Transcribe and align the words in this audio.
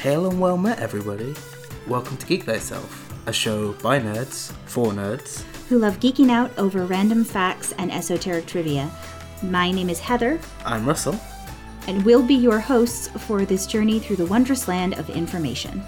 Hail 0.00 0.28
and 0.30 0.40
well 0.40 0.56
met, 0.56 0.78
everybody. 0.78 1.34
Welcome 1.86 2.16
to 2.18 2.26
Geek 2.26 2.44
Thyself, 2.44 3.12
a 3.26 3.32
show 3.32 3.72
by 3.74 3.98
nerds, 4.00 4.52
for 4.66 4.92
nerds. 4.92 5.42
who 5.68 5.78
love 5.78 6.00
geeking 6.00 6.30
out 6.30 6.50
over 6.58 6.84
random 6.86 7.22
facts 7.24 7.72
and 7.78 7.92
esoteric 7.92 8.46
trivia. 8.46 8.90
My 9.42 9.70
name 9.70 9.88
is 9.90 10.00
Heather, 10.00 10.40
I'm 10.64 10.86
Russell. 10.86 11.18
and 11.86 12.04
we'll 12.04 12.22
be 12.22 12.34
your 12.34 12.60
hosts 12.60 13.08
for 13.08 13.44
this 13.44 13.66
journey 13.66 13.98
through 13.98 14.16
the 14.16 14.26
wondrous 14.26 14.68
land 14.68 14.94
of 14.94 15.10
information. 15.10 15.82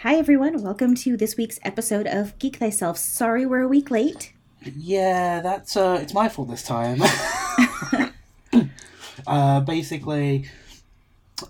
Hi, 0.00 0.16
everyone. 0.16 0.60
Welcome 0.62 0.94
to 0.96 1.16
this 1.16 1.36
week's 1.36 1.60
episode 1.62 2.06
of 2.08 2.36
Geek 2.40 2.56
Thyself. 2.56 2.98
Sorry 2.98 3.46
we're 3.46 3.60
a 3.60 3.68
week 3.68 3.90
late. 3.90 4.32
Yeah, 4.64 5.40
that's 5.40 5.76
uh, 5.76 5.98
it's 6.02 6.12
my 6.14 6.28
fault 6.28 6.48
this 6.48 6.62
time. 6.64 7.00
uh, 9.26 9.60
basically, 9.60 10.48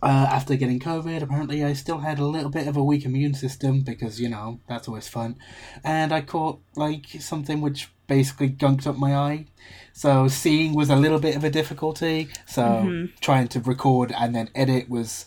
uh, 0.02 0.28
after 0.30 0.56
getting 0.56 0.80
COVID, 0.80 1.22
apparently 1.22 1.64
I 1.64 1.72
still 1.72 1.98
had 1.98 2.18
a 2.18 2.26
little 2.26 2.50
bit 2.50 2.66
of 2.66 2.76
a 2.76 2.84
weak 2.84 3.04
immune 3.04 3.34
system 3.34 3.80
because 3.80 4.20
you 4.20 4.28
know 4.28 4.60
that's 4.68 4.88
always 4.88 5.08
fun, 5.08 5.36
and 5.84 6.12
I 6.12 6.20
caught 6.22 6.60
like 6.76 7.06
something 7.20 7.60
which 7.60 7.90
basically 8.06 8.50
gunked 8.50 8.86
up 8.86 8.96
my 8.96 9.14
eye. 9.14 9.46
So 9.92 10.28
seeing 10.28 10.74
was 10.74 10.90
a 10.90 10.96
little 10.96 11.18
bit 11.18 11.36
of 11.36 11.44
a 11.44 11.50
difficulty. 11.50 12.28
So 12.46 13.08
trying 13.20 13.48
to 13.48 13.60
record 13.60 14.12
and 14.12 14.34
then 14.34 14.50
edit 14.54 14.88
was. 14.88 15.26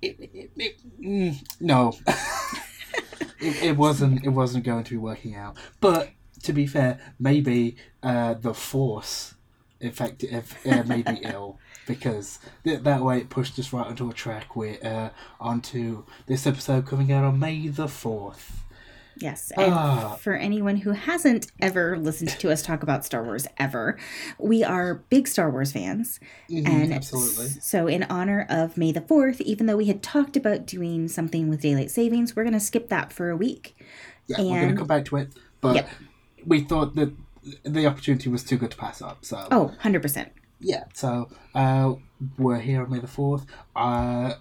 It, 0.00 0.16
it, 0.20 0.50
it, 0.56 0.80
mm, 1.02 1.44
no, 1.60 1.92
it, 3.40 3.62
it 3.62 3.76
wasn't. 3.76 4.24
It 4.24 4.30
wasn't 4.30 4.64
going 4.64 4.84
to 4.84 4.90
be 4.90 4.96
working 4.96 5.34
out. 5.34 5.56
But 5.80 6.10
to 6.44 6.52
be 6.52 6.66
fair, 6.66 7.00
maybe 7.18 7.76
uh, 8.02 8.34
the 8.34 8.54
force 8.54 9.34
effective 9.80 10.56
uh, 10.66 10.82
made 10.84 11.06
me 11.08 11.20
ill 11.24 11.58
because 11.86 12.38
th- 12.64 12.80
that 12.82 13.02
way 13.02 13.18
it 13.18 13.30
pushed 13.30 13.58
us 13.58 13.72
right 13.72 13.86
onto 13.86 14.08
a 14.10 14.12
track 14.12 14.56
with 14.56 14.84
uh, 14.84 15.10
onto 15.40 16.04
this 16.26 16.46
episode 16.46 16.86
coming 16.86 17.12
out 17.12 17.24
on 17.24 17.38
May 17.38 17.68
the 17.68 17.88
fourth. 17.88 18.62
Yes, 19.20 19.50
and 19.56 19.72
Ah. 19.74 20.14
for 20.20 20.34
anyone 20.34 20.76
who 20.76 20.92
hasn't 20.92 21.50
ever 21.60 21.98
listened 21.98 22.30
to 22.38 22.52
us 22.52 22.62
talk 22.62 22.84
about 22.84 23.04
Star 23.04 23.24
Wars 23.24 23.48
ever, 23.58 23.98
we 24.38 24.62
are 24.62 25.02
big 25.10 25.26
Star 25.26 25.50
Wars 25.50 25.72
fans. 25.72 26.20
and 26.48 26.64
Mm-hmm, 26.66 26.92
absolutely. 26.92 27.48
so, 27.60 27.88
in 27.88 28.04
honor 28.04 28.46
of 28.48 28.76
May 28.76 28.92
the 28.92 29.00
4th, 29.00 29.40
even 29.40 29.66
though 29.66 29.76
we 29.76 29.86
had 29.86 30.04
talked 30.04 30.36
about 30.36 30.66
doing 30.66 31.08
something 31.08 31.48
with 31.48 31.60
daylight 31.62 31.90
savings, 31.90 32.36
we're 32.36 32.44
going 32.44 32.52
to 32.52 32.60
skip 32.60 32.90
that 32.90 33.12
for 33.12 33.28
a 33.30 33.36
week. 33.36 33.76
Yeah, 34.28 34.36
we're 34.40 34.60
going 34.60 34.70
to 34.70 34.76
come 34.76 34.86
back 34.86 35.04
to 35.06 35.16
it, 35.16 35.30
but 35.60 35.74
Yep. 35.74 35.88
we 36.46 36.60
thought 36.60 36.94
that 36.94 37.12
the 37.64 37.86
opportunity 37.86 38.28
was 38.28 38.42
too 38.44 38.56
good 38.56 38.70
to 38.72 38.76
pass 38.76 39.00
up. 39.02 39.24
So 39.24 39.46
Oh, 39.50 39.72
100%. 39.82 40.28
yeah, 40.60 40.84
so 40.94 41.28
uh, 41.54 41.94
we're 42.36 42.58
here 42.60 42.82
on 42.82 42.90
May 42.90 42.98
the 43.00 43.06
fourth. 43.06 43.46
Uh, 43.76 44.34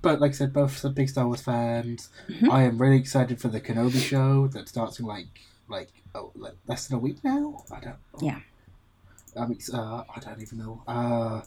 but 0.00 0.20
like 0.20 0.30
I 0.30 0.34
said, 0.34 0.52
both 0.52 0.84
are 0.84 0.90
big 0.90 1.08
Star 1.08 1.26
Wars 1.26 1.42
fans. 1.42 2.08
Mm-hmm. 2.28 2.50
I 2.50 2.62
am 2.64 2.78
really 2.80 2.96
excited 2.98 3.40
for 3.40 3.48
the 3.48 3.60
Kenobi 3.60 4.00
show 4.00 4.46
that 4.48 4.68
starts 4.68 5.00
in 5.00 5.06
like 5.06 5.26
like 5.68 5.90
oh 6.14 6.30
like 6.36 6.54
less 6.66 6.86
than 6.86 6.96
a 6.96 7.00
week 7.00 7.22
now. 7.24 7.64
I 7.72 7.80
don't. 7.80 7.96
Yeah. 8.20 8.38
I 9.38 9.46
mean, 9.46 9.58
uh, 9.72 10.04
I 10.14 10.20
don't 10.20 10.40
even 10.40 10.58
know. 10.58 10.82
Uh, 10.86 11.42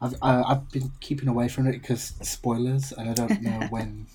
I've 0.00 0.14
uh, 0.20 0.44
I've 0.46 0.70
been 0.70 0.90
keeping 1.00 1.28
away 1.28 1.48
from 1.48 1.66
it 1.66 1.72
because 1.72 2.14
spoilers, 2.22 2.92
and 2.92 3.08
I 3.10 3.14
don't 3.14 3.40
know 3.42 3.66
when 3.70 4.06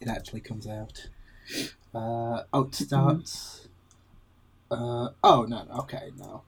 it 0.00 0.08
actually 0.08 0.40
comes 0.40 0.66
out. 0.66 1.08
Uh, 1.94 2.42
oh, 2.52 2.64
it 2.64 2.74
starts. 2.74 3.67
Uh, 4.70 5.10
oh 5.24 5.46
no, 5.48 5.64
no, 5.64 5.74
okay, 5.80 6.10
no, 6.18 6.42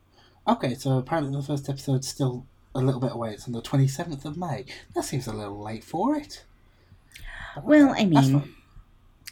okay. 0.46 0.74
So 0.74 0.98
apparently 0.98 1.34
the 1.36 1.42
first 1.46 1.68
episode's 1.68 2.08
still 2.08 2.46
a 2.74 2.80
little 2.80 3.00
bit 3.00 3.12
away. 3.12 3.32
It's 3.32 3.46
on 3.46 3.52
the 3.52 3.62
twenty 3.62 3.88
seventh 3.88 4.24
of 4.24 4.36
May. 4.36 4.64
That 4.94 5.04
seems 5.04 5.26
a 5.26 5.32
little 5.32 5.62
late 5.62 5.84
for 5.84 6.16
it. 6.16 6.44
Well, 7.62 7.90
okay, 7.92 8.02
I 8.02 8.06
mean, 8.06 8.54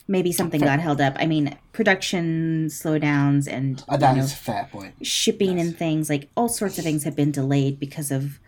maybe 0.08 0.32
something 0.32 0.60
Fair. 0.60 0.70
got 0.70 0.80
held 0.80 1.00
up. 1.00 1.14
I 1.18 1.26
mean, 1.26 1.56
production 1.72 2.66
slowdowns 2.68 3.46
and 3.46 3.84
Uh, 3.88 3.96
that 3.96 4.10
you 4.12 4.16
know, 4.18 4.24
is 4.24 4.32
a 4.32 4.36
fair 4.36 4.68
point. 4.72 4.94
shipping 5.06 5.58
yes. 5.58 5.66
and 5.66 5.76
things, 5.78 6.08
like 6.10 6.28
all 6.36 6.48
sorts 6.48 6.78
of 6.78 6.84
things 6.84 7.04
have 7.04 7.14
been 7.14 7.30
delayed 7.30 7.78
because 7.78 8.10
of 8.10 8.40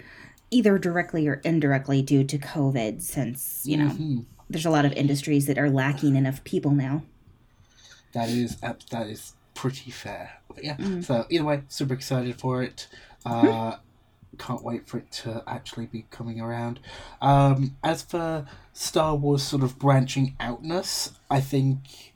either 0.50 0.78
directly 0.78 1.28
or 1.28 1.34
indirectly 1.44 2.02
due 2.02 2.24
to 2.24 2.36
COVID, 2.36 3.00
since, 3.02 3.62
you 3.64 3.76
know, 3.76 3.90
Mhm. 3.90 4.24
there's 4.48 4.66
a 4.66 4.70
lot 4.70 4.84
of 4.84 4.92
industries 4.94 5.46
that 5.46 5.56
are 5.58 5.70
lacking 5.70 6.16
enough 6.16 6.42
people 6.42 6.72
now. 6.72 7.02
That 8.12 8.28
is 8.28 8.56
ab- 8.60 8.80
that 8.90 9.06
is 9.06 9.34
pretty 9.54 9.90
fair. 9.90 10.40
But 10.48 10.64
yeah. 10.64 10.76
Mm. 10.76 11.04
So 11.04 11.26
either 11.30 11.44
way, 11.44 11.62
super 11.68 11.94
excited 11.94 12.40
for 12.40 12.62
it. 12.62 12.88
Uh, 13.24 13.76
can't 14.38 14.64
wait 14.64 14.88
for 14.88 14.98
it 14.98 15.10
to 15.12 15.42
actually 15.46 15.86
be 15.86 16.06
coming 16.10 16.40
around. 16.40 16.80
Um, 17.20 17.76
as 17.84 18.02
for 18.02 18.46
Star 18.72 19.14
Wars 19.14 19.42
sort 19.42 19.62
of 19.62 19.78
branching 19.78 20.36
outness, 20.40 21.12
I 21.30 21.40
think. 21.40 22.14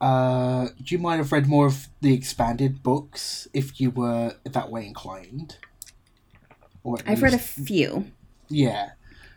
Uh, 0.00 0.68
you 0.86 0.96
might 0.96 1.16
have 1.16 1.32
read 1.32 1.48
more 1.48 1.66
of 1.66 1.88
the 2.02 2.14
expanded 2.14 2.84
books 2.84 3.48
if 3.52 3.80
you 3.80 3.90
were 3.90 4.36
that 4.44 4.70
way 4.70 4.86
inclined? 4.86 5.56
Or 6.84 6.98
I've 7.04 7.20
read 7.20 7.34
a 7.34 7.38
few. 7.38 8.06
yeah, 8.48 8.90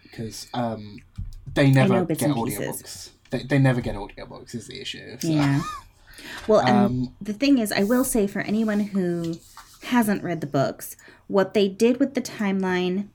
because 0.04 0.48
um, 0.54 1.00
they 1.52 1.72
never 1.72 2.06
get 2.06 2.20
audiobooks. 2.20 3.10
They, 3.32 3.40
they 3.40 3.58
never 3.58 3.82
get 3.82 3.96
audiobooks 3.96 4.54
is 4.54 4.68
the 4.68 4.80
issue. 4.80 5.18
So. 5.20 5.28
Yeah. 5.30 5.62
Well, 6.48 6.62
and 6.62 6.70
Um, 6.70 7.16
the 7.22 7.34
thing 7.34 7.58
is, 7.58 7.72
I 7.72 7.84
will 7.84 8.04
say 8.04 8.28
for 8.28 8.40
anyone 8.42 8.80
who 8.80 9.36
hasn't 9.84 10.24
read 10.24 10.42
the 10.42 10.48
books, 10.48 10.96
what 11.28 11.54
they 11.54 11.68
did 11.68 12.00
with 12.00 12.14
the 12.14 12.22
timeline 12.22 13.08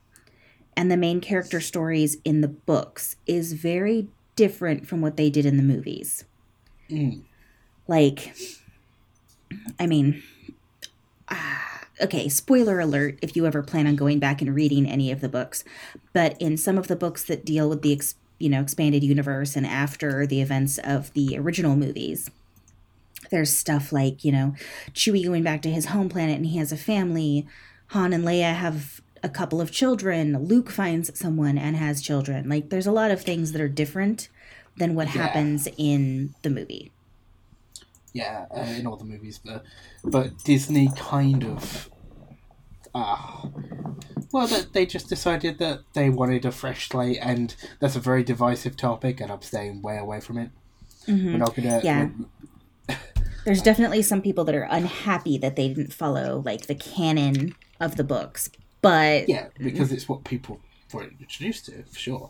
and 0.75 0.91
the 0.91 0.97
main 0.97 1.21
character 1.21 1.59
stories 1.59 2.17
in 2.23 2.41
the 2.41 2.47
books 2.47 3.15
is 3.25 3.53
very 3.53 4.07
different 4.35 4.87
from 4.87 5.01
what 5.01 5.17
they 5.17 5.29
did 5.29 5.45
in 5.45 5.57
the 5.57 5.63
movies. 5.63 6.23
Mm. 6.89 7.21
Like, 7.87 8.35
I 9.79 9.87
mean, 9.87 10.21
ah, 11.29 11.81
okay, 12.01 12.29
spoiler 12.29 12.79
alert 12.79 13.17
if 13.21 13.35
you 13.35 13.45
ever 13.45 13.63
plan 13.63 13.87
on 13.87 13.95
going 13.95 14.19
back 14.19 14.41
and 14.41 14.53
reading 14.53 14.85
any 14.85 15.11
of 15.11 15.21
the 15.21 15.29
books, 15.29 15.63
but 16.13 16.39
in 16.39 16.57
some 16.57 16.77
of 16.77 16.87
the 16.87 16.95
books 16.95 17.23
that 17.25 17.45
deal 17.45 17.69
with 17.69 17.81
the 17.81 17.93
ex- 17.93 18.15
you 18.39 18.49
know 18.49 18.61
expanded 18.61 19.03
universe 19.03 19.55
and 19.55 19.65
after 19.65 20.27
the 20.27 20.41
events 20.41 20.77
of 20.83 21.11
the 21.13 21.37
original 21.37 21.75
movies, 21.75 22.29
there's 23.29 23.55
stuff 23.55 23.91
like 23.91 24.23
you 24.23 24.31
know 24.31 24.53
Chewie 24.93 25.25
going 25.25 25.43
back 25.43 25.61
to 25.63 25.69
his 25.71 25.85
home 25.87 26.09
planet 26.09 26.35
and 26.37 26.45
he 26.45 26.57
has 26.57 26.71
a 26.71 26.77
family. 26.77 27.47
Han 27.91 28.11
and 28.13 28.23
Leia 28.25 28.53
have 28.55 29.01
a 29.23 29.29
couple 29.29 29.59
of 29.61 29.71
children. 29.71 30.37
Luke 30.45 30.69
finds 30.69 31.17
someone 31.17 31.57
and 31.57 31.75
has 31.77 32.01
children. 32.01 32.49
Like 32.49 32.69
there's 32.69 32.87
a 32.87 32.91
lot 32.91 33.11
of 33.11 33.21
things 33.21 33.51
that 33.53 33.61
are 33.61 33.69
different 33.69 34.29
than 34.77 34.93
what 34.93 35.07
Yeah. 35.07 35.21
happens 35.23 35.67
in 35.77 36.33
the 36.43 36.49
movie. 36.49 36.91
yeah, 38.13 38.45
uh, 38.55 38.61
in 38.61 38.85
all 38.87 38.95
the 38.97 39.05
movies, 39.05 39.39
but 39.43 39.63
but 40.03 40.37
Disney 40.43 40.89
kind 40.97 41.43
of, 41.43 41.89
uh, 42.95 43.47
well, 44.31 44.47
they, 44.47 44.61
they 44.73 44.85
just 44.85 45.07
decided 45.09 45.59
that 45.59 45.81
they 45.93 46.09
wanted 46.09 46.45
a 46.45 46.51
fresh 46.51 46.89
slate, 46.89 47.19
and 47.21 47.55
that's 47.79 47.95
a 47.95 47.99
very 47.99 48.23
divisive 48.23 48.75
topic, 48.75 49.19
and 49.21 49.31
I'm 49.31 49.41
staying 49.41 49.81
way 49.81 49.97
away 49.97 50.19
from 50.19 50.37
it. 50.37 50.49
We're 51.07 51.37
not 51.37 51.55
gonna, 51.55 51.79
Yeah. 51.83 52.09
There's 53.47 53.61
definitely 53.61 54.01
some 54.01 54.21
people 54.21 54.43
that 54.43 54.55
are 54.55 54.67
unhappy 54.69 55.37
that 55.37 55.55
they 55.55 55.69
didn't 55.69 55.93
follow 55.93 56.43
like 56.45 56.65
the 56.65 56.75
canon 56.75 57.55
of 57.79 57.95
the 57.95 58.03
books, 58.03 58.49
but 58.81 59.29
yeah, 59.29 59.47
because 59.57 59.93
it's 59.93 60.09
what 60.09 60.25
people 60.25 60.59
were 60.91 61.05
introduced 61.05 61.67
to 61.67 61.83
for 61.83 61.97
sure. 61.97 62.29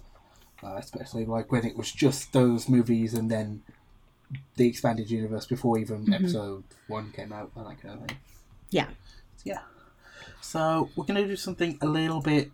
Uh, 0.64 0.76
especially 0.76 1.26
like 1.26 1.52
when 1.52 1.66
it 1.66 1.76
was 1.76 1.92
just 1.92 2.34
those 2.34 2.70
movies, 2.70 3.16
and 3.16 3.32
then 3.32 3.64
the 4.58 4.68
expanded 4.68 5.10
universe 5.10 5.48
before 5.48 5.80
even 5.80 6.14
episode 6.14 6.64
one 6.88 7.12
came 7.12 7.34
out, 7.34 7.50
and 7.56 7.66
that 7.66 7.82
kind 7.82 7.96
of 8.00 8.08
thing. 8.08 8.18
yeah. 8.70 8.86
Yeah. 9.44 9.62
So 10.42 10.92
we're 10.96 11.06
gonna 11.06 11.26
do 11.26 11.36
something 11.36 11.80
a 11.82 11.88
little 11.88 12.22
bit 12.22 12.52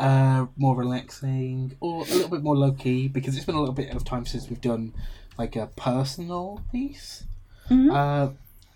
uh, 0.00 0.46
more 0.56 0.74
relaxing 0.74 1.76
or 1.78 2.02
a 2.02 2.06
little 2.06 2.28
bit 2.28 2.42
more 2.42 2.56
low 2.56 2.72
key 2.72 3.06
because 3.06 3.36
it's 3.36 3.46
been 3.46 3.54
a 3.54 3.60
little 3.60 3.72
bit 3.72 3.94
of 3.94 4.04
time 4.04 4.26
since 4.26 4.48
we've 4.48 4.60
done 4.60 4.94
like 5.38 5.54
a 5.54 5.68
personal 5.76 6.64
piece. 6.72 7.22
Mhm. 7.70 7.92
Uh, 7.92 8.32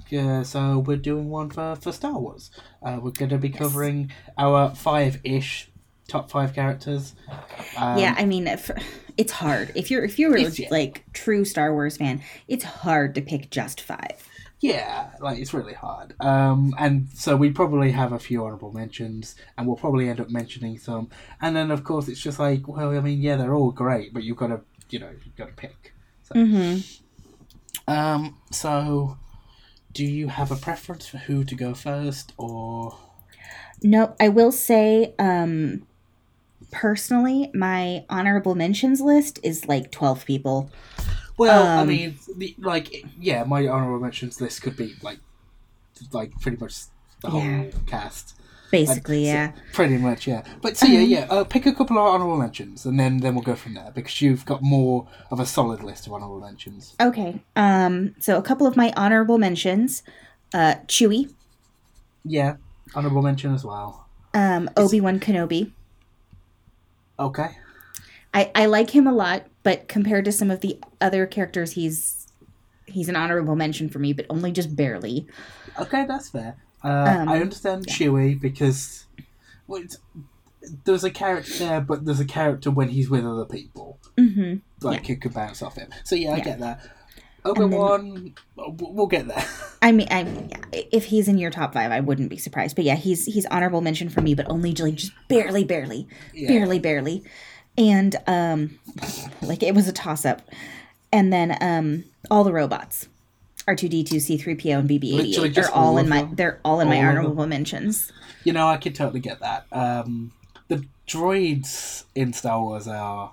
yeah, 0.08 0.42
so 0.42 0.78
we're 0.78 0.96
doing 0.96 1.28
one 1.28 1.50
for, 1.50 1.76
for 1.76 1.92
Star 1.92 2.18
Wars. 2.18 2.50
Uh, 2.82 2.98
we're 3.02 3.10
going 3.10 3.30
to 3.30 3.38
be 3.38 3.48
covering 3.48 4.12
our 4.38 4.74
five 4.74 5.20
ish 5.24 5.70
top 6.06 6.30
five 6.30 6.54
characters. 6.54 7.14
Um, 7.76 7.98
yeah, 7.98 8.14
I 8.16 8.24
mean, 8.24 8.46
if, 8.46 8.70
it's 9.16 9.32
hard. 9.32 9.72
If 9.74 9.90
you're 9.90 10.04
if 10.04 10.18
you're 10.18 10.36
a, 10.36 10.42
yeah. 10.50 10.68
like 10.70 11.04
true 11.12 11.44
Star 11.44 11.72
Wars 11.72 11.96
fan, 11.96 12.22
it's 12.48 12.64
hard 12.64 13.14
to 13.16 13.22
pick 13.22 13.50
just 13.50 13.80
five. 13.80 14.28
Yeah, 14.60 15.10
like 15.20 15.38
it's 15.38 15.52
really 15.52 15.74
hard. 15.74 16.14
Um, 16.20 16.74
and 16.78 17.08
so 17.14 17.36
we 17.36 17.50
probably 17.50 17.90
have 17.92 18.12
a 18.12 18.18
few 18.18 18.44
honorable 18.44 18.72
mentions, 18.72 19.36
and 19.58 19.66
we'll 19.66 19.76
probably 19.76 20.08
end 20.08 20.20
up 20.20 20.30
mentioning 20.30 20.78
some. 20.78 21.10
And 21.40 21.54
then, 21.54 21.70
of 21.70 21.84
course, 21.84 22.08
it's 22.08 22.20
just 22.20 22.38
like, 22.38 22.66
well, 22.66 22.96
I 22.96 23.00
mean, 23.00 23.20
yeah, 23.20 23.36
they're 23.36 23.54
all 23.54 23.72
great, 23.72 24.14
but 24.14 24.22
you've 24.22 24.38
got 24.38 24.46
to, 24.48 24.60
you 24.88 25.00
know, 25.00 25.10
you've 25.24 25.36
got 25.36 25.48
to 25.48 25.52
pick. 25.52 25.92
So, 26.22 26.34
Mm-hmm. 26.34 27.03
Um, 27.86 28.36
so 28.50 29.18
do 29.92 30.04
you 30.04 30.28
have 30.28 30.50
a 30.50 30.56
preference 30.56 31.06
for 31.06 31.18
who 31.18 31.44
to 31.44 31.54
go 31.54 31.74
first, 31.74 32.32
or 32.36 32.98
Nope. 33.82 34.16
I 34.18 34.28
will 34.28 34.52
say, 34.52 35.14
um, 35.18 35.86
personally, 36.70 37.50
my 37.54 38.04
honorable 38.08 38.54
mentions 38.54 39.00
list 39.00 39.38
is 39.42 39.66
like 39.68 39.90
12 39.92 40.24
people. 40.24 40.70
Well, 41.36 41.66
I 41.66 41.80
Um, 41.82 41.88
mean, 41.88 42.14
the, 42.36 42.54
like, 42.58 43.04
yeah, 43.18 43.44
my 43.44 43.66
honorable 43.66 44.00
mentions 44.00 44.40
list 44.40 44.62
could 44.62 44.76
be 44.76 44.94
like, 45.02 45.18
like 46.12 46.32
pretty 46.40 46.56
much 46.56 46.74
the 47.20 47.30
whole 47.30 47.40
Yeah. 47.42 47.64
cast. 47.86 48.34
Basically, 48.78 49.24
So- 49.24 49.32
yeah. 49.32 49.52
Pretty 49.72 49.96
much, 49.98 50.26
yeah. 50.26 50.42
But 50.62 50.76
so 50.76 50.86
yeah, 50.86 51.00
Um, 51.00 51.08
yeah. 51.08 51.26
Uh, 51.30 51.44
pick 51.44 51.64
a 51.66 51.72
couple 51.72 51.96
of 51.98 52.04
honorable 52.06 52.36
mentions, 52.36 52.84
and 52.86 52.98
then 52.98 53.18
then 53.18 53.34
we'll 53.34 53.44
go 53.44 53.54
from 53.54 53.74
there 53.74 53.90
because 53.94 54.20
you've 54.20 54.44
got 54.44 54.62
more 54.62 55.06
of 55.30 55.38
a 55.40 55.46
solid 55.46 55.82
list 55.84 56.06
of 56.06 56.12
honorable 56.12 56.40
mentions. 56.40 56.94
Okay. 57.00 57.40
Um, 57.56 58.14
so 58.18 58.36
a 58.36 58.42
couple 58.42 58.66
of 58.66 58.76
my 58.76 58.92
honorable 58.96 59.38
mentions. 59.38 60.02
Uh, 60.52 60.74
Chewie, 60.86 61.32
Yeah, 62.24 62.56
honorable 62.94 63.22
mention 63.22 63.54
as 63.54 63.64
well. 63.64 64.06
um, 64.34 64.68
Obi 64.76 65.00
Wan 65.00 65.18
Kenobi. 65.20 65.70
Okay. 67.18 67.50
I, 68.32 68.50
I 68.54 68.66
like 68.66 68.90
him 68.90 69.06
a 69.06 69.12
lot, 69.12 69.46
but 69.62 69.86
compared 69.88 70.24
to 70.24 70.32
some 70.32 70.50
of 70.50 70.60
the 70.60 70.80
other 71.00 71.26
characters, 71.26 71.72
he's 71.72 72.26
he's 72.86 73.08
an 73.08 73.16
honorable 73.16 73.54
mention 73.56 73.88
for 73.88 73.98
me, 74.00 74.12
but 74.12 74.26
only 74.28 74.50
just 74.52 74.74
barely. 74.74 75.26
Okay, 75.78 76.04
that's 76.06 76.28
fair. 76.30 76.56
Uh, 76.84 77.16
Um, 77.20 77.28
I 77.28 77.40
understand 77.40 77.86
Chewie 77.86 78.38
because 78.40 79.06
well, 79.66 79.82
there's 80.84 81.04
a 81.04 81.10
character 81.10 81.54
there, 81.58 81.80
but 81.80 82.04
there's 82.04 82.20
a 82.20 82.24
character 82.26 82.70
when 82.70 82.88
he's 82.90 83.08
with 83.10 83.24
other 83.24 83.46
people, 83.46 83.98
hmm 84.18 84.56
like 84.82 85.06
who 85.06 85.16
could 85.16 85.32
bounce 85.32 85.62
off 85.62 85.76
him. 85.76 85.90
So 86.04 86.14
yeah, 86.14 86.34
I 86.34 86.36
Yeah. 86.38 86.44
get 86.44 86.60
that. 86.60 86.80
Obi 87.46 87.64
Wan, 87.64 88.34
we'll 88.56 89.06
get 89.06 89.28
there. 89.28 89.44
I 89.82 89.92
mean, 89.92 90.08
I 90.10 90.48
if 90.72 91.06
he's 91.06 91.28
in 91.28 91.36
your 91.38 91.50
top 91.50 91.74
five, 91.74 91.90
I 91.92 92.00
wouldn't 92.00 92.30
be 92.30 92.38
surprised. 92.38 92.74
But 92.76 92.84
yeah, 92.86 92.96
he's 92.96 93.26
he's 93.26 93.44
honorable 93.46 93.80
mention 93.82 94.08
for 94.08 94.20
me, 94.22 94.34
but 94.34 94.46
only 94.50 94.72
like 94.74 94.94
just 94.94 95.12
barely, 95.28 95.64
barely, 95.64 96.06
Yeah. 96.34 96.48
barely, 96.48 96.78
barely. 96.78 97.24
And 97.76 98.16
um, 98.26 98.78
like 99.42 99.62
it 99.62 99.74
was 99.74 99.88
a 99.88 99.92
toss 99.92 100.24
up. 100.24 100.42
And 101.12 101.32
then 101.32 101.56
um, 101.60 102.04
all 102.30 102.44
the 102.44 102.52
robots, 102.52 103.08
R 103.66 103.74
two 103.74 103.88
D 103.88 104.04
two, 104.04 104.20
C 104.20 104.36
three 104.36 104.54
PO, 104.54 104.70
and 104.80 104.88
BB 104.88 104.94
eighty 104.94 105.12
Literally 105.14 105.48
eight. 105.50 105.54
They're 105.54 105.70
all 105.70 105.86
all 105.92 105.98
in 105.98 106.08
my 106.08 106.22
them? 106.22 106.34
they're 106.34 106.60
all 106.64 106.80
in 106.80 106.88
my 106.88 106.98
All 107.02 107.08
honorable 107.08 107.46
mentions. 107.46 108.12
You 108.44 108.52
know, 108.52 108.66
I 108.68 108.76
could 108.76 108.94
totally 108.94 109.20
get 109.20 109.40
that. 109.40 109.66
Um, 109.72 110.32
the 110.68 110.84
droids 111.08 112.04
in 112.14 112.32
Star 112.32 112.60
Wars 112.60 112.86
are 112.86 113.32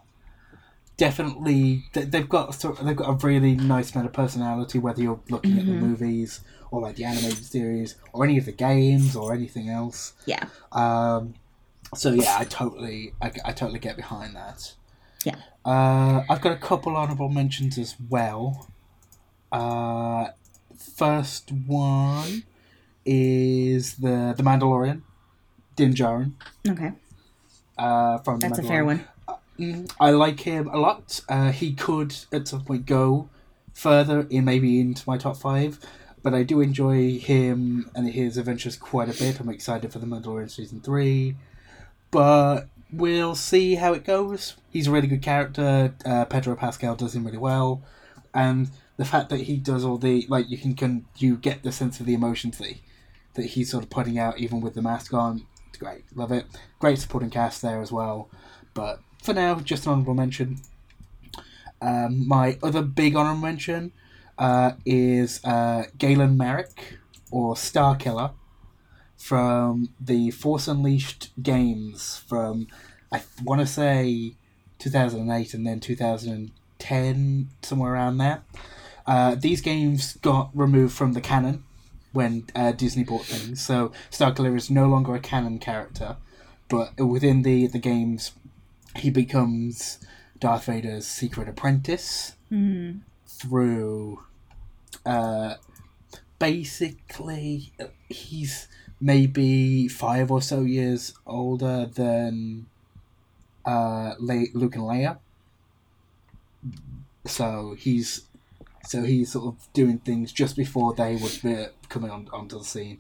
definitely 0.98 1.86
they- 1.94 2.06
they've 2.06 2.30
got 2.30 2.58
they've 2.84 2.96
got 2.96 3.10
a 3.10 3.26
really 3.28 3.56
nice 3.56 3.94
amount 3.94 4.08
of 4.08 4.14
personality. 4.14 4.80
Whether 4.80 5.02
you're 5.02 5.20
looking 5.30 5.58
at 5.60 5.66
the 5.66 5.72
Mhm. 5.74 5.80
movies 5.80 6.42
or 6.70 6.82
like 6.82 6.96
the 6.96 7.04
animated 7.04 7.44
series 7.44 7.96
or 8.14 8.24
any 8.24 8.38
of 8.38 8.46
the 8.46 8.52
games 8.52 9.16
or 9.16 9.34
anything 9.34 9.70
else. 9.70 10.14
Yeah. 10.26 10.46
Um, 10.72 11.34
so 11.96 12.12
yeah, 12.14 12.38
I 12.40 12.46
totally 12.46 13.14
I, 13.22 13.32
I 13.46 13.52
totally 13.52 13.80
get 13.80 13.96
behind 13.98 14.36
that. 14.36 14.74
Yeah. 15.26 15.36
Uh, 15.66 16.24
I've 16.30 16.42
got 16.42 16.54
a 16.54 16.58
couple 16.58 16.96
honorable 16.96 17.30
mentions 17.30 17.78
as 17.78 17.96
well. 18.10 18.68
Uh, 19.52 20.28
first 20.96 21.52
one 21.52 22.44
is 23.06 23.96
the 23.96 24.34
the 24.38 24.44
Mandalorian, 24.44 25.02
Din 25.76 25.94
Djarin. 25.94 26.34
Okay, 26.68 26.92
Uh, 27.78 28.18
from 28.20 28.40
that's 28.40 28.60
a 28.60 28.64
fair 28.64 28.86
one. 28.86 29.04
Mm, 29.60 29.92
I 30.00 30.12
like 30.12 30.40
him 30.42 30.68
a 30.70 30.78
lot. 30.78 31.22
Uh, 31.30 31.52
he 31.52 31.74
could 31.74 32.16
at 32.32 32.48
some 32.48 32.64
point 32.64 32.86
go 32.86 33.30
further 33.74 34.26
in 34.30 34.46
maybe 34.46 34.80
into 34.80 35.04
my 35.08 35.18
top 35.18 35.38
five, 35.38 35.80
but 36.24 36.34
I 36.34 36.44
do 36.44 36.62
enjoy 36.62 37.20
him 37.20 37.90
and 37.96 38.10
his 38.10 38.38
adventures 38.38 38.76
quite 38.78 39.10
a 39.10 39.18
bit. 39.18 39.40
I'm 39.40 39.50
excited 39.50 39.92
for 39.92 40.00
the 40.00 40.06
Mandalorian 40.08 40.50
season 40.50 40.82
three, 40.82 41.36
but 42.12 42.68
we'll 42.92 43.36
see 43.36 43.76
how 43.76 43.94
it 43.94 44.04
goes. 44.04 44.56
He's 44.72 44.88
a 44.88 44.92
really 44.92 45.08
good 45.08 45.22
character. 45.22 45.94
Uh, 46.06 46.26
Pedro 46.26 46.56
Pascal 46.56 46.96
does 46.96 47.14
him 47.16 47.26
really 47.26 47.38
well, 47.38 47.82
and 48.34 48.70
the 49.02 49.08
fact 49.08 49.30
that 49.30 49.42
he 49.42 49.58
does 49.58 49.84
all 49.84 49.98
the 49.98 50.28
like 50.30 50.48
you 50.48 50.60
can, 50.60 50.76
can 50.76 51.04
you 51.18 51.36
get 51.36 51.64
the 51.64 51.72
sense 51.72 52.00
of 52.00 52.06
the 52.06 52.14
emotions 52.14 52.60
that 52.60 52.68
he, 52.68 52.82
that 53.34 53.48
he's 53.48 53.72
sort 53.72 53.84
of 53.84 53.90
putting 53.90 54.20
out 54.20 54.38
even 54.38 54.62
with 54.62 54.76
the 54.76 54.82
mask 54.84 55.12
on. 55.12 55.48
It's 55.70 55.80
great, 55.80 56.04
love 56.16 56.32
it. 56.32 56.46
Great 56.78 57.00
supporting 57.00 57.32
cast 57.32 57.64
there 57.64 57.82
as 57.82 57.92
well, 57.92 58.30
but 58.76 59.00
for 59.24 59.34
now, 59.34 59.56
just 59.56 59.88
an 59.88 59.94
honorable 59.94 60.14
mention. 60.14 60.60
Um, 61.82 62.28
my 62.28 62.60
other 62.62 62.84
big 62.84 63.16
honorable 63.16 63.42
mention 63.42 63.92
uh, 64.38 64.74
is 64.86 65.44
uh, 65.44 65.86
Galen 65.98 66.38
Marek 66.38 67.00
or 67.32 67.58
Star 67.58 67.96
Killer 67.96 68.30
from 69.18 69.90
the 70.00 70.30
Force 70.30 70.68
Unleashed 70.68 71.32
games 71.42 72.18
from 72.30 72.68
I 73.12 73.24
want 73.44 73.62
to 73.62 73.66
say 73.66 74.36
2008 74.78 75.56
and 75.56 75.66
then 75.66 75.80
2010 75.80 77.50
somewhere 77.64 77.94
around 77.94 78.18
there. 78.20 78.44
Uh, 79.08 79.36
these 79.36 79.62
games 79.62 80.14
got 80.22 80.50
removed 80.54 80.94
from 80.94 81.14
the 81.14 81.22
canon 81.22 81.64
when 82.14 82.46
uh, 82.56 82.72
Disney 82.74 83.04
bought 83.04 83.26
things, 83.26 83.62
so 83.62 83.92
Starkiller 84.12 84.56
is 84.56 84.70
no 84.70 84.88
longer 84.88 85.16
a 85.16 85.20
canon 85.20 85.60
character, 85.60 86.18
but 86.70 86.98
within 87.00 87.42
the 87.44 87.68
the 87.68 87.80
games 87.80 88.32
he 88.98 89.10
becomes 89.10 89.98
Darth 90.40 90.66
Vader's 90.66 91.08
secret 91.08 91.48
apprentice 91.48 92.36
Mm. 92.52 93.00
through 93.28 94.22
uh, 95.06 95.54
basically 96.38 97.72
he's 98.10 98.68
maybe 99.00 99.88
five 99.88 100.30
or 100.30 100.42
so 100.42 100.62
years 100.62 101.14
older 101.26 101.86
than 101.86 102.66
uh, 103.66 104.16
Le- 104.20 104.52
Luke 104.54 104.76
and 104.76 104.84
Leia. 104.84 105.18
So 107.26 107.76
he's 107.80 108.24
so 108.92 109.04
he's 109.04 109.32
sort 109.32 109.46
of 109.52 109.56
doing 109.74 109.98
things 110.00 110.32
just 110.42 110.56
before 110.56 110.94
they 110.94 111.16
would 111.16 111.38
be 111.42 111.66
coming 111.90 112.12
on 112.12 112.28
onto 112.34 112.58
the 112.58 112.64
scene, 112.74 112.98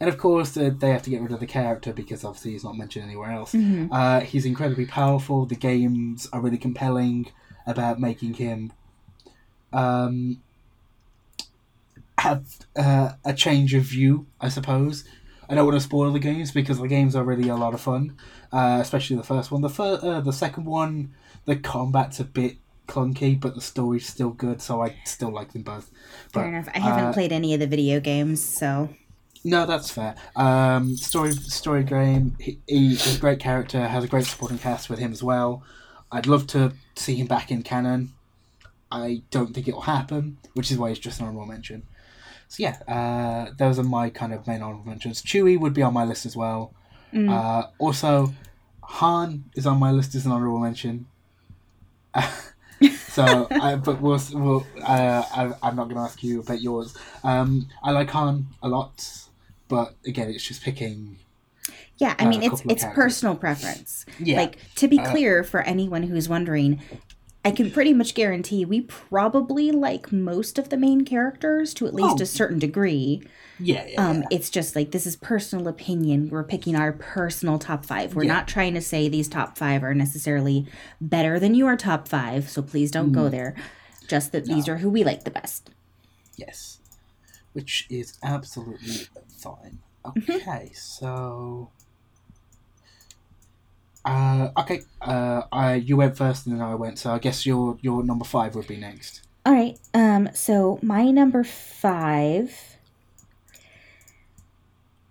and 0.00 0.08
of 0.08 0.16
course 0.18 0.56
uh, 0.56 0.70
they 0.80 0.90
have 0.90 1.02
to 1.02 1.10
get 1.10 1.20
rid 1.22 1.32
of 1.32 1.40
the 1.40 1.46
character 1.46 1.92
because 1.92 2.24
obviously 2.24 2.52
he's 2.52 2.64
not 2.64 2.76
mentioned 2.76 3.04
anywhere 3.04 3.30
else. 3.30 3.52
Mhm. 3.52 3.88
Uh, 3.92 4.20
he's 4.20 4.46
incredibly 4.46 4.86
powerful. 4.86 5.44
The 5.46 5.56
games 5.70 6.28
are 6.32 6.40
really 6.40 6.58
compelling 6.58 7.18
about 7.66 8.00
making 8.00 8.34
him 8.34 8.72
um, 9.72 10.40
have 12.18 12.44
uh, 12.76 13.12
a 13.24 13.34
change 13.34 13.74
of 13.74 13.82
view, 13.82 14.26
I 14.40 14.48
suppose. 14.48 15.04
I 15.48 15.54
don't 15.54 15.66
want 15.66 15.76
to 15.76 15.80
spoil 15.84 16.10
the 16.12 16.18
games 16.20 16.52
because 16.52 16.78
the 16.78 16.88
games 16.88 17.14
are 17.14 17.24
really 17.24 17.48
a 17.48 17.56
lot 17.56 17.74
of 17.74 17.80
fun, 17.80 18.16
uh, 18.52 18.78
especially 18.80 19.16
the 19.16 19.22
first 19.34 19.50
one. 19.50 19.60
The 19.62 19.68
fir- 19.68 20.00
uh, 20.02 20.20
the 20.20 20.32
second 20.32 20.64
one, 20.64 21.12
the 21.44 21.56
combat's 21.56 22.18
a 22.20 22.24
bit 22.24 22.56
clunky, 22.86 23.38
but 23.38 23.54
the 23.54 23.60
story's 23.60 24.06
still 24.06 24.30
good, 24.30 24.60
so 24.60 24.82
I 24.82 24.96
still 25.04 25.30
like 25.30 25.52
them 25.52 25.62
both. 25.62 25.90
Fair 26.32 26.46
enough. 26.48 26.68
I 26.74 26.78
haven't 26.78 27.04
uh, 27.04 27.12
played 27.12 27.32
any 27.32 27.54
of 27.54 27.60
the 27.60 27.66
video 27.66 28.00
games, 28.00 28.42
so 28.42 28.90
No, 29.44 29.66
that's 29.66 29.90
fair. 29.90 30.14
Um, 30.36 30.96
story 30.96 31.32
story 31.32 31.84
game. 31.84 32.36
He, 32.40 32.58
he 32.66 32.92
is 32.94 33.16
a 33.16 33.20
great 33.20 33.38
character. 33.40 33.86
Has 33.86 34.04
a 34.04 34.08
great 34.08 34.26
supporting 34.26 34.58
cast 34.58 34.90
with 34.90 34.98
him 34.98 35.12
as 35.12 35.22
well. 35.22 35.62
I'd 36.12 36.26
love 36.26 36.46
to 36.48 36.72
see 36.96 37.16
him 37.16 37.26
back 37.26 37.50
in 37.50 37.62
canon. 37.62 38.12
I 38.90 39.22
don't 39.30 39.52
think 39.52 39.66
it 39.66 39.74
will 39.74 39.82
happen, 39.82 40.38
which 40.54 40.70
is 40.70 40.78
why 40.78 40.90
he's 40.90 40.98
just 40.98 41.20
an 41.20 41.26
honorable 41.26 41.46
mention. 41.46 41.82
So 42.48 42.62
yeah, 42.62 42.76
uh, 42.86 43.52
those 43.58 43.78
are 43.78 43.82
my 43.82 44.10
kind 44.10 44.32
of 44.32 44.46
main 44.46 44.62
honorable 44.62 44.86
mentions. 44.86 45.22
Chewie 45.22 45.58
would 45.58 45.74
be 45.74 45.82
on 45.82 45.92
my 45.92 46.04
list 46.04 46.24
as 46.24 46.36
well. 46.36 46.72
Mm. 47.12 47.30
Uh, 47.30 47.68
also, 47.78 48.32
Han 48.82 49.44
is 49.54 49.66
on 49.66 49.78
my 49.78 49.90
list 49.90 50.14
as 50.14 50.26
an 50.26 50.32
honorable 50.32 50.60
mention. 50.60 51.06
so, 53.14 53.46
I, 53.50 53.76
but 53.76 54.00
we'll, 54.00 54.20
we'll 54.32 54.66
uh, 54.82 55.22
I, 55.34 55.52
I'm 55.62 55.76
not 55.76 55.84
going 55.84 55.96
to 55.96 56.02
ask 56.02 56.22
you 56.22 56.40
about 56.40 56.60
yours. 56.60 56.96
Um, 57.22 57.68
I 57.82 57.90
like 57.92 58.10
Han 58.10 58.46
a 58.62 58.68
lot, 58.68 59.08
but 59.68 59.94
again, 60.06 60.28
it's 60.30 60.44
just 60.44 60.62
picking. 60.62 61.18
yeah. 61.98 62.14
I 62.18 62.24
uh, 62.24 62.28
mean, 62.28 62.42
it's 62.42 62.62
it's 62.68 62.84
personal 62.94 63.36
preference. 63.36 64.04
Yeah, 64.18 64.36
Like 64.38 64.58
to 64.76 64.88
be 64.88 64.98
Uh, 64.98 65.10
clear 65.10 65.44
for 65.44 65.60
anyone 65.62 66.04
who's 66.04 66.28
wondering, 66.28 66.80
I 67.44 67.50
can 67.50 67.70
pretty 67.70 67.92
much 67.92 68.14
guarantee 68.14 68.64
we 68.64 68.80
probably 68.82 69.70
like 69.70 70.10
most 70.12 70.58
of 70.58 70.70
the 70.70 70.76
main 70.76 71.04
characters 71.04 71.74
to 71.74 71.86
at 71.86 71.94
least 71.94 72.16
Oh. 72.20 72.22
a 72.22 72.26
certain 72.26 72.58
degree. 72.58 73.22
Yeah, 73.58 73.86
yeah. 73.86 74.00
Um, 74.08 74.22
yeah. 74.22 74.28
it's 74.30 74.50
just 74.50 74.74
like 74.76 74.90
this 74.90 75.06
is 75.06 75.16
personal 75.16 75.68
opinion. 75.68 76.28
We're 76.30 76.44
picking 76.44 76.74
our 76.76 76.92
personal 76.92 77.58
top 77.58 77.84
five. 77.84 78.14
We're 78.14 78.24
Yeah. 78.24 78.32
not 78.34 78.48
trying 78.48 78.74
to 78.74 78.80
say 78.80 79.08
these 79.08 79.28
top 79.28 79.56
five 79.58 79.82
are 79.84 79.94
necessarily 79.94 80.66
better 81.00 81.38
than 81.38 81.54
your 81.54 81.76
top 81.76 82.08
five. 82.08 82.48
So 82.48 82.62
please 82.62 82.90
don't 82.90 83.12
go 83.12 83.28
there. 83.28 83.54
Just 84.08 84.32
that 84.32 84.44
these 84.46 84.66
Mm. 84.66 84.68
Are 84.68 84.76
who 84.78 84.90
we 84.90 85.04
like 85.04 85.24
the 85.24 85.30
best. 85.30 85.70
Yes, 86.36 86.78
which 87.52 87.86
is 87.88 88.18
absolutely 88.22 89.06
fine. 89.28 89.78
Mm-hmm. 90.04 90.32
Okay, 90.32 90.70
so. 90.74 91.70
Uh, 94.04 94.50
okay, 94.58 94.82
uh, 95.00 95.42
I 95.50 95.76
you 95.76 95.96
went 95.96 96.16
first 96.16 96.46
and 96.46 96.54
then 96.56 96.62
I 96.62 96.74
went, 96.74 96.98
so 96.98 97.10
I 97.12 97.18
guess 97.18 97.46
your 97.46 97.78
your 97.80 98.02
number 98.04 98.24
five 98.24 98.54
would 98.54 98.66
be 98.66 98.76
next. 98.76 99.22
All 99.46 99.54
right. 99.54 99.78
Um. 99.94 100.28
So 100.34 100.78
my 100.82 101.10
number 101.10 101.42
five 101.44 102.73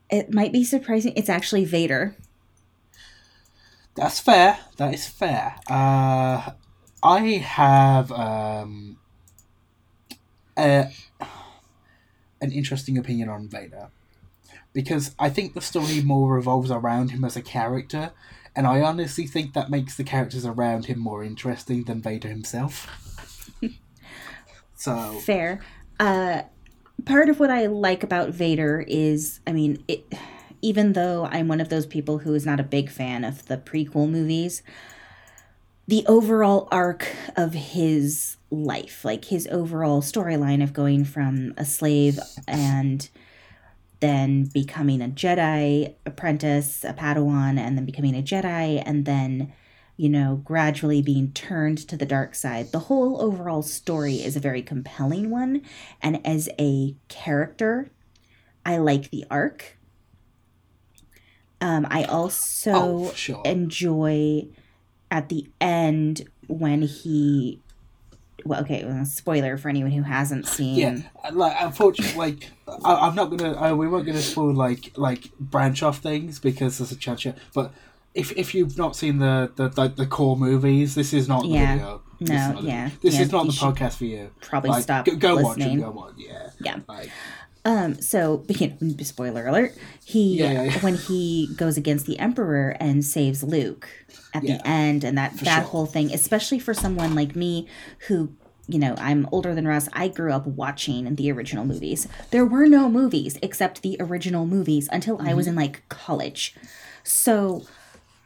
it 0.10 0.34
might 0.34 0.52
be 0.52 0.64
surprising. 0.64 1.14
It's 1.16 1.30
actually 1.30 1.66
Vader. 1.66 2.16
That's 3.96 4.20
fair. 4.20 4.60
That 4.78 4.94
is 4.94 5.08
fair. 5.08 5.56
Uh, 5.70 6.52
I 7.04 7.20
have 7.44 8.12
um, 8.12 8.98
a, 10.58 10.90
an 12.42 12.52
interesting 12.52 12.98
opinion 12.98 13.30
on 13.30 13.48
Vader 13.48 13.90
because 14.72 15.14
I 15.20 15.30
think 15.30 15.54
the 15.54 15.62
story 15.62 16.02
more 16.02 16.34
revolves 16.34 16.72
around 16.72 17.12
him 17.12 17.24
as 17.24 17.36
a 17.36 17.42
character, 17.42 18.12
and 18.56 18.66
I 18.66 18.82
honestly 18.82 19.28
think 19.28 19.54
that 19.54 19.70
makes 19.70 19.96
the 19.96 20.04
characters 20.04 20.46
around 20.46 20.86
him 20.86 21.00
more 21.00 21.24
interesting 21.24 21.84
than 21.84 22.02
Vader 22.02 22.30
himself. 22.30 22.90
so 24.76 25.20
fair. 25.20 25.62
Uh, 26.00 26.44
part 27.06 27.30
of 27.30 27.40
what 27.40 27.52
I 27.52 27.68
like 27.68 28.04
about 28.04 28.30
Vader 28.30 28.84
is, 28.88 29.40
I 29.46 29.52
mean, 29.54 29.84
it, 29.88 30.14
even 30.62 30.94
though 30.94 31.28
I'm 31.32 31.48
one 31.48 31.62
of 31.62 31.70
those 31.70 31.86
people 31.86 32.20
who 32.20 32.34
is 32.34 32.46
not 32.46 32.60
a 32.60 32.64
big 32.64 32.90
fan 32.90 33.24
of 33.24 33.46
the 33.48 33.58
prequel 33.58 34.10
movies, 34.10 34.64
the 35.88 36.06
overall 36.08 36.68
arc 36.72 37.08
of 37.36 37.54
his 37.54 38.38
life, 38.50 39.04
like 39.04 39.26
his 39.26 39.48
overall 39.48 40.02
storyline 40.02 40.64
of 40.64 40.74
going 40.74 41.04
from 41.04 41.54
a 41.58 41.66
slave 41.66 42.20
and 42.48 43.10
then 44.00 44.46
becoming 44.46 45.02
a 45.02 45.08
Jedi 45.08 45.96
apprentice, 46.06 46.84
a 46.84 46.94
Padawan, 46.94 47.58
and 47.58 47.78
then 47.78 47.86
becoming 47.86 48.16
a 48.16 48.22
Jedi, 48.22 48.84
and 48.86 49.06
then, 49.06 49.54
you 49.96 50.10
know, 50.10 50.42
gradually 50.44 51.02
being 51.02 51.32
turned 51.34 51.78
to 51.78 51.96
the 51.96 52.06
dark 52.06 52.34
side. 52.36 52.72
The 52.72 52.80
whole 52.80 53.22
overall 53.22 53.62
story 53.62 54.16
is 54.16 54.36
a 54.36 54.40
very 54.40 54.62
compelling 54.64 55.30
one. 55.30 55.62
And 56.02 56.26
as 56.26 56.50
a 56.60 56.96
character, 57.10 57.92
I 58.66 58.78
like 58.78 59.12
the 59.12 59.26
arc. 59.30 59.78
Um, 61.62 61.86
I 61.90 62.04
also 62.06 62.72
Oh, 62.74 63.14
sure. 63.14 63.42
enjoy 63.46 64.48
at 65.10 65.30
the 65.30 65.48
end 65.62 66.28
when 66.48 66.82
he 66.82 67.60
well 68.46 68.62
okay 68.62 68.84
well, 68.84 69.06
spoiler 69.06 69.56
for 69.58 69.70
anyone 69.70 69.92
who 69.92 70.02
hasn't 70.02 70.46
seen 70.48 70.76
yeah, 70.76 70.98
like 71.32 71.56
unfortunately, 71.60 72.18
like 72.18 72.50
I, 72.84 72.96
I'm 73.08 73.16
not 73.16 73.26
gonna. 73.30 73.54
I, 73.54 73.72
we 73.72 73.88
weren't 73.88 74.06
gonna 74.06 74.20
spoil 74.20 74.54
like 74.54 74.92
like 74.98 75.32
branch 75.40 75.82
off 75.84 76.00
things 76.00 76.40
because 76.40 76.80
there's 76.80 76.92
a 76.92 76.98
chance. 76.98 77.26
But 77.54 77.72
if 78.16 78.32
if 78.38 78.54
you've 78.56 78.78
not 78.78 78.96
seen 78.96 79.20
the 79.20 79.52
the 79.56 79.70
the, 79.70 79.88
the 79.90 80.06
core 80.06 80.38
movies, 80.38 80.96
this 80.96 81.14
is 81.14 81.28
not 81.28 81.44
the 81.44 81.50
Yeah. 81.50 81.74
video. 81.76 82.02
No, 82.20 82.36
is 82.36 82.54
not 82.54 82.62
the- 82.62 82.68
yeah, 82.68 82.90
This 83.02 83.16
yeah, 83.16 83.22
is 83.22 83.32
not 83.32 83.46
the 83.48 83.52
podcast 83.54 83.94
for 83.98 84.06
you. 84.06 84.30
probably 84.42 84.70
Like, 84.70 84.84
stop 84.84 85.06
go, 85.06 85.16
go 85.16 85.36
watch 85.42 85.60
it. 85.60 85.80
Go 85.80 85.92
watch. 85.92 86.14
Yeah. 86.18 86.50
Yeah. 86.62 86.80
Like, 86.88 87.10
Um, 87.66 88.02
so 88.02 88.44
you 88.50 88.74
know, 88.80 88.96
spoiler 89.04 89.48
alert. 89.48 89.74
He 90.06 90.38
Yeah, 90.38 90.64
yeah, 90.64 90.80
when 90.80 90.96
he 90.96 91.50
goes 91.58 91.76
against 91.78 92.06
the 92.06 92.20
Emperor 92.20 92.76
and 92.80 93.04
saves 93.06 93.42
Luke 93.44 93.88
at 94.34 94.44
Yeah, 94.44 94.58
the 94.58 94.68
end, 94.68 95.04
and 95.04 95.18
that 95.18 95.38
that 95.40 95.62
sure. 95.62 95.64
whole 95.72 95.86
thing, 95.86 96.14
especially 96.14 96.60
for 96.60 96.74
someone 96.74 97.16
like 97.16 97.36
me 97.36 97.68
who. 98.08 98.34
You 98.66 98.80
know, 98.80 98.96
I'm 98.98 99.28
older 99.34 99.54
than 99.54 99.68
Russ. 99.68 99.90
I 99.92 100.08
grew 100.08 100.32
up 100.32 100.48
watching 100.48 101.16
the 101.16 101.30
original 101.34 101.66
movies. 101.66 102.08
There 102.32 102.46
were 102.46 102.66
no 102.66 102.88
movies 102.90 103.38
except 103.42 103.82
the 103.82 103.98
original 104.00 104.46
movies 104.46 104.88
until 104.90 105.18
I 105.22 105.26
Mm-hmm. 105.26 105.36
was 105.36 105.48
in 105.48 105.56
like 105.56 105.84
college. 105.90 106.56
So, 107.04 107.66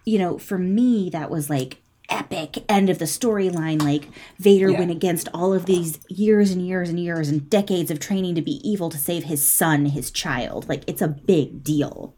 you 0.08 0.18
know, 0.18 0.38
for 0.38 0.58
me, 0.58 1.10
that 1.10 1.30
was 1.30 1.50
like 1.50 1.82
epic 2.10 2.64
end 2.70 2.90
of 2.90 2.98
the 2.98 3.06
storyline. 3.06 3.82
Like 3.84 4.08
Vader 4.40 4.70
Yeah. 4.72 4.80
went 4.80 4.92
against 4.92 5.28
all 5.34 5.54
of 5.54 5.66
these 5.66 6.00
years 6.08 6.52
and 6.52 6.66
years 6.66 6.90
and 6.90 6.98
years 6.98 7.28
and 7.28 7.50
decades 7.50 7.92
of 7.92 8.00
training 8.00 8.36
to 8.36 8.42
be 8.42 8.62
evil 8.68 8.90
to 8.90 8.98
save 8.98 9.26
his 9.26 9.46
son, 9.46 9.88
his 9.88 10.10
child. 10.10 10.70
Like 10.70 10.84
it's 10.88 11.02
a 11.02 11.10
big 11.10 11.62
deal. 11.64 12.16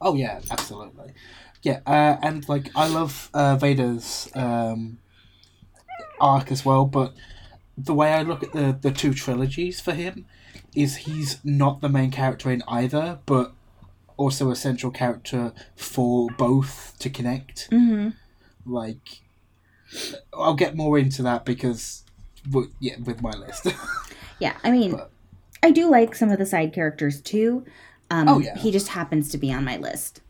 oh 0.00 0.14
yeah, 0.16 0.40
absolutely. 0.50 1.12
Yeah, 1.62 1.80
uh, 1.86 2.16
and 2.22 2.48
like 2.48 2.70
I 2.74 2.88
love 2.88 3.30
uh, 3.34 3.54
Vader's 3.56 4.28
um, 4.34 4.98
arc 6.20 6.50
as 6.50 6.64
well, 6.64 6.84
but 6.86 7.14
the 7.76 7.94
way 7.94 8.12
I 8.12 8.22
look 8.22 8.42
at 8.42 8.52
the 8.52 8.76
the 8.80 8.90
two 8.90 9.14
trilogies 9.14 9.80
for 9.80 9.92
him 9.92 10.26
is 10.74 10.96
he's 11.08 11.38
not 11.44 11.80
the 11.80 11.88
main 11.88 12.10
character 12.10 12.50
in 12.50 12.62
either, 12.68 13.18
but 13.26 13.52
also 14.18 14.50
a 14.50 14.56
central 14.56 14.92
character 14.92 15.52
for 15.74 16.28
both 16.36 16.94
to 16.98 17.08
connect. 17.08 17.70
Mm-hmm. 17.70 18.10
Like, 18.70 19.22
I'll 20.34 20.54
get 20.54 20.76
more 20.76 20.98
into 20.98 21.22
that 21.22 21.46
because, 21.46 22.04
yeah, 22.80 22.96
with 23.02 23.22
my 23.22 23.30
list. 23.30 23.66
Yeah, 24.40 24.56
I 24.62 24.70
mean, 24.70 24.92
But- 24.92 25.10
I 25.64 25.72
do 25.72 25.90
like 25.90 26.14
some 26.14 26.30
of 26.30 26.38
the 26.38 26.46
side 26.46 26.72
characters 26.72 27.20
too. 27.20 27.64
Um, 28.08 28.28
Oh, 28.28 28.38
yeah. 28.38 28.56
He 28.56 28.70
just 28.70 28.86
happens 28.88 29.30
to 29.30 29.38
be 29.38 29.52
on 29.52 29.64
my 29.64 29.76
list. 29.78 30.20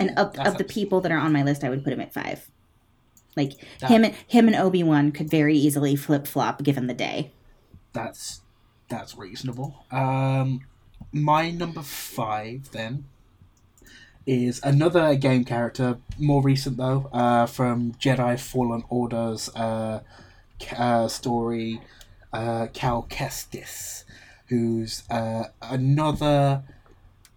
And 0.00 0.12
Yeah, 0.16 0.22
of, 0.22 0.38
of 0.38 0.56
the 0.56 0.64
people 0.64 1.02
that 1.02 1.12
are 1.12 1.18
on 1.18 1.34
my 1.34 1.42
list, 1.42 1.62
I 1.62 1.68
would 1.68 1.84
put 1.84 1.92
him 1.92 2.00
at 2.00 2.14
five. 2.14 2.48
Like 3.36 3.52
That- 3.80 3.90
him, 3.90 4.04
and 4.04 4.14
him 4.26 4.46
and 4.46 4.56
Obi 4.56 4.82
Wan 4.82 5.12
could 5.12 5.28
very 5.30 5.54
easily 5.54 5.96
flip 5.96 6.26
flop 6.26 6.62
given 6.62 6.86
the 6.86 6.94
day. 6.94 7.32
that's 7.92 8.40
that's 8.88 9.18
reasonable. 9.18 9.84
Um, 9.90 10.60
my 11.22 11.50
number 11.50 11.82
five 11.82 12.70
then 12.72 13.04
is 14.26 14.60
another 14.64 15.14
game 15.14 15.44
character, 15.44 15.98
more 16.18 16.42
recent 16.42 16.76
though, 16.76 17.08
uh, 17.12 17.46
from 17.46 17.92
Jedi 17.92 18.38
Fallen 18.38 18.82
Order's 18.88 19.48
uh, 19.54 20.00
uh, 20.76 21.08
story, 21.08 21.80
uh, 22.32 22.66
Cal 22.72 23.06
Kestis, 23.08 24.04
who's 24.48 25.04
uh, 25.10 25.44
another. 25.62 26.64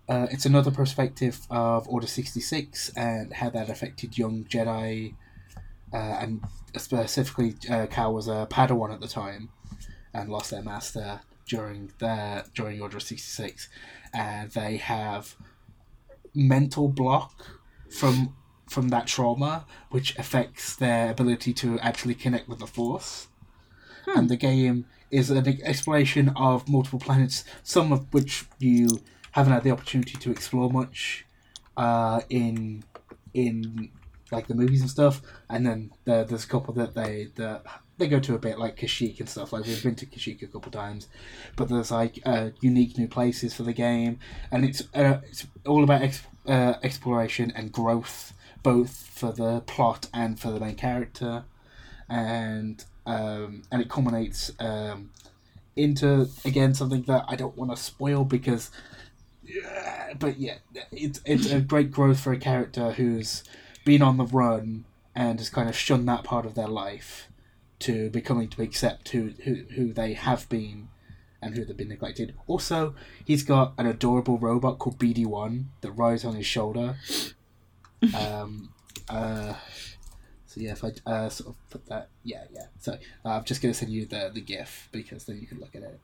Uh, 0.07 0.25
it's 0.31 0.47
another 0.47 0.71
perspective 0.71 1.45
of 1.51 1.87
Order 1.87 2.07
sixty 2.07 2.39
six 2.39 2.89
and 2.95 3.33
how 3.33 3.51
that 3.51 3.69
affected 3.69 4.17
young 4.17 4.43
Jedi, 4.45 5.13
and 5.93 6.43
specifically, 6.75 7.53
Cal 7.91 8.13
was 8.13 8.27
a 8.27 8.47
Padawan 8.49 8.91
at 8.91 9.01
the 9.01 9.07
time, 9.07 9.49
and 10.11 10.29
lost 10.29 10.49
their 10.49 10.63
master 10.63 11.21
during 11.49 11.91
their 11.99 12.45
during 12.55 12.81
Order 12.81 12.99
sixty 12.99 13.31
six, 13.41 13.69
and 14.13 14.51
they 14.51 14.77
have 14.77 15.35
mental 16.33 16.87
block 16.87 17.31
from 17.99 18.35
from 18.67 18.89
that 18.89 19.07
trauma, 19.07 19.65
which 19.89 20.17
affects 20.17 20.75
their 20.75 21.11
ability 21.11 21.53
to 21.53 21.79
actually 21.79 22.15
connect 22.15 22.47
with 22.47 22.59
the 22.59 22.67
Force. 22.67 23.27
And 24.15 24.29
the 24.29 24.37
game 24.37 24.85
is 25.11 25.29
an 25.31 25.47
exploration 25.63 26.29
of 26.35 26.69
multiple 26.69 26.99
planets, 26.99 27.43
some 27.63 27.91
of 27.91 28.01
which 28.13 28.45
you 28.59 29.01
haven't 29.31 29.53
had 29.53 29.63
the 29.63 29.71
opportunity 29.71 30.17
to 30.17 30.31
explore 30.31 30.69
much 30.71 31.25
uh, 31.77 32.21
in 32.29 32.83
in 33.33 33.89
like 34.31 34.47
the 34.47 34.55
movies 34.55 34.81
and 34.81 34.89
stuff. 34.89 35.21
And 35.49 35.65
then 35.65 35.91
there, 36.05 36.23
there's 36.23 36.45
a 36.45 36.47
couple 36.47 36.73
that 36.75 36.93
they 36.93 37.29
that 37.35 37.65
they 37.99 38.07
go 38.07 38.19
to 38.19 38.33
a 38.33 38.39
bit 38.39 38.57
like 38.57 38.77
Kashyyyk 38.77 39.19
and 39.19 39.29
stuff. 39.29 39.53
Like 39.53 39.65
we've 39.65 39.83
been 39.83 39.95
to 39.95 40.05
Kashyyyk 40.05 40.41
a 40.41 40.47
couple 40.47 40.71
times, 40.71 41.07
but 41.55 41.69
there's 41.69 41.91
like 41.91 42.19
uh, 42.25 42.49
unique 42.61 42.97
new 42.97 43.07
places 43.07 43.53
for 43.53 43.63
the 43.63 43.73
game, 43.73 44.19
and 44.51 44.65
it's 44.65 44.81
uh, 44.95 45.19
it's 45.27 45.45
all 45.67 45.83
about 45.83 46.01
ex- 46.01 46.23
uh, 46.47 46.75
exploration 46.81 47.51
and 47.55 47.71
growth, 47.71 48.33
both 48.63 49.07
for 49.13 49.31
the 49.31 49.61
plot 49.61 50.07
and 50.13 50.39
for 50.39 50.49
the 50.49 50.59
main 50.59 50.75
character, 50.75 51.43
and 52.07 52.85
um, 53.05 53.63
and 53.71 53.81
it 53.81 53.89
culminates 53.89 54.51
um, 54.59 55.11
into 55.75 56.29
again 56.45 56.73
something 56.73 57.03
that 57.03 57.25
I 57.27 57.35
don't 57.35 57.57
want 57.57 57.71
to 57.71 57.77
spoil 57.77 58.23
because. 58.23 58.71
But 60.19 60.39
yeah, 60.39 60.57
it's 60.91 61.21
it's 61.25 61.51
a 61.51 61.59
great 61.59 61.91
growth 61.91 62.19
for 62.19 62.31
a 62.31 62.37
character 62.37 62.91
who's 62.91 63.43
been 63.83 64.01
on 64.03 64.17
the 64.17 64.25
run 64.25 64.85
and 65.15 65.39
has 65.39 65.49
kind 65.49 65.67
of 65.67 65.75
shunned 65.75 66.07
that 66.07 66.23
part 66.23 66.45
of 66.45 66.53
their 66.53 66.67
life 66.67 67.28
to 67.79 68.09
becoming 68.09 68.49
to 68.49 68.61
accept 68.61 69.09
who, 69.09 69.33
who, 69.43 69.63
who 69.75 69.93
they 69.93 70.13
have 70.13 70.49
been 70.49 70.89
and 71.41 71.55
who 71.55 71.63
they've 71.63 71.77
been 71.77 71.89
neglected. 71.89 72.35
Also, 72.47 72.95
he's 73.23 73.43
got 73.43 73.73
an 73.77 73.85
adorable 73.85 74.37
robot 74.37 74.79
called 74.79 74.99
BD1 74.99 75.65
that 75.81 75.91
rides 75.91 76.25
on 76.25 76.35
his 76.35 76.45
shoulder. 76.45 76.97
Um, 78.17 78.69
uh, 79.09 79.53
so 80.45 80.61
yeah, 80.61 80.71
if 80.71 80.83
I 80.83 80.91
uh, 81.05 81.29
sort 81.29 81.49
of 81.49 81.69
put 81.69 81.85
that, 81.87 82.09
yeah, 82.23 82.43
yeah. 82.51 82.65
So 82.79 82.93
uh, 83.25 83.29
I'm 83.29 83.43
just 83.43 83.61
gonna 83.61 83.73
send 83.73 83.91
you 83.91 84.05
the 84.05 84.31
the 84.33 84.41
GIF 84.41 84.89
because 84.91 85.25
then 85.25 85.39
you 85.39 85.47
can 85.47 85.59
look 85.59 85.75
at 85.75 85.83
it. 85.83 85.99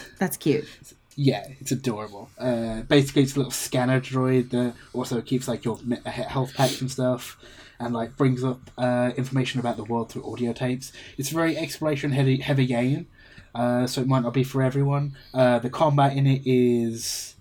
That's 0.18 0.36
cute. 0.36 0.66
Yeah, 1.14 1.46
it's 1.60 1.70
adorable. 1.70 2.30
Uh, 2.38 2.82
basically, 2.82 3.22
it's 3.22 3.36
a 3.36 3.38
little 3.38 3.52
scanner 3.52 4.00
droid 4.00 4.50
that 4.50 4.74
also 4.94 5.20
keeps 5.20 5.46
like 5.46 5.64
your 5.64 5.78
health 6.06 6.54
packs 6.54 6.80
and 6.80 6.90
stuff, 6.90 7.38
and 7.82 7.92
like 7.92 8.16
brings 8.16 8.42
up 8.44 8.70
uh, 8.78 9.10
information 9.16 9.60
about 9.60 9.76
the 9.76 9.84
world 9.84 10.10
through 10.10 10.24
audio 10.30 10.52
tapes. 10.52 10.92
It's 11.18 11.30
a 11.32 11.34
very 11.34 11.56
exploration 11.56 12.12
heavy 12.12 12.36
heavy 12.38 12.66
game, 12.66 13.06
uh, 13.54 13.86
so 13.86 14.00
it 14.00 14.06
might 14.06 14.22
not 14.22 14.34
be 14.34 14.44
for 14.44 14.62
everyone. 14.62 15.16
Uh, 15.34 15.58
the 15.58 15.70
combat 15.70 16.16
in 16.16 16.26
it 16.26 16.42
is 16.44 17.36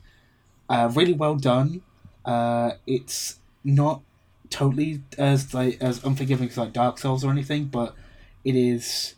uh, 0.69 0.91
really 0.95 1.13
well 1.13 1.36
done. 1.36 1.81
Uh, 2.25 2.71
it's 2.86 3.39
not 3.63 4.01
totally 4.50 5.01
as 5.17 5.53
like 5.53 5.77
as 5.81 6.03
unforgiving 6.03 6.50
as 6.50 6.57
like 6.57 6.74
Dark 6.74 6.98
Souls 6.98 7.24
or 7.24 7.31
anything, 7.31 7.65
but 7.65 7.95
it 8.43 8.55
is 8.55 9.15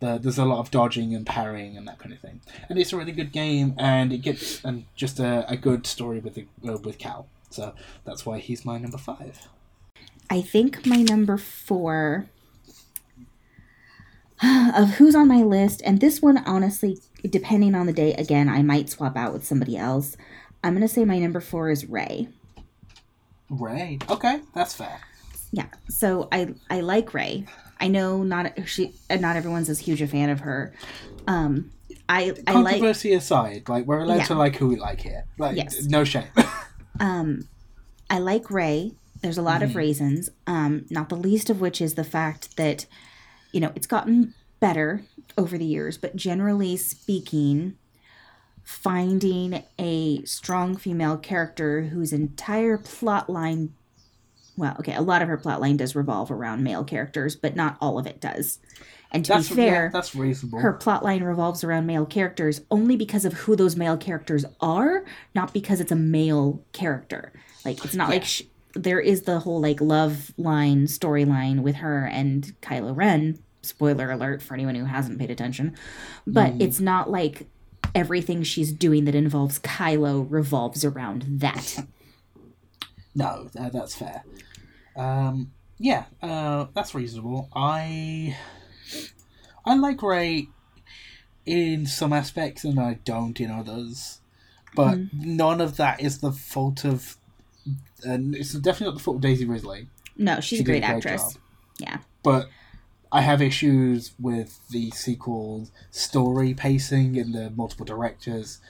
The, 0.00 0.18
there's 0.18 0.38
a 0.38 0.44
lot 0.44 0.58
of 0.58 0.70
dodging 0.70 1.14
and 1.16 1.24
parrying 1.24 1.76
and 1.78 1.86
that 1.88 1.98
kind 1.98 2.12
of 2.12 2.20
thing, 2.20 2.40
and 2.68 2.78
it's 2.78 2.92
a 2.92 2.96
really 2.96 3.12
good 3.20 3.32
game, 3.32 3.74
and 3.78 4.12
it 4.12 4.22
gets 4.28 4.62
and 4.64 4.84
just 4.96 5.20
a, 5.20 5.32
a 5.48 5.56
good 5.56 5.86
story 5.86 6.18
with 6.20 6.34
the, 6.34 6.44
uh, 6.68 6.78
with 6.86 6.98
Cal. 6.98 7.26
So 7.48 7.72
that's 8.04 8.26
why 8.26 8.36
he's 8.46 8.64
my 8.64 8.76
number 8.84 8.98
five. 8.98 9.48
I 10.34 10.42
think 10.42 10.84
my 10.84 10.96
number 10.96 11.38
four 11.38 12.26
of 14.42 14.90
who's 14.96 15.14
on 15.14 15.28
my 15.28 15.44
list, 15.44 15.80
and 15.86 16.00
this 16.00 16.20
one, 16.20 16.38
honestly, 16.38 16.98
depending 17.30 17.76
on 17.76 17.86
the 17.86 17.92
day, 17.92 18.14
again, 18.14 18.48
I 18.48 18.60
might 18.62 18.88
swap 18.90 19.16
out 19.16 19.32
with 19.32 19.46
somebody 19.46 19.76
else. 19.76 20.16
I'm 20.64 20.74
going 20.74 20.82
to 20.86 20.92
say 20.92 21.04
my 21.04 21.20
number 21.20 21.38
four 21.40 21.70
is 21.70 21.88
Rey. 21.88 22.26
Rey. 23.48 24.00
Okay, 24.10 24.40
that's 24.56 24.74
fair. 24.74 25.00
Yeah. 25.52 25.66
So 25.88 26.26
I 26.32 26.52
I 26.68 26.80
like 26.80 27.14
Rey. 27.14 27.46
I 27.78 27.86
know 27.86 28.24
not 28.24 28.66
she 28.66 28.92
not 29.08 29.36
everyone's 29.36 29.68
as 29.68 29.78
huge 29.78 30.02
a 30.02 30.08
fan 30.08 30.30
of 30.30 30.40
her. 30.40 30.74
Um, 31.28 31.70
I 32.08 32.34
I 32.48 32.54
like 32.54 32.72
Controversy 32.80 33.12
aside, 33.12 33.68
like 33.68 33.86
we're 33.86 34.00
allowed 34.00 34.16
Yeah. 34.16 34.24
to 34.24 34.34
like 34.34 34.56
who 34.56 34.66
we 34.66 34.76
like 34.76 35.00
here. 35.00 35.26
Like 35.38 35.56
Yes. 35.56 35.84
no 35.84 36.02
shame. 36.02 36.26
um, 36.98 37.46
I 38.10 38.18
like 38.18 38.50
Rey. 38.50 38.94
There's 39.24 39.38
a 39.38 39.42
lot 39.42 39.62
Mm-hmm. 39.62 39.70
of 39.70 39.76
reasons. 39.76 40.30
Um, 40.46 40.86
not 40.90 41.08
the 41.08 41.16
least 41.16 41.50
of 41.50 41.60
which 41.60 41.80
is 41.80 41.94
the 41.94 42.04
fact 42.04 42.56
that 42.56 42.86
you 43.52 43.60
know 43.60 43.72
it's 43.74 43.86
gotten 43.86 44.34
better 44.60 45.02
over 45.36 45.58
the 45.58 45.64
years, 45.64 45.96
but 45.98 46.14
generally 46.14 46.76
speaking, 46.76 47.76
finding 48.62 49.62
a 49.78 50.22
strong 50.24 50.76
female 50.76 51.16
character 51.16 51.82
whose 51.82 52.12
entire 52.12 52.78
plot 52.78 53.28
line 53.30 53.74
well, 54.56 54.76
okay, 54.78 54.94
a 54.94 55.00
lot 55.02 55.20
of 55.20 55.26
her 55.26 55.36
plot 55.36 55.60
line 55.60 55.76
does 55.76 55.96
revolve 55.96 56.30
around 56.30 56.62
male 56.62 56.84
characters, 56.84 57.34
but 57.34 57.56
not 57.56 57.76
all 57.80 57.98
of 57.98 58.06
it 58.06 58.20
does. 58.20 58.60
And 59.10 59.24
to 59.24 59.32
that's 59.32 59.48
be 59.48 59.56
fair, 59.56 59.84
yeah, 59.86 59.90
that's 59.92 60.14
reasonable. 60.14 60.60
her 60.60 60.72
plot 60.74 61.02
line 61.02 61.24
revolves 61.24 61.64
around 61.64 61.86
male 61.86 62.06
characters 62.06 62.60
only 62.70 62.94
because 62.94 63.24
of 63.24 63.32
who 63.32 63.56
those 63.56 63.74
male 63.74 63.96
characters 63.96 64.44
are, 64.60 65.04
not 65.34 65.52
because 65.52 65.80
it's 65.80 65.90
a 65.90 65.96
male 65.96 66.62
character. 66.72 67.32
Like 67.64 67.84
it's 67.84 67.96
not 67.96 68.10
like 68.10 68.24
sh- 68.24 68.42
there 68.74 69.00
is 69.00 69.22
the 69.22 69.40
whole 69.40 69.60
like 69.60 69.80
love 69.80 70.32
line 70.36 70.86
storyline 70.86 71.62
with 71.62 71.76
her 71.76 72.06
and 72.06 72.54
Kylo 72.60 72.96
Ren. 72.96 73.38
Spoiler 73.62 74.10
alert 74.10 74.42
for 74.42 74.52
anyone 74.54 74.74
who 74.74 74.84
hasn't 74.84 75.18
paid 75.18 75.30
attention, 75.30 75.74
but 76.26 76.52
it's 76.58 76.80
not 76.80 77.10
like 77.10 77.46
everything 77.94 78.42
she's 78.42 78.72
doing 78.72 79.06
that 79.06 79.14
involves 79.14 79.58
Kylo 79.58 80.26
revolves 80.28 80.84
around 80.84 81.24
that. 81.40 81.86
No, 83.16 83.48
uh, 83.56 83.68
that's 83.68 83.94
fair. 83.94 84.24
Um, 84.96 85.52
yeah, 85.78 86.06
uh, 86.20 86.66
that's 86.74 86.94
reasonable. 86.94 87.48
I 87.54 88.36
I 89.64 89.76
like 89.76 90.02
Rey 90.02 90.48
in 91.46 91.86
some 91.86 92.12
aspects, 92.12 92.64
and 92.64 92.80
I 92.80 92.94
don't 93.04 93.38
in 93.40 93.50
others. 93.50 94.20
But 94.74 94.98
none 95.12 95.60
of 95.60 95.76
that 95.76 96.00
is 96.00 96.18
the 96.18 96.32
fault 96.32 96.84
of. 96.84 97.16
And 98.04 98.34
it's 98.34 98.52
definitely 98.52 98.86
not 98.92 98.98
the 98.98 99.02
fault 99.04 99.16
of 99.16 99.20
Daisy 99.22 99.44
Ridley. 99.44 99.88
No, 100.16 100.40
she's 100.40 100.58
She 100.58 100.62
a 100.62 100.66
did 100.66 100.72
great 100.72 100.82
actress. 100.82 101.34
job. 101.34 101.42
Yeah. 101.78 101.98
But 102.22 102.48
I 103.10 103.20
have 103.20 103.40
issues 103.42 104.12
with 104.18 104.60
the 104.70 104.90
sequel 104.90 105.68
story 105.90 106.54
pacing 106.54 107.16
and 107.18 107.34
the 107.34 107.50
multiple 107.50 107.86
directors. 107.86 108.60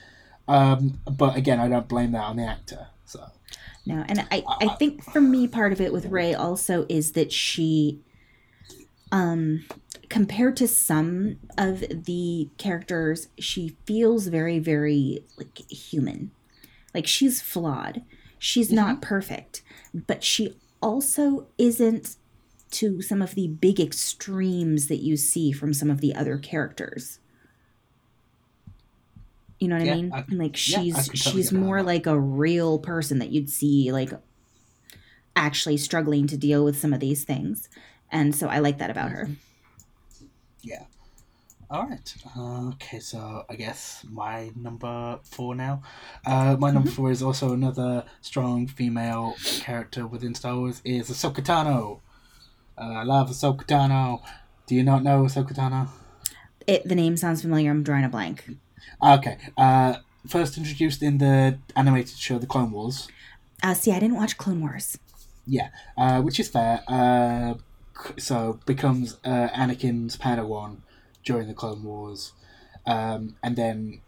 Um, 0.47 0.99
but 1.09 1.35
again, 1.35 1.59
I 1.59 1.67
don't 1.67 1.87
blame 1.87 2.11
that 2.11 2.23
on 2.23 2.37
the 2.37 2.43
actor. 2.45 2.87
So 3.05 3.25
No, 3.85 4.03
and 4.07 4.27
I, 4.31 4.43
I 4.61 4.67
think 4.75 5.03
for 5.03 5.21
me 5.21 5.47
part 5.47 5.71
of 5.71 5.81
it 5.81 5.91
with 5.91 6.05
Rey 6.07 6.33
also 6.33 6.85
is 6.89 7.13
that 7.13 7.31
she 7.31 7.99
um 9.11 9.65
compared 10.09 10.55
to 10.57 10.67
some 10.67 11.37
of 11.57 11.79
the 12.05 12.49
characters, 12.57 13.27
she 13.39 13.75
feels 13.85 14.27
very, 14.27 14.59
very 14.59 15.23
like 15.37 15.57
human. 15.69 16.31
Like 16.93 17.07
she's 17.07 17.41
flawed. 17.41 18.03
She's 18.37 18.71
not 18.71 18.95
mm-hmm. 18.95 19.01
perfect. 19.01 19.61
But 19.93 20.23
she 20.23 20.55
also 20.81 21.47
isn't 21.57 22.15
to 22.71 23.01
some 23.01 23.21
of 23.21 23.35
the 23.35 23.47
big 23.47 23.79
extremes 23.79 24.87
that 24.87 25.01
you 25.01 25.17
see 25.17 25.51
from 25.51 25.73
some 25.73 25.89
of 25.89 26.01
the 26.01 26.13
other 26.15 26.37
characters. 26.37 27.19
You 29.59 29.69
know 29.69 29.77
what 29.77 29.85
Yeah, 29.85 29.93
I 29.93 29.95
mean? 29.95 30.13
I- 30.13 30.25
And 30.27 30.37
like 30.37 30.55
she's 30.55 30.93
can 30.93 31.03
totally 31.03 31.17
she's 31.17 31.51
more 31.51 31.81
like 31.81 32.05
a 32.05 32.19
real 32.19 32.79
person 32.79 33.19
that 33.19 33.29
you'd 33.31 33.49
see 33.49 33.91
like 33.91 34.11
actually 35.35 35.77
struggling 35.77 36.27
to 36.27 36.37
deal 36.37 36.63
with 36.63 36.77
some 36.77 36.93
of 36.93 36.99
these 36.99 37.23
things. 37.23 37.69
And 38.11 38.35
so 38.35 38.47
I 38.47 38.59
like 38.59 38.77
that 38.79 38.89
about 38.89 39.11
her. 39.11 39.25
Mm-hmm. 39.25 40.25
Yeah. 40.61 40.83
All 41.69 41.87
right. 41.87 42.15
Uh, 42.37 42.69
okay, 42.69 42.99
so 42.99 43.43
I 43.49 43.55
guess 43.55 44.05
my 44.09 44.51
number 44.55 45.19
four 45.23 45.55
now. 45.55 45.81
Uh, 46.25 46.55
my 46.59 46.69
number 46.69 46.91
four 46.91 47.09
is 47.09 47.23
also 47.23 47.53
another 47.53 48.05
strong 48.21 48.67
female 48.67 49.35
character 49.61 50.05
within 50.05 50.35
Star 50.35 50.55
Wars. 50.55 50.81
Is 50.85 51.09
Ahsoka 51.09 51.43
Tano. 51.43 52.01
Uh, 52.77 52.99
I 52.99 53.03
love 53.03 53.29
Ahsoka 53.29 53.65
Tano. 53.65 54.21
Do 54.67 54.75
you 54.75 54.83
not 54.83 55.03
know 55.03 55.23
Ahsoka 55.23 55.53
Tano? 55.55 55.89
It 56.67 56.87
the 56.87 56.95
name 56.95 57.17
sounds 57.17 57.41
familiar. 57.41 57.71
I'm 57.71 57.81
drawing 57.81 58.03
a 58.03 58.09
blank. 58.09 58.47
Okay. 59.01 59.37
Uh, 59.57 59.95
first 60.27 60.57
introduced 60.57 61.01
in 61.01 61.17
the 61.17 61.57
animated 61.75 62.17
show 62.17 62.37
The 62.37 62.47
Clone 62.47 62.71
Wars. 62.71 63.07
Uh, 63.63 63.73
see, 63.73 63.91
I 63.91 63.99
didn't 63.99 64.17
watch 64.17 64.37
Clone 64.37 64.61
Wars. 64.61 64.99
Yeah, 65.47 65.69
uh, 65.97 66.21
which 66.21 66.39
is 66.39 66.47
fair. 66.47 66.83
Uh, 66.87 67.55
so 68.17 68.59
becomes 68.65 69.17
uh, 69.23 69.47
Anakin's 69.55 70.17
Padawan 70.17 70.77
during 71.25 71.47
the 71.47 71.53
Clone 71.53 71.83
Wars, 71.83 72.31
um, 72.85 73.35
and 73.43 73.55
then 73.55 74.01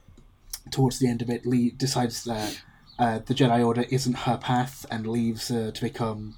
towards 0.71 0.99
the 0.99 1.08
end 1.08 1.21
of 1.21 1.30
it, 1.30 1.45
Lee 1.45 1.71
decides 1.71 2.23
that 2.23 2.62
uh, 2.99 3.19
the 3.25 3.34
Jedi 3.34 3.65
Order 3.65 3.86
isn't 3.89 4.13
her 4.19 4.38
path 4.38 4.86
and 4.89 5.08
leaves 5.08 5.49
her 5.49 5.71
to 5.71 5.82
become 5.82 6.38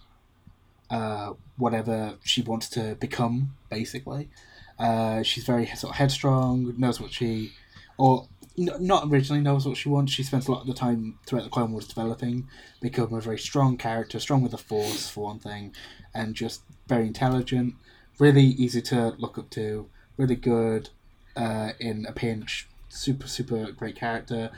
uh, 0.90 1.34
whatever 1.58 2.16
she 2.24 2.42
wants 2.42 2.70
to 2.70 2.96
become. 2.96 3.56
Basically, 3.70 4.30
uh, 4.78 5.24
she's 5.24 5.46
very 5.46 5.66
sort 5.68 5.92
of 5.92 5.98
headstrong, 5.98 6.74
knows 6.78 7.00
what 7.00 7.12
she, 7.12 7.52
or 7.98 8.28
not 8.58 9.08
originally 9.10 9.42
knows 9.42 9.66
what 9.66 9.78
she 9.78 9.90
wants. 9.90 10.12
She 10.12 10.24
spends 10.24 10.48
a 10.48 10.52
lot 10.52 10.62
of 10.62 10.68
the 10.68 10.74
time 10.74 11.18
throughout 11.26 11.44
the 11.44 11.50
Clone 11.50 11.72
Wars 11.72 11.88
developing, 11.88 12.48
become 12.82 13.14
a 13.14 13.22
very 13.22 13.38
strong 13.38 13.78
character, 13.78 14.20
strong 14.20 14.42
with 14.42 14.52
the 14.52 14.58
Force 14.58 15.10
for 15.10 15.26
one 15.26 15.40
thing, 15.40 15.74
and 16.14 16.36
just 16.36 16.62
very 16.88 17.08
intelligent, 17.08 17.76
really 18.18 18.44
easy 18.44 18.82
to 18.82 19.16
look 19.18 19.38
up 19.38 19.50
to, 19.52 19.88
really 20.20 20.36
good 20.36 20.90
uh, 21.36 21.72
in 21.80 22.06
a 22.06 22.12
pinch, 22.12 22.68
super 22.90 23.28
super 23.28 23.72
great 23.72 23.96
character. 23.96 24.52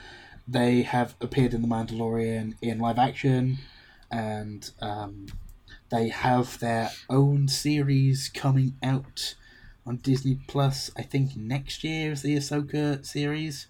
They 0.48 0.82
have 0.82 1.16
appeared 1.22 1.54
in 1.54 1.62
The 1.62 1.68
Mandalorian 1.68 2.56
in 2.62 2.80
live 2.80 2.98
action, 2.98 3.60
and 4.10 4.70
um, 4.82 5.28
they 5.90 6.10
have 6.10 6.60
their 6.60 6.90
own 7.10 7.48
series 7.48 8.30
coming 8.34 8.74
out 8.82 9.36
on 9.86 9.98
Disney 9.98 10.40
Plus. 10.48 10.92
I 10.98 11.04
think 11.04 11.38
next 11.38 11.84
year 11.84 12.12
is 12.12 12.24
the 12.24 12.36
Ahsoka 12.36 13.06
series. 13.06 13.68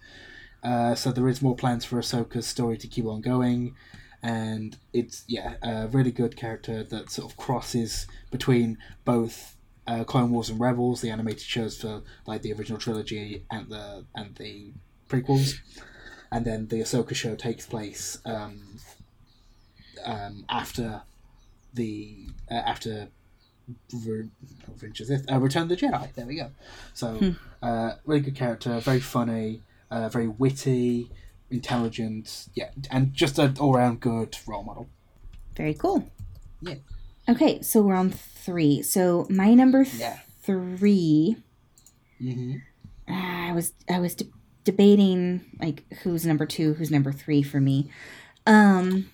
Uh, 0.64 0.96
so 0.96 1.12
there 1.12 1.28
is 1.28 1.42
more 1.42 1.56
plans 1.56 1.84
for 1.86 2.00
Ahsoka's 2.00 2.48
story 2.48 2.78
to 2.78 2.88
keep 2.88 3.06
on 3.06 3.20
going, 3.22 3.76
and 4.24 4.78
it's 4.94 5.26
yeah 5.28 5.56
a 5.62 5.88
really 5.88 6.12
good 6.12 6.38
character 6.38 6.84
that 6.84 7.12
sort 7.12 7.30
of 7.30 7.38
crosses 7.38 8.08
between 8.30 8.78
both 9.04 9.58
uh, 9.88 10.04
Clone 10.04 10.32
Wars 10.32 10.50
and 10.50 10.60
Rebels, 10.60 11.02
the 11.02 11.10
animated 11.10 11.42
shows 11.42 11.78
for 11.78 12.02
like 12.26 12.42
the 12.42 12.54
original 12.54 12.80
trilogy 12.80 13.46
and 13.52 13.70
the 13.70 14.06
and 14.16 14.36
the 14.36 14.72
prequels, 15.10 15.56
and 16.32 16.46
then 16.46 16.68
the 16.68 16.82
Ahsoka 16.82 17.16
show 17.16 17.36
takes 17.36 17.66
place 17.66 18.20
um, 18.26 18.62
um, 20.06 20.46
after 20.50 21.02
the 21.74 22.28
uh, 22.50 22.56
after 22.56 23.10
Re- 24.06 24.30
not 24.68 24.82
Revenge 24.82 25.02
of 25.02 25.12
uh, 25.32 25.40
Return 25.40 25.64
of 25.64 25.70
the 25.70 25.78
Jedi. 25.78 26.14
There 26.14 26.26
we 26.26 26.36
go. 26.36 26.52
So, 26.94 27.36
uh, 27.62 27.94
really 28.06 28.22
good 28.22 28.36
character, 28.36 28.80
very 28.80 29.00
funny, 29.00 29.62
uh, 29.90 30.10
very 30.10 30.28
witty, 30.28 31.10
intelligent, 31.50 32.48
yeah, 32.54 32.72
and 32.90 33.14
just 33.14 33.40
an 33.40 33.58
all 33.60 33.74
round 33.74 34.00
good 34.00 34.38
role 34.46 34.64
model. 34.64 34.90
Very 35.56 35.74
cool. 35.74 36.10
Yeah. 36.62 36.76
Okay, 37.30 37.62
so 37.62 37.82
we're 37.82 37.96
on 37.96 38.10
three. 38.10 38.82
So 38.82 39.28
my 39.30 39.54
number 39.54 39.84
th- 39.84 39.96
Yeah. 40.00 40.20
three. 40.42 41.38
hmm 42.20 42.56
ah, 43.08 43.50
I 43.50 43.52
was 43.54 43.74
I 43.90 44.00
was 44.00 44.16
de- 44.16 44.28
debating 44.64 45.42
like 45.60 45.84
who's 46.04 46.26
number 46.26 46.46
two, 46.46 46.74
who's 46.76 46.92
number 46.92 47.12
three 47.12 47.42
for 47.44 47.60
me. 47.60 47.90
Um, 48.46 49.10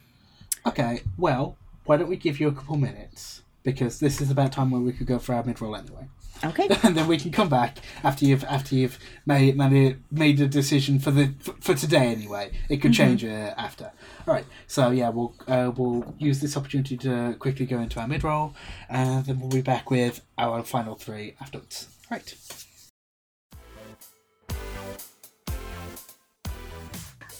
Okay, 0.66 1.02
well, 1.18 1.56
why 1.86 1.96
don't 1.98 2.10
we 2.10 2.18
give 2.18 2.40
you 2.42 2.48
a 2.50 2.52
couple 2.52 2.76
minutes 2.78 3.42
because 3.68 4.00
this 4.00 4.22
is 4.22 4.32
about 4.32 4.54
time 4.54 4.72
where 4.72 4.80
we 4.80 4.94
could 4.94 5.06
go 5.06 5.20
for 5.20 5.36
our 5.36 5.44
mid 5.44 5.60
roll 5.60 5.76
anyway. 5.76 6.08
Okay. 6.42 6.70
and 6.84 6.96
then 6.96 7.06
we 7.06 7.18
can 7.18 7.34
come 7.34 7.50
back 7.50 7.80
after 8.02 8.24
you've 8.24 8.46
after 8.46 8.76
you've 8.76 8.98
made 9.26 9.58
made 9.58 9.74
a, 9.74 9.98
made 10.10 10.40
a 10.40 10.48
decision 10.48 11.00
for 11.00 11.12
the 11.12 11.34
for, 11.40 11.52
for 11.60 11.74
today 11.74 12.08
anyway. 12.08 12.52
It 12.70 12.78
could 12.78 12.94
mm-hmm. 12.94 13.18
change 13.18 13.26
uh, 13.26 13.54
after. 13.58 13.92
All 14.26 14.34
right. 14.34 14.46
So 14.68 14.92
yeah, 14.92 15.10
we'll 15.10 15.36
uh, 15.50 15.74
we'll 15.76 16.16
use 16.18 16.40
this 16.40 16.56
opportunity 16.56 16.96
to 17.00 17.36
quickly 17.40 17.66
go 17.66 17.80
into 17.80 18.00
our 18.00 18.08
mid 18.08 18.24
roll, 18.24 18.56
and 18.88 19.26
then 19.26 19.38
we'll 19.38 19.50
be 19.50 19.62
back 19.62 19.92
with 19.92 20.22
our 20.38 20.64
final 20.64 20.96
three 20.96 21.36
afterwards. 21.42 21.90
All 22.10 22.16
right. 22.16 22.36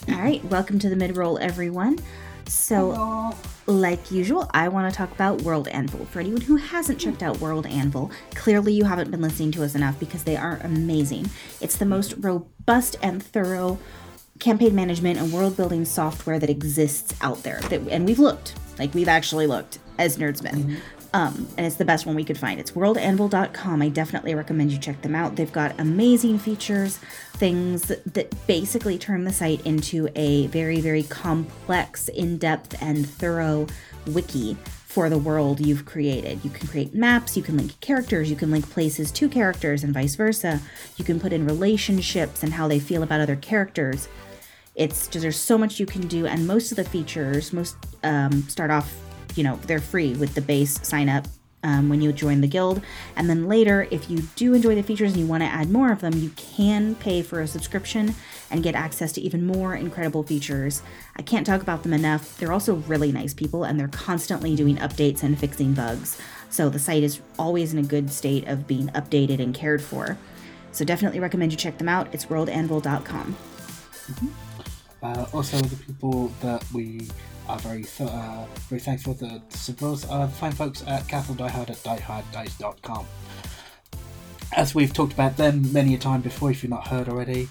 All 0.10 0.16
right, 0.16 0.44
welcome 0.46 0.78
to 0.80 0.90
the 0.90 0.96
mid 0.98 1.16
roll, 1.16 1.38
everyone. 1.38 2.00
So, 2.48 2.92
Hello. 2.92 3.36
like 3.66 4.10
usual, 4.12 4.50
I 4.54 4.70
want 4.70 4.92
to 4.92 4.98
talk 4.98 5.12
about 5.12 5.42
World 5.42 5.68
Anvil. 5.68 6.06
For 6.06 6.20
anyone 6.20 6.42
who 6.42 6.56
hasn't 6.56 7.00
checked 7.00 7.22
out 7.22 7.40
World 7.40 7.66
Anvil, 7.66 8.12
clearly 8.36 8.74
you 8.74 8.86
haven't 8.86 9.12
been 9.12 9.22
listening 9.22 9.52
to 9.54 9.64
us 9.64 9.76
enough 9.76 10.00
because 10.00 10.24
they 10.24 10.38
are 10.38 10.60
amazing. 10.64 11.30
It's 11.60 11.78
the 11.78 11.86
most 11.86 12.14
robust 12.18 12.96
and 13.02 13.22
thorough 13.22 13.80
campaign 14.40 14.76
management 14.76 15.20
and 15.20 15.34
world 15.34 15.58
building 15.58 15.84
software 15.84 16.40
that 16.40 16.50
exists 16.50 17.14
out 17.22 17.44
there. 17.44 17.60
That, 17.70 17.82
and 17.90 18.06
we've 18.06 18.20
looked, 18.20 18.56
like 18.80 18.94
we've 18.94 19.08
actually 19.08 19.48
looked 19.48 19.80
as 19.98 20.18
Nerdsmith. 20.18 20.52
Mm-hmm. 20.54 20.76
Um, 21.18 21.48
and 21.58 21.66
it's 21.66 21.78
the 21.78 21.86
best 21.86 22.06
one 22.06 22.16
we 22.16 22.24
could 22.24 22.38
find. 22.38 22.60
It's 22.60 22.74
worldanvil.com. 22.74 23.82
I 23.82 23.90
definitely 23.90 24.36
recommend 24.36 24.72
you 24.72 24.78
check 24.78 25.02
them 25.02 25.16
out. 25.16 25.36
They've 25.36 25.52
got 25.52 25.74
amazing 25.80 26.38
features, 26.38 27.00
things 27.34 27.88
that 27.88 28.32
basically 28.46 29.00
turn 29.00 29.24
the 29.24 29.34
site 29.34 29.66
into 29.66 30.10
a 30.16 30.46
very, 30.48 30.80
very 30.80 31.02
complex, 31.02 32.08
in 32.08 32.38
depth, 32.38 32.80
and 32.84 33.10
thorough 33.10 33.66
wiki 34.06 34.56
for 34.86 35.10
the 35.10 35.18
world 35.18 35.60
you've 35.60 35.88
created. 35.88 36.46
You 36.46 36.52
can 36.52 36.68
create 36.68 36.94
maps, 36.94 37.36
you 37.36 37.42
can 37.42 37.58
link 37.58 37.80
characters, 37.80 38.30
you 38.30 38.36
can 38.36 38.52
link 38.52 38.70
places 38.70 39.12
to 39.14 39.28
characters, 39.28 39.84
and 39.84 39.96
vice 39.96 40.14
versa. 40.14 40.62
You 40.98 41.04
can 41.04 41.20
put 41.20 41.34
in 41.34 41.48
relationships 41.48 42.44
and 42.44 42.54
how 42.54 42.68
they 42.68 42.80
feel 42.80 43.02
about 43.02 43.22
other 43.22 43.36
characters. 43.36 44.08
It's 44.76 45.08
just 45.08 45.24
there's 45.24 45.36
so 45.36 45.58
much 45.58 45.80
you 45.80 45.88
can 45.88 46.06
do, 46.08 46.28
and 46.28 46.46
most 46.46 46.72
of 46.72 46.76
the 46.76 46.84
features 46.84 47.54
most 47.54 47.76
um, 48.04 48.44
start 48.44 48.70
off, 48.70 48.94
you 49.38 49.44
know, 49.44 49.58
they're 49.68 49.80
free 49.80 50.14
with 50.16 50.36
the 50.36 50.42
base 50.42 50.80
sign 50.88 51.10
up 51.10 51.28
um, 51.64 51.90
when 51.90 52.02
you 52.02 52.12
join 52.14 52.42
the 52.42 52.48
guild, 52.48 52.82
and 53.16 53.30
then 53.30 53.48
later, 53.48 53.88
if 53.92 54.10
you 54.10 54.20
do 54.36 54.54
enjoy 54.54 54.76
the 54.76 54.84
features 54.84 55.12
and 55.12 55.20
you 55.20 55.28
want 55.28 55.44
to 55.44 55.48
add 55.48 55.70
more 55.70 55.92
of 55.92 56.02
them, 56.02 56.14
you 56.14 56.30
can 56.36 56.96
pay 56.96 57.22
for 57.22 57.42
a 57.42 57.48
subscription 57.48 58.16
and 58.52 58.64
get 58.64 58.76
access 58.76 59.12
to 59.14 59.22
even 59.22 59.46
more 59.46 59.76
incredible 59.76 60.24
features. 60.24 60.82
I 61.16 61.24
can't 61.24 61.46
talk 61.46 61.62
about 61.62 61.84
them 61.84 61.94
enough. 61.94 62.38
They're 62.38 62.54
also 62.54 62.76
really 62.76 63.12
nice 63.12 63.34
people, 63.34 63.64
and 63.64 63.80
they're 63.80 63.88
constantly 63.88 64.56
doing 64.56 64.78
updates 64.78 65.24
and 65.24 65.38
fixing 65.38 65.74
bugs. 65.74 66.22
So 66.50 66.70
the 66.70 66.80
site 66.80 67.04
is 67.04 67.22
always 67.38 67.74
in 67.74 67.80
a 67.80 67.84
good 67.84 68.12
state 68.12 68.48
of 68.48 68.68
being 68.68 68.88
updated 68.90 69.42
and 69.42 69.54
cared 69.54 69.82
for. 69.82 70.18
So 70.72 70.86
definitely 70.86 71.20
recommend 71.20 71.52
you 71.52 71.58
check 71.58 71.78
them 71.80 71.90
out. 71.90 72.14
It's 72.14 72.28
worldanvil.com. 72.28 73.36
Uh, 75.02 75.26
also, 75.34 75.58
the 75.58 75.76
people 75.76 76.32
that 76.42 76.64
we 76.72 77.10
are 77.48 77.60
very 77.60 77.84
th- 77.84 78.10
uh, 78.10 78.46
very 78.70 78.80
thankful 78.80 79.16
to 79.16 79.42
support 79.50 80.02
the 80.02 80.28
fine 80.28 80.52
folks 80.52 80.84
at 80.88 81.08
Castle 81.08 81.36
Die 81.36 81.48
Hard 81.50 81.70
at 81.70 81.78
dieharddice.com. 81.78 83.06
As 84.56 84.74
we've 84.74 84.94
talked 84.94 85.14
about 85.14 85.38
them 85.38 85.72
many 85.74 85.96
a 85.96 85.98
time 85.98 86.22
before, 86.22 86.52
if 86.52 86.64
you've 86.64 86.70
not 86.70 86.88
heard 86.88 87.10
already, 87.10 87.50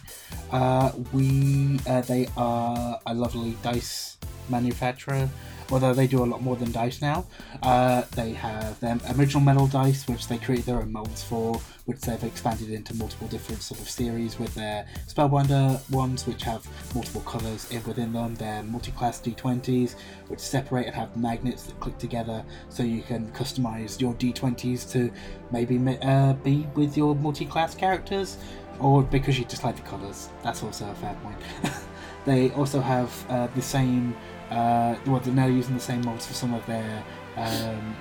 uh, 0.50 0.92
we 1.12 1.78
uh, 1.86 2.00
they 2.02 2.28
are 2.36 2.98
a 3.06 3.14
lovely 3.14 3.56
dice 3.62 4.16
manufacturer. 4.48 5.28
Although 5.70 5.94
they 5.94 6.06
do 6.06 6.22
a 6.22 6.26
lot 6.26 6.42
more 6.42 6.56
than 6.56 6.70
dice 6.70 7.02
now, 7.02 7.26
uh, 7.62 8.02
they 8.12 8.32
have 8.32 8.78
their 8.80 8.98
original 9.16 9.42
metal 9.42 9.66
dice, 9.66 10.06
which 10.06 10.28
they 10.28 10.38
create 10.38 10.64
their 10.64 10.76
own 10.76 10.92
molds 10.92 11.22
for, 11.24 11.60
which 11.86 12.00
they've 12.00 12.22
expanded 12.22 12.70
into 12.70 12.94
multiple 12.94 13.26
different 13.28 13.62
sort 13.62 13.80
of 13.80 13.88
series 13.88 14.38
with 14.38 14.54
their 14.54 14.86
Spellbinder 15.08 15.80
ones, 15.90 16.26
which 16.26 16.42
have 16.42 16.66
multiple 16.94 17.22
colours 17.22 17.70
in 17.70 17.82
within 17.84 18.12
them. 18.12 18.34
Their 18.36 18.62
multi-class 18.62 19.20
D20s, 19.20 19.96
which 20.28 20.40
separate 20.40 20.86
and 20.86 20.94
have 20.94 21.16
magnets 21.16 21.64
that 21.64 21.78
click 21.80 21.98
together, 21.98 22.44
so 22.68 22.82
you 22.82 23.02
can 23.02 23.30
customize 23.32 24.00
your 24.00 24.14
D20s 24.14 24.90
to 24.92 25.10
maybe 25.50 25.80
uh, 26.02 26.32
be 26.34 26.66
with 26.74 26.96
your 26.96 27.14
multi-class 27.14 27.74
characters, 27.74 28.38
or 28.80 29.02
because 29.02 29.38
you 29.38 29.44
just 29.44 29.64
like 29.64 29.76
the 29.76 29.82
colours. 29.82 30.28
That's 30.42 30.62
also 30.62 30.90
a 30.90 30.94
fair 30.94 31.16
point. 31.22 31.38
they 32.24 32.50
also 32.52 32.80
have 32.80 33.10
uh, 33.28 33.48
the 33.48 33.62
same. 33.62 34.16
Uh, 34.50 34.96
well, 35.06 35.20
they're 35.20 35.34
now 35.34 35.46
using 35.46 35.74
the 35.74 35.80
same 35.80 36.02
molds 36.02 36.26
for 36.26 36.34
some 36.34 36.54
of 36.54 36.64
their 36.66 37.02
um, 37.36 37.96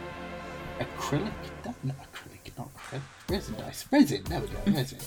acrylic. 0.79 1.31
No, 1.84 1.93
acrylic, 1.93 2.58
not 2.58 2.69
acrylic. 2.75 3.01
Resin 3.29 3.55
dice. 3.55 3.86
Resin. 3.91 4.23
There 4.25 4.39
we 4.39 4.47
go. 4.47 4.58
Resin. 4.67 4.99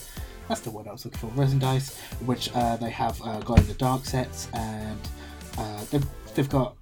That's 0.49 0.61
the 0.63 0.71
one 0.71 0.89
I 0.89 0.93
was 0.93 1.05
looking 1.05 1.21
for. 1.21 1.27
Resin 1.29 1.59
dice, 1.59 1.99
which 2.25 2.51
uh, 2.55 2.77
they 2.77 2.91
have 2.91 3.21
uh, 3.23 3.39
glow 3.41 3.57
in 3.57 3.67
the 3.67 3.75
dark 3.75 4.05
sets, 4.05 4.49
and 4.55 4.99
uh, 5.59 5.85
they've, 5.91 6.07
they've 6.35 6.49
got 6.49 6.75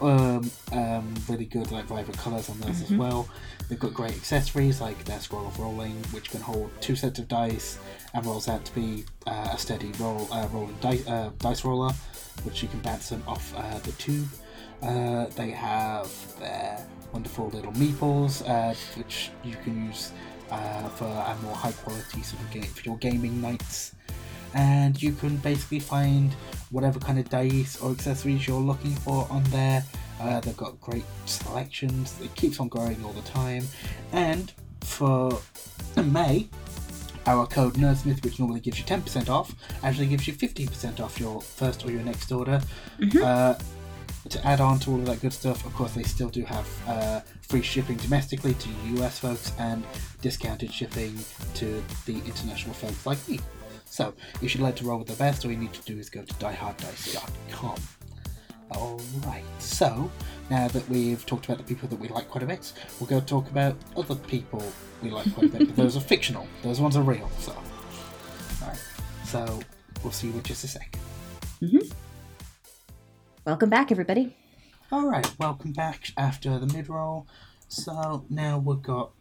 um, 0.00 0.50
um, 0.72 1.14
really 1.28 1.44
good 1.44 1.70
like 1.72 1.86
vibrant 1.86 2.18
colours 2.18 2.48
on 2.48 2.60
those 2.60 2.82
as 2.82 2.92
well. 2.92 3.28
They've 3.68 3.78
got 3.78 3.92
great 3.92 4.12
accessories 4.14 4.80
like 4.80 5.04
their 5.04 5.20
scroll 5.20 5.46
of 5.46 5.58
rolling, 5.58 5.96
which 6.12 6.30
can 6.30 6.40
hold 6.40 6.70
two 6.80 6.96
sets 6.96 7.18
of 7.18 7.28
dice 7.28 7.78
and 8.14 8.24
rolls 8.24 8.48
out 8.48 8.64
to 8.64 8.74
be 8.74 9.04
uh, 9.26 9.50
a 9.52 9.58
steady 9.58 9.92
roll 9.98 10.28
uh, 10.32 10.48
rolling 10.52 10.76
dice, 10.80 11.06
uh, 11.06 11.30
dice 11.38 11.64
roller, 11.64 11.92
which 12.44 12.62
you 12.62 12.68
can 12.68 12.80
bounce 12.80 13.08
them 13.08 13.22
off 13.26 13.54
uh, 13.56 13.78
the 13.78 13.92
tube. 13.92 14.28
Uh, 14.82 15.26
they 15.36 15.50
have 15.50 16.10
their 16.38 16.86
wonderful 17.12 17.48
little 17.48 17.72
meeples, 17.72 18.48
uh, 18.48 18.74
which 18.96 19.30
you 19.44 19.56
can 19.64 19.86
use 19.86 20.12
uh, 20.50 20.88
for 20.90 21.04
a 21.04 21.36
more 21.42 21.54
high 21.54 21.72
quality 21.72 22.22
sort 22.22 22.42
of 22.42 22.50
game 22.50 22.62
for 22.62 22.82
your 22.82 22.96
gaming 22.98 23.40
nights. 23.40 23.94
And 24.54 25.00
you 25.00 25.12
can 25.12 25.36
basically 25.38 25.80
find 25.80 26.32
whatever 26.70 26.98
kind 26.98 27.18
of 27.18 27.28
dice 27.28 27.80
or 27.80 27.90
accessories 27.90 28.46
you're 28.46 28.60
looking 28.60 28.94
for 28.94 29.26
on 29.30 29.42
there. 29.44 29.84
Uh, 30.20 30.40
they've 30.40 30.56
got 30.56 30.80
great 30.80 31.04
selections. 31.26 32.18
It 32.22 32.34
keeps 32.34 32.58
on 32.58 32.68
growing 32.68 33.02
all 33.04 33.12
the 33.12 33.22
time. 33.22 33.66
And 34.12 34.52
for 34.80 35.40
May, 35.96 36.48
our 37.28 37.46
code 37.46 37.74
Nerdsmith, 37.74 38.24
which 38.24 38.38
normally 38.38 38.60
gives 38.60 38.78
you 38.78 38.84
10% 38.86 39.28
off, 39.28 39.54
actually 39.82 40.06
gives 40.06 40.26
you 40.26 40.32
15% 40.32 40.98
off 41.00 41.20
your 41.20 41.42
first 41.42 41.84
or 41.84 41.90
your 41.90 42.02
next 42.02 42.32
order. 42.32 42.60
Uh, 43.22 43.54
to 44.30 44.46
add 44.46 44.60
on 44.60 44.78
to 44.80 44.90
all 44.90 44.98
of 44.98 45.06
that 45.06 45.20
good 45.20 45.32
stuff, 45.32 45.64
of 45.64 45.74
course, 45.74 45.92
they 45.92 46.02
still 46.02 46.28
do 46.28 46.42
have 46.42 46.66
uh, 46.86 47.20
free 47.42 47.62
shipping 47.62 47.96
domestically 47.98 48.54
to 48.54 48.68
US 48.96 49.18
folks 49.18 49.52
and 49.58 49.84
discounted 50.22 50.72
shipping 50.72 51.16
to 51.54 51.84
the 52.06 52.14
international 52.26 52.74
folks 52.74 53.04
like 53.06 53.28
me. 53.28 53.40
So, 53.84 54.14
if 54.42 54.54
you'd 54.54 54.62
like 54.62 54.76
to 54.76 54.84
roll 54.84 54.98
with 54.98 55.08
the 55.08 55.14
best, 55.14 55.44
all 55.44 55.50
you 55.50 55.56
need 55.56 55.72
to 55.74 55.82
do 55.82 55.98
is 55.98 56.10
go 56.10 56.22
to 56.22 56.34
dieharddice.com. 56.34 57.76
Alright, 58.70 59.44
so 59.58 60.10
now 60.50 60.68
that 60.68 60.88
we've 60.88 61.24
talked 61.26 61.44
about 61.44 61.58
the 61.58 61.64
people 61.64 61.88
that 61.88 61.98
we 61.98 62.08
like 62.08 62.28
quite 62.28 62.42
a 62.42 62.46
bit, 62.46 62.72
we'll 62.98 63.08
go 63.08 63.20
talk 63.20 63.50
about 63.50 63.76
other 63.96 64.14
people 64.14 64.62
we 65.02 65.10
like 65.10 65.32
quite 65.34 65.46
a 65.46 65.58
bit, 65.58 65.68
but 65.68 65.76
those 65.76 65.96
are 65.96 66.00
fictional. 66.00 66.46
Those 66.62 66.80
ones 66.80 66.96
are 66.96 67.02
real, 67.02 67.30
so. 67.38 67.54
Alright, 68.62 68.82
so 69.24 69.60
we'll 70.02 70.12
see 70.12 70.28
you 70.28 70.32
in 70.34 70.42
just 70.42 70.64
a 70.64 70.68
sec. 70.68 70.98
Welcome 73.44 73.70
back, 73.70 73.92
everybody. 73.92 74.36
Alright, 74.92 75.38
welcome 75.38 75.72
back 75.72 76.12
after 76.16 76.58
the 76.58 76.66
mid 76.66 76.88
roll. 76.88 77.26
So 77.68 78.24
now 78.30 78.58
we've 78.58 78.82
got. 78.82 79.12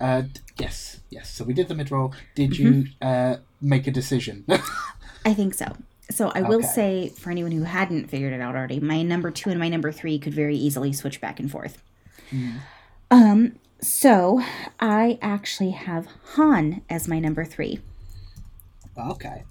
Uh, 0.00 0.22
yes, 0.58 1.00
yes. 1.10 1.30
So 1.30 1.44
we 1.44 1.52
did 1.52 1.68
the 1.68 1.74
mid 1.74 1.90
roll. 1.90 2.14
Did 2.34 2.58
you 2.58 2.86
uh, 3.02 3.36
make 3.60 3.86
a 3.86 3.90
decision? 3.90 4.44
I 5.24 5.34
think 5.34 5.54
so. 5.54 5.76
So 6.10 6.32
I 6.34 6.40
will 6.42 6.58
Okay. 6.58 6.66
say, 6.66 7.08
for 7.10 7.30
anyone 7.30 7.52
who 7.52 7.64
hadn't 7.64 8.08
figured 8.08 8.32
it 8.32 8.40
out 8.40 8.56
already, 8.56 8.80
my 8.80 9.02
number 9.02 9.30
two 9.30 9.50
and 9.50 9.58
my 9.58 9.68
number 9.68 9.92
three 9.92 10.18
could 10.18 10.32
very 10.34 10.56
easily 10.56 10.92
switch 10.92 11.20
back 11.20 11.38
and 11.38 11.50
forth. 11.50 11.82
Um, 13.10 13.56
so 13.80 14.42
I 14.80 15.18
actually 15.22 15.70
have 15.72 16.06
Han 16.34 16.82
as 16.88 17.08
my 17.08 17.18
number 17.18 17.44
three. 17.44 17.80
okay. 18.98 19.44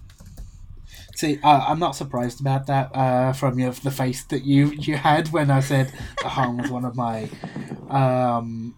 See, 1.14 1.40
uh, 1.42 1.64
I'm 1.66 1.80
not 1.80 1.96
surprised 1.96 2.40
about 2.40 2.66
that 2.68 2.94
uh, 2.94 3.32
from 3.32 3.58
your, 3.58 3.72
the 3.72 3.90
face 3.90 4.22
that 4.26 4.44
you, 4.44 4.68
you 4.70 4.96
had 4.96 5.32
when 5.32 5.50
I 5.50 5.58
said 5.60 5.92
that 6.22 6.28
Han 6.30 6.58
was 6.58 6.70
one 6.70 6.84
of 6.84 6.94
my 6.94 7.28
um, 7.88 8.76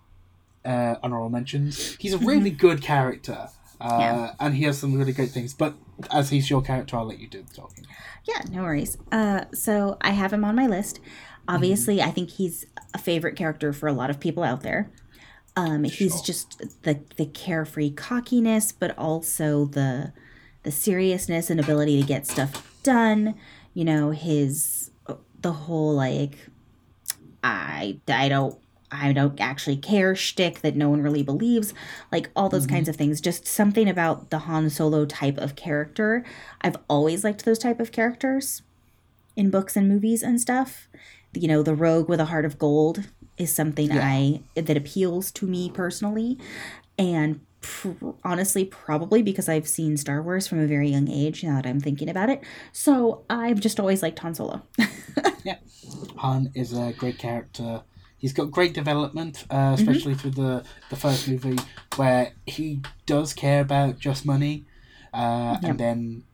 uh, 0.65 0.95
honorable 1.03 1.29
mentions. 1.29 1.97
He's 1.97 2.15
a 2.15 2.19
really 2.19 2.51
good 2.51 2.81
character. 2.81 3.49
Uh, 3.81 3.97
Yeah. 4.01 4.35
And 4.41 4.55
he 4.55 4.65
has 4.65 4.79
some 4.79 4.95
really 4.95 5.13
great 5.13 5.31
things. 5.31 5.55
But 5.55 5.75
as 6.11 6.31
he's 6.31 6.51
your 6.51 6.63
character, 6.63 6.97
I'll 6.97 7.07
let 7.07 7.19
you 7.19 7.29
do 7.29 7.43
the 7.43 7.55
talking. 7.55 7.87
Yeah, 8.25 8.43
no 8.51 8.63
worries. 8.63 8.99
Uh, 9.11 9.45
so 9.55 9.97
I 10.01 10.11
have 10.11 10.33
him 10.33 10.45
on 10.45 10.55
my 10.55 10.67
list. 10.67 11.01
Obviously, 11.49 12.01
I 12.01 12.11
think 12.11 12.31
he's 12.31 12.67
a 12.95 12.99
favorite 12.99 13.35
character 13.37 13.73
for 13.73 13.89
a 13.89 13.93
lot 13.93 14.11
of 14.11 14.21
people 14.21 14.43
out 14.43 14.63
there. 14.63 14.91
Um, 15.57 15.83
he's 15.85 16.21
just 16.21 16.63
the 16.83 17.01
the 17.17 17.27
carefree 17.27 17.91
cockiness, 17.91 18.71
but 18.71 18.97
also 18.97 19.65
the 19.65 20.13
the 20.63 20.71
seriousness 20.71 21.51
and 21.51 21.59
ability 21.59 22.01
to 22.01 22.07
get 22.07 22.27
stuff 22.27 22.81
done. 22.85 23.35
You 23.75 23.85
know, 23.85 24.11
his 24.11 24.91
the 25.41 25.53
whole 25.53 25.95
like 25.95 26.37
I 27.43 27.99
I 28.07 28.29
don't 28.29 28.59
I 28.93 29.13
don't 29.13 29.41
actually 29.41 29.77
care 29.77 30.15
shtick 30.15 30.61
that 30.61 30.77
no 30.77 30.89
one 30.89 31.03
really 31.03 31.23
believes, 31.23 31.73
like 32.11 32.31
all 32.35 32.49
those 32.49 32.67
mm-hmm. 32.67 32.77
kinds 32.77 32.89
of 32.89 32.97
things. 32.97 33.21
Just 33.21 33.47
something 33.47 33.89
about 33.89 34.31
the 34.31 34.41
Han 34.41 34.71
Solo 34.71 35.07
type 35.07 35.39
of 35.39 35.57
character. 35.57 36.25
I've 36.61 36.77
always 36.89 37.25
liked 37.25 37.45
those 37.45 37.59
type 37.59 37.81
of 37.81 37.93
characters 37.93 38.63
in 39.37 39.51
books 39.51 39.77
and 39.77 39.89
movies 39.89 40.23
and 40.23 40.41
stuff. 40.41 40.89
You 41.33 41.49
know, 41.49 41.63
the 41.63 41.75
rogue 41.75 42.09
with 42.09 42.21
a 42.21 42.27
heart 42.27 42.45
of 42.45 42.59
gold 42.59 43.09
is 43.39 43.55
something 43.55 43.89
Yeah. 43.89 44.01
I 44.03 44.43
that 44.55 44.77
appeals 44.77 45.31
to 45.33 45.47
me 45.47 45.71
personally. 45.71 46.39
And 46.99 47.41
pr- 47.61 48.11
honestly 48.25 48.65
probably 48.65 49.23
because 49.23 49.49
I've 49.49 49.69
seen 49.69 49.97
Star 49.97 50.23
Wars 50.23 50.47
from 50.47 50.59
a 50.59 50.67
very 50.67 50.91
young 50.91 51.09
age 51.09 51.45
now 51.45 51.57
that 51.57 51.67
I'm 51.67 51.81
thinking 51.81 52.09
about 52.09 52.31
it. 52.31 52.43
So 52.73 53.25
I've 53.31 53.61
just 53.61 53.79
always 53.79 54.03
liked 54.03 54.19
Han 54.19 54.35
Solo. 54.35 54.63
yeah, 55.45 55.57
Han 56.17 56.51
is 56.55 56.73
a 56.73 56.93
great 56.93 57.19
character. 57.19 57.83
He's 58.21 58.35
got 58.35 58.51
great 58.51 58.75
development, 58.75 59.45
uh, 59.51 59.73
especially 59.75 60.13
mm-hmm. 60.13 60.31
through 60.31 60.45
the 60.45 60.65
the 60.91 60.97
first 60.97 61.27
movie 61.27 61.59
where 61.97 62.33
he 62.47 62.83
does 63.07 63.33
care 63.33 63.63
about 63.63 63.99
just 63.99 64.27
money, 64.27 64.67
uh, 65.15 65.57
yep. 65.63 65.71
and 65.71 65.81
then 65.81 66.25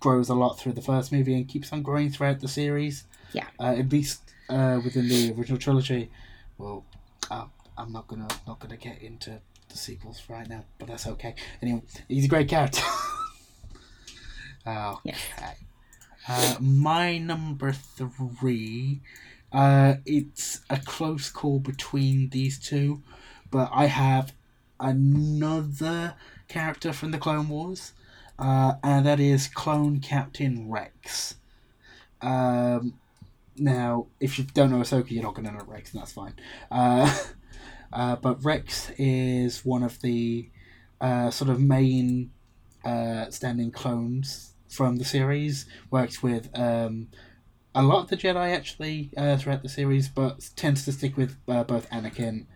grows 0.00 0.28
a 0.28 0.34
lot 0.34 0.58
through 0.58 0.74
the 0.74 0.82
first 0.82 1.10
movie 1.12 1.34
and 1.34 1.48
keeps 1.48 1.72
on 1.72 1.82
growing 1.82 2.10
throughout 2.10 2.40
the 2.40 2.48
series. 2.48 3.04
Yeah, 3.32 3.46
uh, 3.58 3.74
at 3.78 3.90
least 3.90 4.20
uh, 4.50 4.80
within 4.84 5.08
the 5.08 5.32
original 5.32 5.58
trilogy. 5.58 6.10
Well, 6.58 6.84
uh, 7.30 7.46
I'm 7.78 7.90
not 7.90 8.06
gonna 8.06 8.28
not 8.46 8.60
gonna 8.60 8.76
get 8.76 9.00
into 9.00 9.40
the 9.70 9.78
sequels 9.78 10.22
right 10.28 10.48
now, 10.48 10.64
but 10.78 10.88
that's 10.88 11.06
okay. 11.06 11.34
Anyway, 11.62 11.82
he's 12.06 12.26
a 12.26 12.28
great 12.28 12.48
character. 12.48 12.82
okay. 14.66 14.98
Yes. 15.04 15.18
Uh, 16.26 16.56
my 16.60 17.18
number 17.18 17.72
three, 17.72 19.00
uh, 19.54 19.94
it's 20.04 20.60
a 20.68 20.78
close 20.78 21.30
call 21.30 21.60
between 21.60 22.30
these 22.30 22.58
two, 22.58 23.02
but 23.52 23.70
I 23.72 23.86
have 23.86 24.34
another 24.80 26.16
character 26.48 26.92
from 26.92 27.12
the 27.12 27.18
Clone 27.18 27.48
Wars, 27.48 27.92
uh, 28.36 28.74
and 28.82 29.06
that 29.06 29.20
is 29.20 29.46
Clone 29.46 30.00
Captain 30.00 30.68
Rex. 30.68 31.36
Um, 32.20 32.94
now, 33.56 34.08
if 34.18 34.40
you 34.40 34.44
don't 34.54 34.72
know 34.72 34.78
Ahsoka, 34.78 35.12
you're 35.12 35.22
not 35.22 35.34
going 35.34 35.46
to 35.46 35.52
know 35.52 35.64
Rex, 35.68 35.92
and 35.92 36.00
that's 36.00 36.12
fine. 36.12 36.34
Uh, 36.68 37.16
uh, 37.92 38.16
but 38.16 38.44
Rex 38.44 38.90
is 38.98 39.64
one 39.64 39.84
of 39.84 40.00
the 40.00 40.48
uh, 41.00 41.30
sort 41.30 41.48
of 41.48 41.60
main 41.60 42.32
uh, 42.84 43.30
standing 43.30 43.70
clones 43.70 44.54
from 44.68 44.96
the 44.96 45.04
series. 45.04 45.66
Works 45.92 46.24
with 46.24 46.50
um, 46.58 47.06
a 47.74 47.82
lot 47.82 48.04
of 48.04 48.08
the 48.08 48.16
Jedi 48.16 48.54
actually 48.54 49.10
uh, 49.16 49.36
throughout 49.36 49.62
the 49.62 49.68
series, 49.68 50.08
but 50.08 50.50
tends 50.56 50.84
to 50.84 50.92
stick 50.92 51.16
with 51.16 51.36
uh, 51.48 51.64
both 51.64 51.88
Anakin 51.90 52.46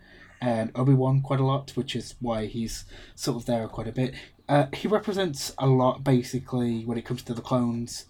and 0.41 0.71
Obi 0.75 0.95
Wan 0.95 1.21
quite 1.21 1.41
a 1.41 1.45
lot, 1.45 1.73
which 1.77 1.97
is 1.97 2.15
why 2.21 2.47
he's 2.47 2.85
sort 3.15 3.37
of 3.37 3.47
there 3.47 3.67
quite 3.67 3.89
a 3.89 3.93
bit. 3.93 4.15
Uh, 4.49 4.67
he 4.73 4.87
represents 4.89 5.53
a 5.59 5.67
lot 5.67 6.05
basically 6.05 6.85
when 6.85 6.97
it 6.97 7.05
comes 7.05 7.23
to 7.23 7.35
the 7.35 7.43
clones, 7.43 8.07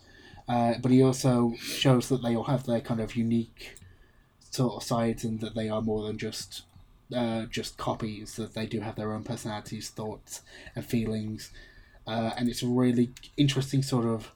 uh, 0.49 0.75
but 0.81 0.91
he 0.91 1.03
also 1.03 1.55
shows 1.59 2.09
that 2.09 2.23
they 2.23 2.37
all 2.37 2.45
have 2.45 2.67
their 2.67 2.81
kind 2.81 3.01
of 3.01 3.17
unique 3.17 3.77
sort 4.51 4.75
of 4.75 4.83
sides 4.83 5.25
and 5.25 5.41
that 5.41 5.55
they 5.55 5.69
are 5.69 5.83
more 5.83 6.07
than 6.07 6.19
just 6.19 6.63
uh, 7.15 7.47
just 7.47 7.79
copies, 7.79 8.37
that 8.37 8.53
they 8.53 8.67
do 8.67 8.81
have 8.81 8.97
their 8.97 9.13
own 9.13 9.25
personalities, 9.25 9.89
thoughts, 9.89 10.43
and 10.77 10.85
feelings. 10.85 11.51
Uh, 12.07 12.33
and 12.37 12.49
it's 12.49 12.63
a 12.63 12.67
really 12.67 13.11
interesting 13.39 13.83
sort 13.83 14.05
of 14.05 14.31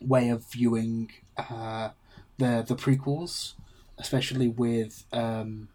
way 0.00 0.28
of 0.28 0.44
viewing 0.52 1.10
uh, 1.38 1.90
the 2.38 2.64
the 2.66 2.74
prequels, 2.74 3.54
especially 3.98 4.48
with 4.48 5.04
um, 5.12 5.68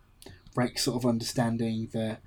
Rex 0.56 0.84
sort 0.84 0.98
of 0.98 1.10
understanding 1.10 1.90
that 1.94 2.20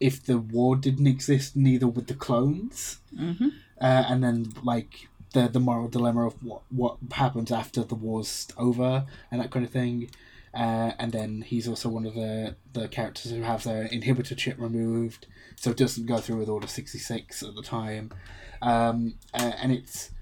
if 0.00 0.24
the 0.24 0.38
war 0.38 0.76
didn't 0.76 1.06
exist, 1.06 1.56
neither 1.56 1.86
would 1.86 2.06
the 2.06 2.14
clones, 2.14 2.98
mm-hmm. 3.14 3.48
uh, 3.80 4.04
and 4.08 4.22
then 4.22 4.52
like 4.62 5.08
the 5.32 5.48
the 5.48 5.60
moral 5.60 5.88
dilemma 5.88 6.26
of 6.26 6.42
what 6.42 6.62
what 6.70 6.96
happens 7.12 7.52
after 7.52 7.82
the 7.82 7.94
war's 7.94 8.48
over 8.56 9.06
and 9.30 9.40
that 9.40 9.50
kind 9.50 9.64
of 9.64 9.70
thing. 9.70 10.10
Uh, 10.54 10.92
and 10.98 11.12
then 11.12 11.42
he's 11.42 11.68
also 11.68 11.86
one 11.86 12.06
of 12.06 12.14
the, 12.14 12.56
the 12.72 12.88
characters 12.88 13.30
who 13.30 13.42
have 13.42 13.62
their 13.64 13.88
inhibitor 13.88 14.34
chip 14.34 14.56
removed, 14.58 15.26
so 15.54 15.70
it 15.70 15.76
doesn't 15.76 16.06
go 16.06 16.16
through 16.16 16.36
with 16.36 16.48
Order 16.48 16.66
66 16.66 17.42
at 17.42 17.54
the 17.54 17.60
time. 17.62 18.10
Um, 18.62 19.16
uh, 19.34 19.52
and 19.60 19.70
it's. 19.70 20.12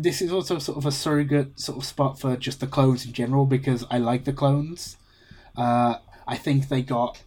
This 0.00 0.22
is 0.22 0.32
also 0.32 0.58
sort 0.58 0.78
of 0.78 0.86
a 0.86 0.92
surrogate 0.92 1.58
sort 1.58 1.78
of 1.78 1.84
spot 1.84 2.20
for 2.20 2.36
just 2.36 2.60
the 2.60 2.68
clones 2.68 3.04
in 3.04 3.12
general 3.12 3.46
because 3.46 3.84
I 3.90 3.98
like 3.98 4.24
the 4.24 4.32
clones. 4.32 4.96
Uh, 5.56 5.96
I 6.26 6.36
think 6.36 6.68
they 6.68 6.82
got 6.82 7.22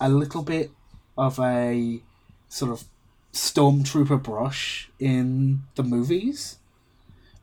a 0.00 0.08
little 0.08 0.42
bit 0.42 0.70
of 1.18 1.40
a 1.40 2.00
sort 2.48 2.70
of 2.70 2.84
stormtrooper 3.32 4.22
brush 4.22 4.88
in 5.00 5.62
the 5.74 5.82
movies, 5.82 6.58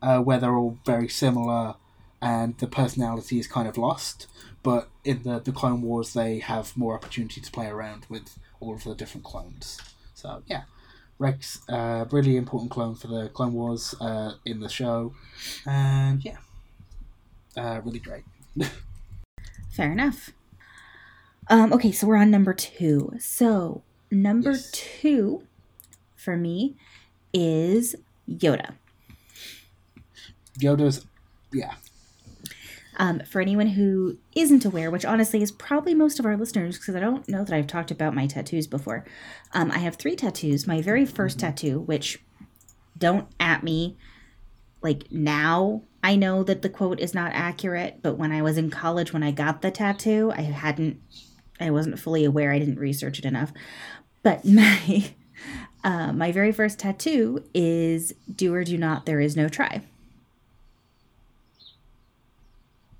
uh, 0.01 0.19
where 0.19 0.39
they're 0.39 0.55
all 0.55 0.77
very 0.85 1.09
similar 1.09 1.75
and 2.21 2.57
the 2.59 2.67
personality 2.67 3.39
is 3.39 3.47
kind 3.47 3.67
of 3.67 3.77
lost. 3.77 4.27
But 4.63 4.89
in 5.03 5.23
the, 5.23 5.39
the 5.39 5.51
Clone 5.51 5.81
Wars, 5.81 6.13
they 6.13 6.39
have 6.39 6.75
more 6.77 6.93
opportunity 6.93 7.41
to 7.41 7.51
play 7.51 7.67
around 7.67 8.05
with 8.09 8.37
all 8.59 8.75
of 8.75 8.83
the 8.83 8.95
different 8.95 9.25
clones. 9.25 9.79
So, 10.13 10.43
yeah. 10.47 10.63
Rex, 11.19 11.59
uh, 11.67 12.05
really 12.11 12.37
important 12.37 12.71
clone 12.71 12.95
for 12.95 13.07
the 13.07 13.27
Clone 13.29 13.53
Wars 13.53 13.93
uh, 13.99 14.33
in 14.45 14.61
the 14.61 14.69
show. 14.69 15.13
And, 15.65 16.23
yeah. 16.23 16.37
Uh, 17.57 17.81
really 17.83 17.99
great. 17.99 18.23
Fair 19.69 19.91
enough. 19.91 20.31
Um, 21.49 21.73
okay, 21.73 21.91
so 21.91 22.07
we're 22.07 22.15
on 22.15 22.31
number 22.31 22.53
two. 22.53 23.13
So, 23.19 23.83
number 24.09 24.51
yes. 24.51 24.71
two 24.71 25.43
for 26.15 26.37
me 26.37 26.77
is 27.33 27.95
Yoda. 28.29 28.75
Yoda's, 30.57 31.05
yeah, 31.51 31.73
um, 32.99 33.21
for 33.21 33.39
anyone 33.39 33.67
who 33.67 34.17
isn't 34.35 34.65
aware, 34.65 34.91
which 34.91 35.05
honestly 35.05 35.41
is 35.41 35.53
probably 35.53 35.95
most 35.95 36.19
of 36.19 36.25
our 36.25 36.35
listeners, 36.35 36.77
because 36.77 36.95
I 36.95 36.99
don't 36.99 37.27
know 37.29 37.45
that 37.45 37.55
I've 37.55 37.65
talked 37.65 37.91
about 37.91 38.13
my 38.13 38.27
tattoos 38.27 38.67
before. 38.67 39.05
Um, 39.53 39.71
I 39.71 39.79
have 39.79 39.95
three 39.95 40.17
tattoos. 40.17 40.67
My 40.67 40.81
very 40.81 41.05
1st 41.05 41.37
tattoo, 41.37 41.79
which 41.79 42.21
don't 42.97 43.27
at 43.39 43.63
me, 43.63 43.97
like 44.81 45.09
now 45.11 45.83
I 46.03 46.17
know 46.17 46.43
that 46.43 46.61
the 46.61 46.69
quote 46.69 46.99
is 46.99 47.13
not 47.13 47.31
accurate, 47.33 47.99
but 48.01 48.17
when 48.17 48.33
I 48.33 48.41
was 48.41 48.57
in 48.57 48.69
college, 48.69 49.13
when 49.13 49.23
I 49.23 49.31
got 49.31 49.61
the 49.61 49.71
tattoo, 49.71 50.33
I 50.35 50.41
hadn't, 50.41 51.01
I 51.57 51.71
wasn't 51.71 51.99
fully 51.99 52.25
aware. 52.25 52.51
I 52.51 52.59
didn't 52.59 52.79
research 52.79 53.17
it 53.17 53.25
enough. 53.25 53.53
But 54.23 54.43
my, 54.45 55.13
uh, 55.85 56.11
my 56.11 56.33
very 56.33 56.51
first 56.51 56.79
tattoo 56.79 57.45
is 57.53 58.13
"Do 58.33 58.53
or 58.53 58.65
do 58.65 58.77
not. 58.77 59.05
There 59.05 59.21
is 59.21 59.37
no 59.37 59.47
try." 59.47 59.83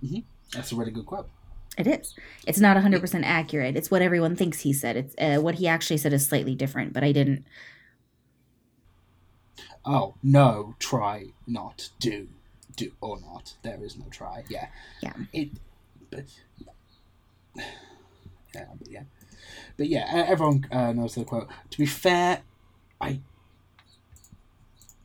Mm-hmm. 0.03 0.19
That's 0.53 0.71
a 0.71 0.75
really 0.75 0.91
good 0.91 1.05
quote. 1.05 1.29
It 1.77 1.87
is. 1.87 2.15
It's 2.45 2.59
not 2.59 2.75
100% 2.75 3.21
accurate. 3.23 3.77
It's 3.77 3.89
what 3.89 4.01
everyone 4.01 4.35
thinks 4.35 4.61
he 4.61 4.73
said. 4.73 4.97
It's 4.97 5.15
uh, 5.17 5.41
what 5.41 5.55
he 5.55 5.67
actually 5.67 5.97
said 5.97 6.13
is 6.13 6.27
slightly 6.27 6.55
different, 6.55 6.93
but 6.93 7.03
I 7.03 7.11
didn't. 7.11 7.45
Oh, 9.85 10.15
no, 10.21 10.75
try 10.79 11.27
not, 11.47 11.89
do, 11.99 12.27
do 12.75 12.91
or 12.99 13.19
not. 13.21 13.55
There 13.63 13.81
is 13.81 13.97
no 13.97 14.05
try. 14.11 14.43
Yeah. 14.49 14.67
Yeah. 15.01 15.13
It, 15.31 15.49
but, 16.09 16.25
yeah, 17.55 18.65
but 18.77 18.87
yeah. 18.89 19.03
But 19.77 19.87
yeah, 19.87 20.25
everyone 20.27 20.67
uh, 20.71 20.91
knows 20.91 21.15
the 21.15 21.23
quote. 21.23 21.47
To 21.69 21.77
be 21.77 21.85
fair, 21.85 22.41
I 22.99 23.21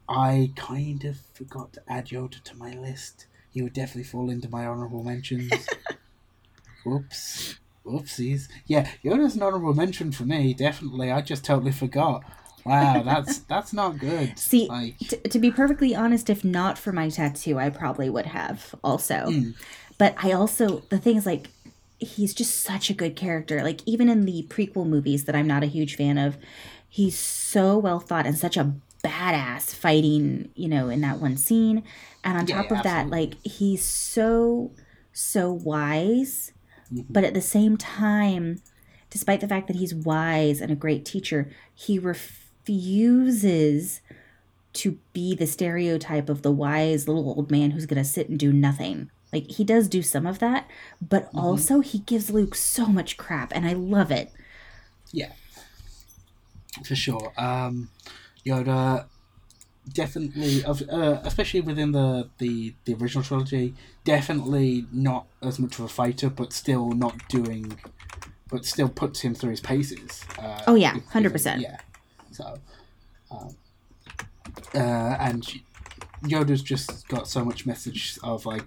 I 0.09 0.51
kind 0.57 1.05
of 1.05 1.19
forgot 1.33 1.73
to 1.75 1.83
add 1.89 2.07
Yoda 2.07 2.43
to 2.43 2.57
my 2.57 2.73
list 2.75 3.27
he 3.55 3.63
would 3.63 3.73
definitely 3.73 4.03
fall 4.03 4.29
into 4.29 4.51
my 4.51 4.67
honorable 4.67 5.05
mentions. 5.05 5.53
Whoops. 6.85 7.55
Whoopsies. 7.87 8.49
Yeah, 8.67 8.89
Yoda's 9.05 9.37
an 9.37 9.43
honorable 9.43 9.75
mention 9.75 10.11
for 10.11 10.25
me, 10.25 10.55
definitely. 10.55 11.13
I 11.13 11.21
just 11.21 11.45
totally 11.45 11.71
forgot. 11.71 12.25
Wow, 12.65 13.03
that's 13.03 13.39
that's 13.49 13.73
not 13.73 13.99
good. 13.99 14.39
See, 14.39 14.67
like... 14.69 14.99
t- 14.99 15.17
to 15.19 15.39
be 15.39 15.53
perfectly 15.53 15.95
honest, 15.95 16.29
if 16.29 16.45
not 16.45 16.79
for 16.79 16.93
my 16.93 17.09
tattoo, 17.11 17.59
I 17.59 17.71
probably 17.71 18.11
would 18.11 18.27
have 18.27 18.75
also. 18.83 19.15
Mm. 19.15 19.55
But 19.99 20.17
I 20.19 20.33
also 20.33 20.81
the 20.89 20.99
thing 20.99 21.17
is 21.17 21.27
like 21.27 21.49
he's 21.99 22.35
just 22.35 22.63
such 22.63 22.91
a 22.91 22.95
good 22.95 23.15
character. 23.15 23.63
Like 23.63 23.83
even 23.87 24.09
in 24.09 24.25
the 24.25 24.47
prequel 24.49 24.87
movies 24.87 25.25
that 25.25 25.37
I'm 25.37 25.47
not 25.47 25.63
a 25.63 25.67
huge 25.67 25.97
fan 25.97 26.19
of, 26.19 26.39
he's 26.89 27.19
so 27.19 27.79
well 27.79 28.01
thought 28.01 28.27
and 28.27 28.37
such 28.37 28.57
a 28.57 28.75
badass 29.05 29.75
fighting, 29.75 30.51
you 30.55 30.69
know, 30.69 30.89
in 30.89 31.01
that 31.03 31.21
one 31.21 31.37
scene. 31.37 31.85
And 32.23 32.39
on 32.39 32.47
yeah, 32.47 32.63
top 32.63 32.73
of 32.73 32.83
that, 32.83 33.09
like 33.09 33.35
he's 33.45 33.85
so 33.85 34.73
so 35.13 35.53
wise, 35.53 36.53
mm-hmm. 36.93 37.03
but 37.11 37.25
at 37.25 37.35
the 37.35 37.41
same 37.41 37.77
time, 37.77 38.63
despite 39.11 39.41
the 39.41 39.49
fact 39.49 39.69
that 39.69 39.77
he's 39.77 39.95
wise 39.95 40.61
and 40.61 40.73
a 40.73 40.77
great 40.77 41.05
teacher, 41.05 41.51
he 41.73 41.99
refuses 41.99 44.01
to 44.73 44.99
be 45.13 45.37
the 45.37 45.47
stereotype 45.47 46.29
of 46.29 46.43
the 46.43 46.51
wise 46.51 47.07
little 47.07 47.29
old 47.29 47.51
man 47.51 47.71
who's 47.71 47.87
going 47.87 48.03
to 48.03 48.09
sit 48.09 48.29
and 48.29 48.39
do 48.39 48.53
nothing. 48.53 49.11
Like 49.33 49.51
he 49.51 49.65
does 49.65 49.89
do 49.89 50.03
some 50.03 50.27
of 50.27 50.41
that, 50.41 50.69
but 51.01 51.27
mm-hmm. 51.27 51.39
also 51.39 51.81
he 51.81 52.01
gives 52.01 52.31
Luke 52.31 52.55
so 52.55 52.87
much 52.87 53.17
crap 53.17 53.53
and 53.55 53.67
I 53.67 53.73
love 53.73 54.11
it. 54.11 54.33
Yeah. 55.13 55.33
For 56.85 56.97
sure. 56.97 57.33
Um 57.37 57.91
Yoda 58.47 59.07
definitely, 59.93 60.65
uh, 60.65 60.73
especially 61.25 61.61
within 61.61 61.93
the, 61.93 62.29
the 62.39 62.75
the 62.85 62.95
original 62.95 63.23
trilogy, 63.25 63.75
definitely 64.05 64.87
not 64.93 65.27
as 65.43 65.59
much 65.59 65.79
of 65.79 65.85
a 65.85 65.89
fighter, 65.89 66.31
but 66.31 66.53
still 66.53 66.91
not 66.93 67.29
doing 67.29 67.79
but 68.51 68.65
still 68.65 68.89
puts 68.89 69.21
him 69.23 69.35
through 69.35 69.51
his 69.51 69.61
paces. 69.61 70.23
Uh, 70.39 70.63
Oh, 70.69 70.75
yeah, 70.75 70.97
if- 70.97 71.05
100%. 71.07 71.61
Yeah. 71.61 71.79
So, 72.31 72.59
um, 73.31 73.57
uh, 74.75 74.79
and 74.79 75.43
Yoda's 76.23 76.63
just 76.63 77.09
got 77.09 77.27
so 77.27 77.45
much 77.45 77.67
message 77.67 78.19
of 78.23 78.47
like, 78.47 78.67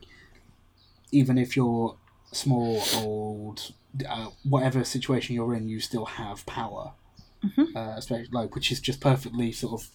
even 1.11 1.37
if 1.37 1.55
you're 1.55 1.95
small, 2.33 2.83
old, 2.95 3.71
uh, 4.09 4.29
whatever 4.43 4.83
situation 4.83 5.35
you're 5.35 5.53
in, 5.55 5.69
you 5.69 5.79
still 5.79 6.05
have 6.05 6.45
power. 6.45 6.91
Mhm. 7.47 7.75
Uh, 7.75 7.93
especially 7.97 8.29
like, 8.31 8.55
which 8.55 8.71
is 8.71 8.79
just 8.79 8.99
perfectly 8.99 9.51
sort 9.51 9.81
of 9.81 9.89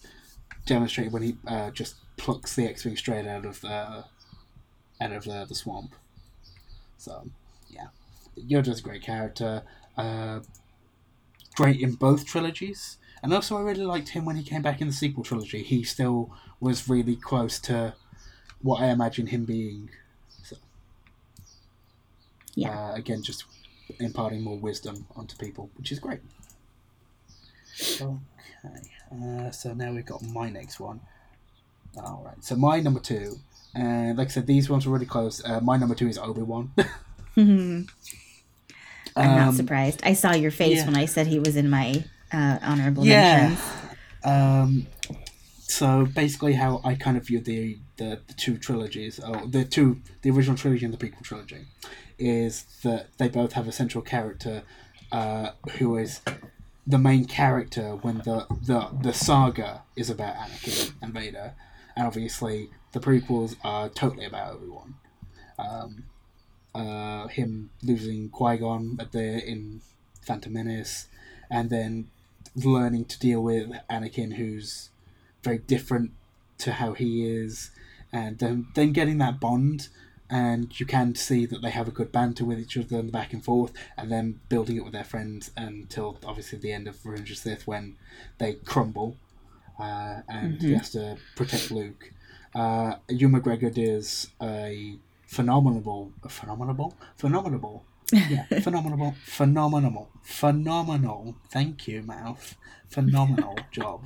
demonstrated 0.65 1.13
when 1.13 1.23
he 1.23 1.37
uh, 1.47 1.71
just 1.71 1.95
plucks 2.17 2.55
the 2.55 2.65
X-wing 2.67 2.95
straight 2.95 3.27
out 3.27 3.45
of 3.45 3.61
the 3.61 4.05
out 5.01 5.11
of 5.11 5.23
the, 5.25 5.45
the 5.47 5.55
swamp. 5.55 5.95
So, 6.97 7.29
yeah, 7.69 7.87
Yoda's 8.37 8.79
a 8.79 8.83
great 8.83 9.01
character. 9.01 9.63
Uh, 9.97 10.39
great 11.55 11.81
in 11.81 11.93
both 11.95 12.25
trilogies, 12.25 12.97
and 13.21 13.33
also 13.33 13.57
I 13.57 13.61
really 13.61 13.85
liked 13.85 14.09
him 14.09 14.25
when 14.25 14.35
he 14.37 14.43
came 14.43 14.61
back 14.61 14.81
in 14.81 14.87
the 14.87 14.93
sequel 14.93 15.23
trilogy. 15.23 15.63
He 15.63 15.83
still 15.83 16.31
was 16.59 16.87
really 16.89 17.15
close 17.15 17.59
to 17.61 17.95
what 18.61 18.81
I 18.81 18.87
imagine 18.87 19.27
him 19.27 19.45
being. 19.45 19.89
So, 20.43 20.55
Yeah. 22.55 22.69
Uh, 22.91 22.93
again, 22.95 23.21
just 23.23 23.45
imparting 23.99 24.41
more 24.41 24.57
wisdom 24.57 25.05
onto 25.15 25.35
people, 25.37 25.69
which 25.75 25.91
is 25.91 25.99
great. 25.99 26.21
Okay, 27.81 28.89
uh, 29.11 29.51
so 29.51 29.73
now 29.73 29.91
we've 29.91 30.05
got 30.05 30.21
my 30.23 30.49
next 30.49 30.79
one. 30.79 31.01
All 31.97 32.23
right, 32.25 32.43
so 32.43 32.55
my 32.55 32.79
number 32.79 32.99
two, 32.99 33.37
and 33.75 34.17
like 34.17 34.27
I 34.27 34.31
said, 34.31 34.47
these 34.47 34.69
ones 34.69 34.85
were 34.87 34.93
really 34.93 35.05
close. 35.05 35.43
Uh, 35.43 35.59
my 35.61 35.77
number 35.77 35.95
two 35.95 36.07
is 36.07 36.17
Obi 36.17 36.41
Wan. 36.41 36.71
I'm 37.35 37.87
not 39.15 39.47
Um, 39.49 39.55
surprised. 39.55 40.01
I 40.03 40.13
saw 40.13 40.33
your 40.33 40.51
face 40.51 40.77
yeah. 40.77 40.85
when 40.85 40.95
I 40.97 41.05
said 41.05 41.27
he 41.27 41.39
was 41.39 41.55
in 41.55 41.69
my 41.69 42.03
uh, 42.31 42.57
honorable 42.61 43.05
Yeah. 43.05 43.47
mentions. 43.49 43.69
Um, 44.23 44.87
so 45.59 46.05
basically, 46.05 46.53
how 46.53 46.81
I 46.83 46.95
kind 46.95 47.17
of 47.17 47.25
view 47.27 47.39
the, 47.39 47.77
the 47.97 48.19
the 48.27 48.33
two 48.33 48.57
trilogies, 48.57 49.19
or 49.19 49.45
the 49.47 49.65
two 49.65 50.01
the 50.21 50.31
original 50.31 50.55
trilogy 50.57 50.85
and 50.85 50.93
the 50.93 50.97
prequel 50.97 51.23
trilogy, 51.23 51.65
is 52.17 52.65
that 52.83 53.07
they 53.17 53.27
both 53.27 53.53
have 53.53 53.67
a 53.67 53.71
central 53.71 54.01
character 54.03 54.63
uh, 55.11 55.49
who 55.77 55.97
is 55.97 56.21
the 56.85 56.97
main 56.97 57.25
character 57.25 57.95
when 57.95 58.17
the, 58.19 58.45
the 58.65 58.89
the 59.01 59.13
saga 59.13 59.83
is 59.95 60.09
about 60.09 60.35
Anakin 60.35 60.93
and 61.01 61.13
Vader, 61.13 61.53
and 61.95 62.05
obviously 62.05 62.69
the 62.91 62.99
prequels 62.99 63.55
are 63.63 63.89
totally 63.89 64.25
about 64.25 64.55
Obi 64.55 64.67
Wan. 64.67 64.95
Um, 65.57 66.03
uh, 66.75 67.27
him 67.27 67.69
losing 67.83 68.29
Qui 68.29 68.57
Gon 68.57 68.97
at 68.99 69.11
the 69.11 69.45
in 69.45 69.81
Phantom 70.21 70.51
Menace, 70.51 71.07
and 71.49 71.69
then 71.69 72.09
learning 72.55 73.05
to 73.05 73.19
deal 73.19 73.41
with 73.41 73.69
Anakin, 73.89 74.33
who's 74.33 74.89
very 75.43 75.59
different 75.59 76.11
to 76.59 76.73
how 76.73 76.93
he 76.93 77.25
is, 77.25 77.71
and 78.11 78.39
then 78.39 78.67
then 78.75 78.91
getting 78.91 79.19
that 79.19 79.39
bond, 79.39 79.87
and 80.33 80.79
you 80.79 80.85
can 80.95 81.13
see 81.27 81.45
that 81.45 81.61
they 81.61 81.69
have 81.79 81.87
a 81.87 81.91
good 81.99 82.11
banter 82.11 82.43
with 82.49 82.59
each 82.59 82.75
other 82.77 82.97
and 82.99 83.11
back 83.11 83.33
and 83.33 83.43
forth, 83.49 83.71
and 83.97 84.11
then 84.11 84.39
building 84.49 84.77
it 84.77 84.83
with 84.83 84.93
their 84.93 85.03
friends 85.13 85.51
until 85.55 86.17
obviously 86.25 86.57
the 86.59 86.71
end 86.77 86.87
of 86.87 86.95
Revenge 87.05 87.31
of 87.31 87.37
Sith 87.37 87.67
when 87.67 87.95
they 88.39 88.53
crumble, 88.71 89.15
uh, 89.79 90.21
and 90.27 90.61
he 90.61 90.69
Mhm. 90.69 90.77
has 90.77 90.89
to 90.91 91.17
protect 91.35 91.69
Luke. 91.71 92.11
Uh, 92.55 92.95
Ewan 93.09 93.33
McGregor 93.35 93.71
does 93.73 94.29
a 94.41 94.97
phenomenal, 95.27 96.11
phenomenal, 96.27 96.95
phenomenal 97.15 97.85
yeah, 98.11 98.45
phenomenal, 98.61 99.15
phenomenal, 99.25 100.09
phenomenal. 100.21 101.35
Thank 101.49 101.87
you, 101.87 102.03
mouth. 102.03 102.55
Phenomenal 102.89 103.55
job 103.71 103.99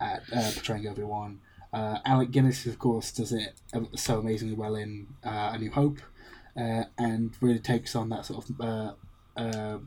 at 0.00 0.22
uh, 0.32 0.50
portraying 0.54 0.86
Obi 0.86 1.02
Wan. 1.02 1.40
Uh, 1.72 1.98
Alec 2.04 2.30
Guinness, 2.30 2.66
of 2.66 2.78
course, 2.78 3.12
does 3.12 3.32
it 3.32 3.54
uh, 3.74 3.80
so 3.94 4.18
amazingly 4.20 4.54
well 4.54 4.74
in 4.76 5.08
uh, 5.24 5.50
A 5.54 5.58
New 5.58 5.70
Hope, 5.70 5.98
uh, 6.56 6.84
and 6.98 7.34
really 7.40 7.58
takes 7.58 7.94
on 7.94 8.08
that 8.10 8.24
sort 8.26 8.48
of 8.48 8.60
uh, 8.60 8.92
uh, 9.36 9.78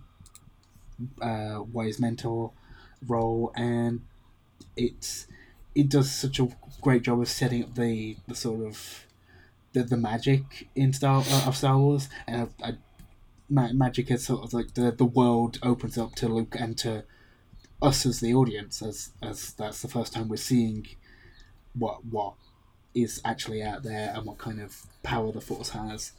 uh, 1.22 1.64
wise 1.72 2.00
mentor 2.00 2.52
role, 3.08 3.52
and 3.56 4.02
it's 4.76 5.28
it 5.76 5.90
does 5.90 6.12
such 6.12 6.40
a 6.40 6.50
great 6.82 7.04
job 7.04 7.22
of 7.22 7.30
setting 7.30 7.64
up 7.64 7.76
the 7.76 8.18
the 8.28 8.36
sort 8.36 8.66
of 8.68 9.06
the, 9.74 9.84
the 9.84 9.98
magic 9.98 10.68
in 10.76 10.94
Star 10.94 11.24
of 11.46 11.56
Star 11.56 11.78
Wars, 11.78 12.10
and 12.28 12.50
I, 12.62 12.70
I 12.70 12.78
ma- 13.50 13.74
magic 13.74 14.12
is 14.12 14.26
sort 14.26 14.44
of 14.44 14.54
like 14.54 14.74
the 14.74 14.92
the 14.92 15.06
world 15.06 15.60
opens 15.64 15.98
up 15.98 16.16
to 16.16 16.28
Luke 16.28 16.56
and 16.60 16.78
to 16.80 17.04
us 17.82 18.06
as 18.06 18.20
the 18.20 18.34
audience, 18.34 18.82
as 18.82 19.12
as 19.22 19.54
that's 19.54 19.82
the 19.82 19.88
first 19.88 20.14
time 20.14 20.30
we're 20.30 20.38
seeing 20.38 20.88
what 21.80 22.06
what 22.06 22.34
is 22.94 23.22
actually 23.24 23.62
out 23.64 23.84
there 23.84 24.12
and 24.16 24.26
what 24.26 24.38
kind 24.38 24.60
of 24.62 24.86
power 25.04 25.32
the 25.32 25.42
Force 25.42 25.70
has, 25.70 26.12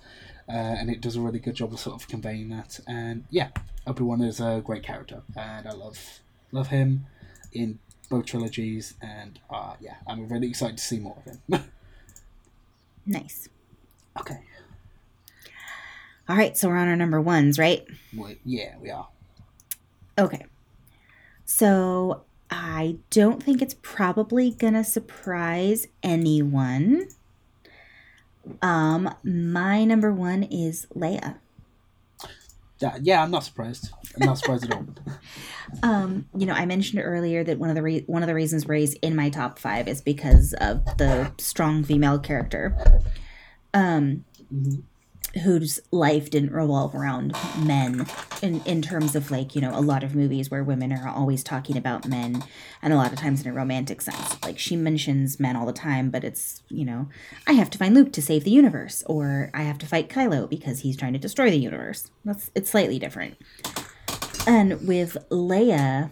uh, 0.49 0.53
and 0.53 0.89
it 0.91 1.01
does 1.01 1.17
a 1.17 1.21
really 1.21 1.39
good 1.39 1.55
job 1.55 1.73
of 1.73 1.81
sort 1.81 2.01
of 2.01 2.09
conveying 2.09 2.49
that. 2.51 2.81
And 2.87 3.25
yeah, 3.31 3.49
Obi 3.87 4.03
Wan 4.03 4.21
is 4.23 4.41
a 4.41 4.63
great 4.65 4.83
character, 4.83 5.23
and 5.37 5.67
I 5.69 5.73
love 5.73 6.21
love 6.53 6.69
him 6.69 7.07
in 7.53 7.79
both 8.09 8.27
trilogies, 8.27 8.95
and 9.03 9.39
uh, 9.51 9.75
yeah, 9.81 9.97
I'm 10.07 10.27
really 10.29 10.49
excited 10.49 10.79
to 10.79 10.83
see 10.85 10.99
more 10.99 11.17
of 11.25 11.33
him. 11.33 11.65
Nice. 13.07 13.49
okay, 14.21 14.39
All 16.29 16.37
right, 16.37 16.57
so 16.57 16.69
we're 16.69 16.77
on 16.77 16.87
our 16.87 16.95
number 16.97 17.21
ones, 17.21 17.59
right? 17.59 17.85
well, 18.17 18.35
yeah, 18.45 18.75
we 18.81 18.91
are. 18.91 19.09
Okay. 20.19 20.45
So 21.45 22.23
I 22.51 22.97
don't 23.11 23.43
think 23.43 23.63
it's 23.63 23.77
probably 23.83 24.51
gonna 24.51 24.85
surprise 24.85 25.87
anyone. 26.03 27.09
Um, 28.63 29.15
my 29.23 29.85
number 29.85 30.13
one 30.13 30.43
is 30.45 30.87
Leia. 30.95 31.37
Yeah, 32.79 32.97
yeah, 33.03 33.23
I'm 33.23 33.31
not 33.31 33.45
surprised. 33.45 33.91
I'm 34.19 34.27
not 34.27 34.39
surprised 34.39 34.65
at 34.65 34.73
all. 34.73 34.87
Um, 35.85 36.27
you 36.37 36.47
know, 36.47 36.53
I 36.55 36.67
mentioned 36.67 37.01
earlier 37.05 37.45
that 37.45 37.59
one 37.59 37.69
of 37.71 37.77
the 37.77 37.83
re- 37.83 38.03
one 38.09 38.25
of 38.25 38.27
the 38.27 38.35
reasons 38.35 38.67
Rey's 38.67 38.95
in 38.95 39.15
my 39.15 39.31
top 39.31 39.57
five 39.57 39.87
is 39.87 40.01
because 40.01 40.53
of 40.55 40.85
the 40.99 41.31
strong 41.39 41.85
female 41.85 42.19
character, 42.19 42.77
um, 43.73 44.25
Mhm. 44.53 44.83
Whose 45.45 45.81
life 45.91 46.31
didn't 46.31 46.53
revolve 46.53 46.95
around 46.95 47.35
men. 47.59 48.07
In 48.43 48.61
in 48.63 48.83
terms 48.83 49.15
of 49.15 49.31
like 49.31 49.55
you 49.55 49.61
know 49.61 49.77
a 49.79 49.81
lot 49.81 50.03
of 50.03 50.15
movies 50.15 50.51
where 50.51 50.65
women 50.65 50.93
are 50.93 51.09
always 51.09 51.45
talking 51.45 51.77
about 51.77 52.09
men, 52.09 52.43
and 52.83 52.93
a 52.93 52.97
lot 52.97 53.13
of 53.13 53.19
times 53.19 53.43
in 53.43 53.51
a 53.51 53.55
romantic 53.55 54.01
sense. 54.01 54.43
Like 54.43 54.59
she 54.59 54.77
mentions 54.77 55.39
men 55.39 55.57
all 55.57 55.67
the 55.67 55.73
time, 55.73 56.11
but 56.11 56.25
it's 56.25 56.63
you 56.69 56.85
know 56.85 57.09
I 57.47 57.53
have 57.53 57.71
to 57.71 57.79
find 57.79 57.95
Luke 57.95 58.13
to 58.15 58.23
save 58.23 58.45
the 58.45 58.51
universe, 58.51 59.03
or 59.07 59.51
I 59.55 59.63
have 59.63 59.79
to 59.79 59.87
fight 59.87 60.09
Kylo 60.09 60.49
because 60.49 60.81
he's 60.81 60.97
trying 60.97 61.13
to 61.13 61.19
destroy 61.19 61.51
the 61.51 61.59
universe. 61.59 62.11
That's 62.25 62.51
it's 62.55 62.71
slightly 62.71 62.99
different. 62.99 63.37
And 64.47 64.87
with 64.89 65.17
Leia, 65.31 66.11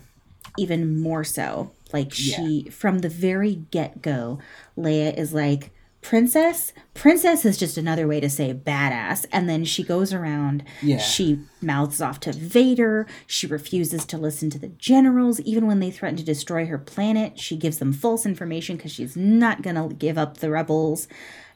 even 0.58 1.00
more 1.00 1.24
so. 1.24 1.72
Like 1.92 2.12
she, 2.12 2.68
from 2.70 2.98
the 2.98 3.08
very 3.08 3.54
get 3.54 4.02
go, 4.02 4.38
Leia 4.76 5.16
is 5.16 5.32
like, 5.32 5.70
Princess? 6.00 6.72
Princess 6.94 7.44
is 7.44 7.58
just 7.58 7.76
another 7.76 8.06
way 8.06 8.20
to 8.20 8.30
say 8.30 8.54
badass. 8.54 9.26
And 9.32 9.48
then 9.48 9.64
she 9.64 9.82
goes 9.82 10.12
around, 10.12 10.64
Yeah. 10.80 10.98
she 10.98 11.40
mouths 11.60 12.00
off 12.00 12.20
to 12.20 12.32
Vader. 12.32 13.06
She 13.26 13.46
refuses 13.46 14.04
to 14.06 14.16
listen 14.16 14.48
to 14.50 14.58
the 14.58 14.68
generals. 14.68 15.40
Even 15.40 15.66
when 15.66 15.80
they 15.80 15.90
threaten 15.90 16.16
to 16.18 16.24
destroy 16.24 16.66
her 16.66 16.78
planet, 16.78 17.38
she 17.38 17.56
gives 17.56 17.78
them 17.78 17.92
false 17.92 18.24
information 18.24 18.76
because 18.76 18.92
she's 18.92 19.16
not 19.16 19.62
going 19.62 19.76
to 19.76 19.94
give 19.94 20.16
up 20.16 20.38
the 20.38 20.50
rebels. 20.50 21.08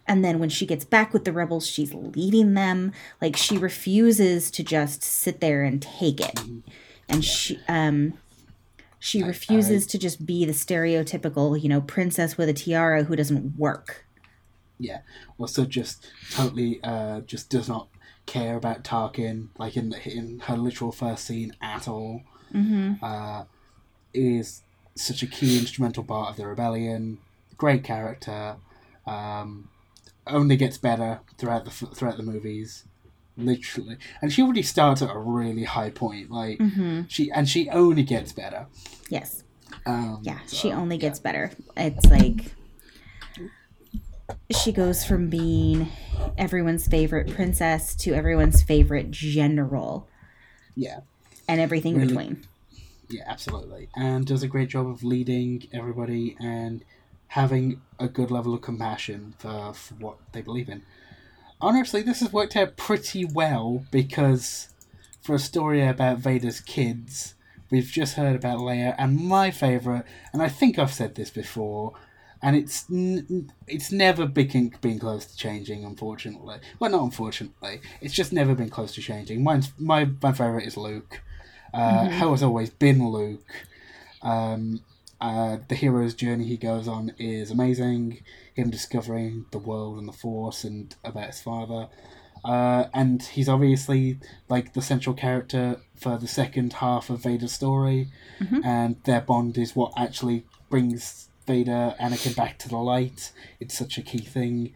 And 0.07 0.25
then 0.25 0.39
when 0.41 0.49
she 0.49 0.67
gets 0.67 0.85
back 0.85 1.13
with 1.13 1.25
the 1.25 1.33
rebels, 1.33 1.67
she's 1.67 1.95
leading 1.95 2.55
them. 2.55 2.93
Like 3.21 3.37
she 3.37 3.57
refuses 3.57 4.51
to 4.51 4.65
just 4.65 5.03
sit 5.05 5.41
there 5.41 5.63
and 5.63 5.81
take 5.81 6.21
it. 6.21 6.41
And 7.09 7.25
she 7.25 7.61
um 7.69 8.15
she 8.99 9.23
refuses 9.23 9.87
to 9.89 9.99
just 9.99 10.27
be 10.27 10.45
the 10.45 10.53
stereotypical, 10.53 11.61
you 11.61 11.69
know, 11.69 11.81
princess 11.81 12.37
with 12.37 12.49
a 12.49 12.53
tiara 12.53 13.05
who 13.05 13.15
doesn't 13.17 13.57
work. 13.57 14.05
Yeah, 14.83 15.01
also 15.39 15.65
just 15.65 16.07
totally 16.33 16.81
uh, 16.83 17.21
just 17.23 17.49
does 17.51 17.69
not 17.69 17.89
care 18.27 18.57
about 18.57 18.85
Tarkin, 18.85 19.49
like 19.59 19.77
in 19.77 19.91
the, 19.91 19.99
in 20.09 20.41
her 20.47 20.57
literal 20.57 20.93
first 20.93 21.25
scene 21.25 21.55
at 21.61 21.89
all. 21.89 22.23
Mm-hmm. 22.55 23.03
Uh, 23.03 23.45
is 24.15 24.63
such 24.95 25.23
a 25.23 25.27
key 25.27 25.59
instrumental 25.59 26.05
part 26.05 26.31
of 26.31 26.37
the 26.37 26.47
rebellion. 26.47 27.19
Great 27.57 27.83
character. 27.83 28.57
Um, 29.07 29.69
only 30.27 30.57
gets 30.57 30.77
better 30.79 31.21
throughout 31.39 31.65
the 31.65 31.71
throughout 31.71 32.17
the 32.19 32.23
movies, 32.23 32.85
literally. 33.37 33.97
And 34.21 34.33
she 34.33 34.43
already 34.43 34.63
starts 34.63 35.03
at 35.03 35.11
a 35.11 35.19
really 35.19 35.65
high 35.65 35.91
point. 35.91 36.31
Like 36.31 36.59
Mm-hmm. 36.59 37.03
she 37.09 37.31
and 37.31 37.49
she 37.49 37.69
only 37.71 38.03
gets 38.03 38.33
better. 38.33 38.67
Yes. 39.09 39.43
Um, 39.87 40.21
Yeah, 40.23 40.39
so, 40.47 40.57
she 40.57 40.73
only 40.73 40.97
yeah. 40.97 41.01
gets 41.09 41.19
better. 41.19 41.51
It's 41.77 42.07
like 42.07 42.53
she 44.57 44.73
goes 44.73 45.05
from 45.05 45.29
being 45.29 45.89
everyone's 46.39 46.87
favorite 46.87 47.31
princess 47.35 47.95
to 47.97 48.13
everyone's 48.15 48.63
favorite 48.63 49.11
general. 49.11 50.09
Yeah. 50.75 51.01
and 51.49 51.61
everything 51.61 51.97
Really- 51.97 52.07
between. 52.09 52.45
Yeah, 53.11 53.25
absolutely. 53.27 53.89
And 53.95 54.25
does 54.27 54.43
a 54.43 54.49
great 54.49 54.71
job 54.71 54.89
of 54.89 55.03
leading 55.05 55.69
everybody 55.73 56.35
and 56.41 56.83
having 57.29 57.83
a 57.99 58.09
good 58.09 58.31
level 58.31 58.55
of 58.55 58.63
compassion 58.63 59.35
for, 59.39 59.75
for 59.75 59.95
what 59.97 60.17
they 60.33 60.41
believe 60.41 60.69
in. 60.71 60.83
Honestly, 61.61 62.01
this 62.01 62.21
has 62.21 62.33
worked 62.33 62.57
out 62.57 62.77
pretty 62.79 63.25
well 63.25 63.85
because 63.91 64.69
for 65.21 65.35
a 65.35 65.39
story 65.39 65.87
about 65.87 66.19
Vader's 66.19 66.61
kids, 66.61 67.35
we've 67.71 67.87
just 67.91 68.15
heard 68.15 68.35
about 68.37 68.61
Leia 68.61 68.95
and 68.97 69.17
my 69.21 69.51
favourite, 69.51 70.05
and 70.33 70.41
I 70.43 70.49
think 70.49 70.79
I've 70.79 70.93
said 70.93 71.15
this 71.15 71.31
before, 71.31 71.93
and 72.43 72.57
it's 72.57 72.85
n- 72.91 73.51
it's 73.67 73.93
never 73.93 74.27
been, 74.27 74.75
been 74.81 74.99
close 74.99 75.25
to 75.27 75.37
changing, 75.37 75.85
unfortunately. 75.85 76.57
Well, 76.79 76.91
not 76.91 77.03
unfortunately, 77.05 77.81
it's 78.01 78.15
just 78.15 78.33
never 78.33 78.55
been 78.55 78.71
close 78.71 78.95
to 78.95 79.01
changing. 79.01 79.43
Mine's, 79.45 79.73
my, 79.79 80.09
my 80.23 80.33
favourite 80.33 80.67
is 80.67 80.77
Luke. 80.77 81.21
Uh, 81.73 82.09
How 82.11 82.31
has 82.33 82.43
always 82.43 82.69
been 82.71 83.09
Luke. 83.09 83.49
Um, 84.23 84.81
uh, 85.21 85.59
the 85.69 85.75
hero's 85.77 86.15
journey 86.15 86.45
he 86.45 86.57
goes 86.57 86.89
on 86.89 87.13
is 87.19 87.51
amazing. 87.51 88.23
Him 88.55 88.71
discovering 88.71 89.47
the 89.53 89.59
world 89.59 89.99
and 89.99 90.09
the 90.09 90.13
Force 90.13 90.65
and 90.65 90.95
about 91.05 91.29
his 91.29 91.41
father. 91.41 91.89
Uh, 92.45 92.87
and 92.93 93.23
he's 93.23 93.49
obviously 93.49 94.19
like 94.49 94.73
the 94.73 94.83
central 94.83 95.15
character 95.15 95.81
for 95.95 96.19
the 96.19 96.27
second 96.27 96.73
half 96.75 97.09
of 97.09 97.23
Vader's 97.23 97.53
story. 97.53 98.09
Mhm. 98.41 98.65
And 98.65 98.97
their 99.05 99.21
bond 99.21 99.57
is 99.57 99.77
what 99.77 99.93
actually 99.97 100.45
brings 100.69 101.29
Vader, 101.47 101.95
Anakin 102.01 102.37
back 102.37 102.59
to 102.61 102.69
the 102.69 102.77
light. 102.77 103.33
It's 103.61 103.77
such 103.77 103.99
a 103.99 104.03
key 104.03 104.21
thing. 104.21 104.75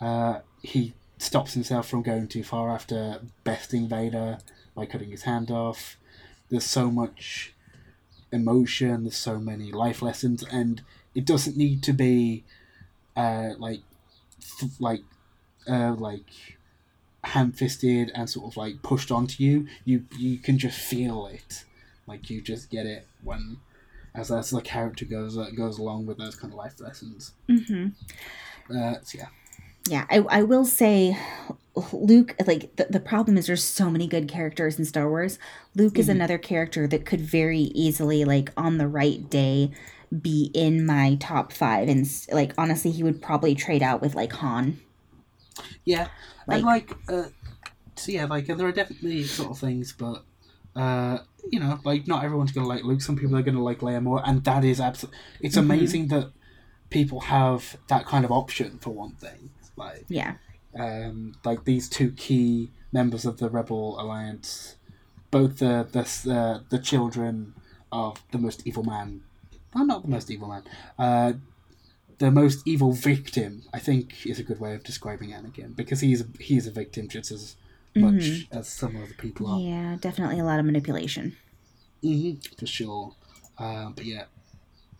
Uh, 0.00 0.40
he 0.62 0.94
stops 1.18 1.54
himself 1.54 1.88
from 1.88 2.02
going 2.02 2.28
too 2.28 2.44
far 2.44 2.70
after 2.70 3.20
besting 3.44 3.88
Vader 3.88 4.38
by 4.74 4.86
cutting 4.86 5.10
his 5.10 5.22
hand 5.22 5.50
off. 5.50 5.96
There's 6.50 6.64
so 6.64 6.90
much 6.90 7.52
emotion, 8.32 9.04
there's 9.04 9.16
so 9.16 9.38
many 9.38 9.72
life 9.72 10.02
lessons, 10.02 10.44
and 10.50 10.82
it 11.14 11.24
doesn't 11.24 11.56
need 11.56 11.82
to 11.84 11.92
be 11.92 12.44
uh, 13.16 13.50
like 13.58 13.80
th- 14.58 14.72
like 14.78 15.02
uh, 15.68 15.94
like 15.94 16.56
ham-fisted 17.22 18.10
and 18.14 18.28
sort 18.28 18.52
of 18.52 18.56
like 18.56 18.82
pushed 18.82 19.10
onto 19.10 19.42
you. 19.42 19.66
You 19.84 20.04
you 20.18 20.38
can 20.38 20.58
just 20.58 20.78
feel 20.78 21.26
it, 21.26 21.64
like 22.06 22.28
you 22.28 22.40
just 22.40 22.70
get 22.70 22.86
it 22.86 23.06
when 23.22 23.58
as 24.14 24.30
as 24.30 24.50
the 24.50 24.60
character 24.62 25.04
goes 25.04 25.36
uh, 25.36 25.50
goes 25.56 25.78
along 25.78 26.06
with 26.06 26.18
those 26.18 26.36
kind 26.36 26.52
of 26.52 26.56
life 26.58 26.80
lessons. 26.80 27.32
hmm 27.48 27.88
Uh, 28.70 28.94
so 29.02 29.18
yeah, 29.18 29.28
Yeah, 29.88 30.06
I, 30.10 30.18
I 30.40 30.42
will 30.42 30.64
say, 30.64 31.16
Luke, 31.92 32.34
like, 32.46 32.76
the, 32.76 32.86
the 32.88 33.00
problem 33.00 33.36
is 33.36 33.46
there's 33.46 33.62
so 33.64 33.90
many 33.90 34.06
good 34.06 34.28
characters 34.28 34.78
in 34.78 34.84
Star 34.86 35.08
Wars. 35.08 35.38
Luke 35.74 35.98
is 35.98 36.08
Mhm. 36.08 36.12
another 36.12 36.38
character 36.38 36.86
that 36.88 37.04
could 37.04 37.20
very 37.20 37.60
easily, 37.74 38.24
like, 38.24 38.50
on 38.56 38.78
the 38.78 38.88
right 38.88 39.28
day, 39.28 39.70
be 40.22 40.50
in 40.54 40.86
my 40.86 41.16
top 41.20 41.52
five. 41.52 41.88
And, 41.88 42.08
like, 42.32 42.54
honestly, 42.56 42.92
he 42.92 43.02
would 43.02 43.20
probably 43.20 43.54
trade 43.54 43.82
out 43.82 44.00
with, 44.00 44.14
like, 44.14 44.32
Han. 44.34 44.80
yeah, 45.84 46.08
Like- 46.46 46.58
and 46.58 46.64
like 46.64 46.90
uh, 47.08 47.28
so 47.96 48.12
yeah, 48.12 48.24
like 48.26 48.46
there 48.46 48.66
are 48.66 48.72
definitely 48.72 49.24
sort 49.24 49.50
of 49.50 49.58
things, 49.58 49.92
but. 49.92 50.24
Uh, 50.76 51.18
you 51.50 51.60
know, 51.60 51.78
like 51.84 52.06
not 52.06 52.24
everyone's 52.24 52.52
gonna 52.52 52.66
like 52.66 52.84
Luke. 52.84 53.02
Some 53.02 53.16
people 53.16 53.36
are 53.36 53.42
gonna 53.42 53.62
like 53.62 53.80
Leia 53.80 54.02
more, 54.02 54.22
and 54.24 54.42
that 54.44 54.64
is 54.64 54.80
absolutely. 54.80 55.18
It's 55.40 55.56
Mhm. 55.56 55.60
amazing 55.60 56.08
that 56.08 56.32
people 56.90 57.20
have 57.20 57.76
that 57.88 58.06
kind 58.06 58.24
of 58.24 58.30
option 58.32 58.78
for 58.78 58.90
one 58.90 59.12
thing. 59.14 59.50
Like, 59.76 60.04
Yeah. 60.08 60.34
um, 60.78 61.34
like 61.44 61.64
these 61.64 61.88
two 61.88 62.12
key 62.12 62.70
members 62.92 63.24
of 63.24 63.38
the 63.38 63.50
Rebel 63.50 64.00
Alliance, 64.00 64.76
both 65.30 65.58
the 65.58 65.86
the 65.90 66.32
uh, 66.32 66.60
the 66.68 66.78
children 66.78 67.54
of 67.90 68.22
the 68.30 68.38
most 68.38 68.62
evil 68.66 68.84
man, 68.84 69.22
well, 69.74 69.84
not 69.86 70.02
the 70.02 70.08
most 70.08 70.30
evil 70.30 70.48
man, 70.48 70.62
uh, 70.98 71.32
the 72.18 72.30
most 72.30 72.62
evil 72.66 72.92
victim. 72.92 73.62
I 73.72 73.80
think 73.80 74.24
is 74.26 74.38
a 74.38 74.44
good 74.44 74.60
way 74.60 74.74
of 74.74 74.84
describing 74.84 75.30
Anakin 75.30 75.74
because 75.76 76.00
he's 76.00 76.22
he's 76.38 76.66
a 76.66 76.70
victim 76.70 77.08
just 77.08 77.30
as 77.32 77.56
much 77.94 78.46
as 78.50 78.68
some 78.68 78.96
other 78.96 79.14
people 79.14 79.46
are. 79.46 79.60
Yeah, 79.60 79.96
definitely 80.00 80.38
a 80.38 80.44
lot 80.44 80.58
of 80.58 80.64
manipulation. 80.64 81.36
hmm 82.02 82.32
for 82.58 82.66
sure. 82.66 83.14
Um, 83.58 83.92
but 83.94 84.04
yeah, 84.04 84.24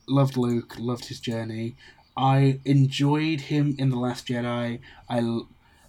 loved 0.08 0.36
Luke, 0.36 0.76
loved 0.78 1.06
his 1.06 1.20
journey. 1.20 1.76
I 2.16 2.60
enjoyed 2.64 3.42
him 3.42 3.74
in 3.78 3.90
the 3.90 3.98
Last 3.98 4.28
Jedi. 4.28 4.80
I 5.08 5.40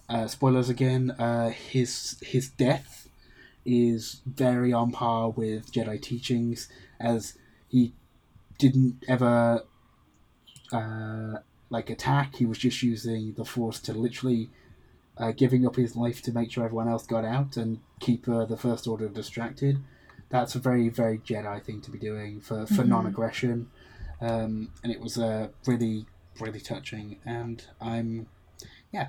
uh, 0.08 0.26
spoilers 0.26 0.68
again. 0.68 1.12
Uh, 1.12 1.50
his 1.50 2.18
his 2.20 2.48
death 2.48 3.08
is 3.64 4.22
very 4.26 4.72
on 4.72 4.90
par 4.90 5.30
with 5.30 5.72
Jedi 5.72 6.00
teachings, 6.00 6.68
as 6.98 7.36
he 7.68 7.92
didn't 8.58 9.04
ever 9.08 9.64
uh, 10.72 11.34
like 11.70 11.90
attack. 11.90 12.36
He 12.36 12.46
was 12.46 12.58
just 12.58 12.82
using 12.82 13.34
the 13.34 13.44
Force 13.44 13.80
to 13.80 13.92
literally. 13.92 14.50
Uh, 15.18 15.32
giving 15.32 15.66
up 15.66 15.76
his 15.76 15.96
life 15.96 16.20
to 16.22 16.30
make 16.32 16.50
sure 16.52 16.64
everyone 16.64 16.88
else 16.88 17.06
got 17.06 17.24
out 17.24 17.56
and 17.56 17.80
keep 18.00 18.28
uh, 18.28 18.44
the 18.44 18.56
First 18.56 18.86
Order 18.86 19.08
distracted 19.08 19.82
that's 20.28 20.56
a 20.56 20.58
very 20.58 20.88
very 20.88 21.18
Jedi 21.18 21.62
thing 21.62 21.80
to 21.82 21.90
be 21.90 21.98
doing 21.98 22.40
for 22.40 22.66
for 22.66 22.82
Mhm. 22.82 22.88
non-aggression, 22.88 23.70
um, 24.20 24.72
and 24.82 24.92
it 24.92 25.00
was 25.00 25.16
uh, 25.18 25.48
really 25.66 26.06
really 26.40 26.58
touching. 26.60 27.18
And 27.24 27.64
I'm 27.80 28.26
yeah, 28.92 29.08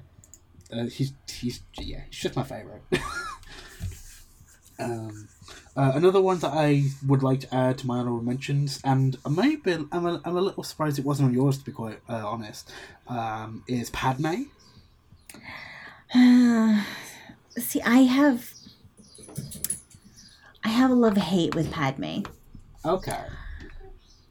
uh, 0.71 0.85
he's 0.85 1.13
he's 1.27 1.61
yeah 1.79 2.01
he's 2.09 2.19
just 2.19 2.35
my 2.35 2.43
favorite. 2.43 2.83
um, 4.79 5.27
uh, 5.75 5.91
another 5.95 6.21
one 6.21 6.37
that 6.39 6.53
I 6.53 6.83
would 7.05 7.23
like 7.23 7.39
to 7.41 7.55
add 7.55 7.79
to 7.79 7.87
my 7.87 7.97
honorable 7.97 8.21
mentions, 8.21 8.79
and 8.83 9.17
maybe 9.27 9.73
I'm 9.91 10.05
a, 10.05 10.21
I'm 10.23 10.37
a 10.37 10.41
little 10.41 10.63
surprised 10.63 10.99
it 10.99 11.05
wasn't 11.05 11.29
on 11.29 11.33
yours 11.33 11.57
to 11.57 11.65
be 11.65 11.71
quite 11.71 11.99
uh, 12.07 12.27
honest, 12.27 12.71
um, 13.07 13.63
is 13.67 13.89
Padme. 13.89 14.43
See, 17.57 17.81
I 17.81 17.99
have. 18.03 18.51
I 20.63 20.69
have 20.69 20.91
a 20.91 20.95
love 20.95 21.17
hate 21.17 21.55
with 21.55 21.71
Padme. 21.71 22.23
Okay. 22.85 23.23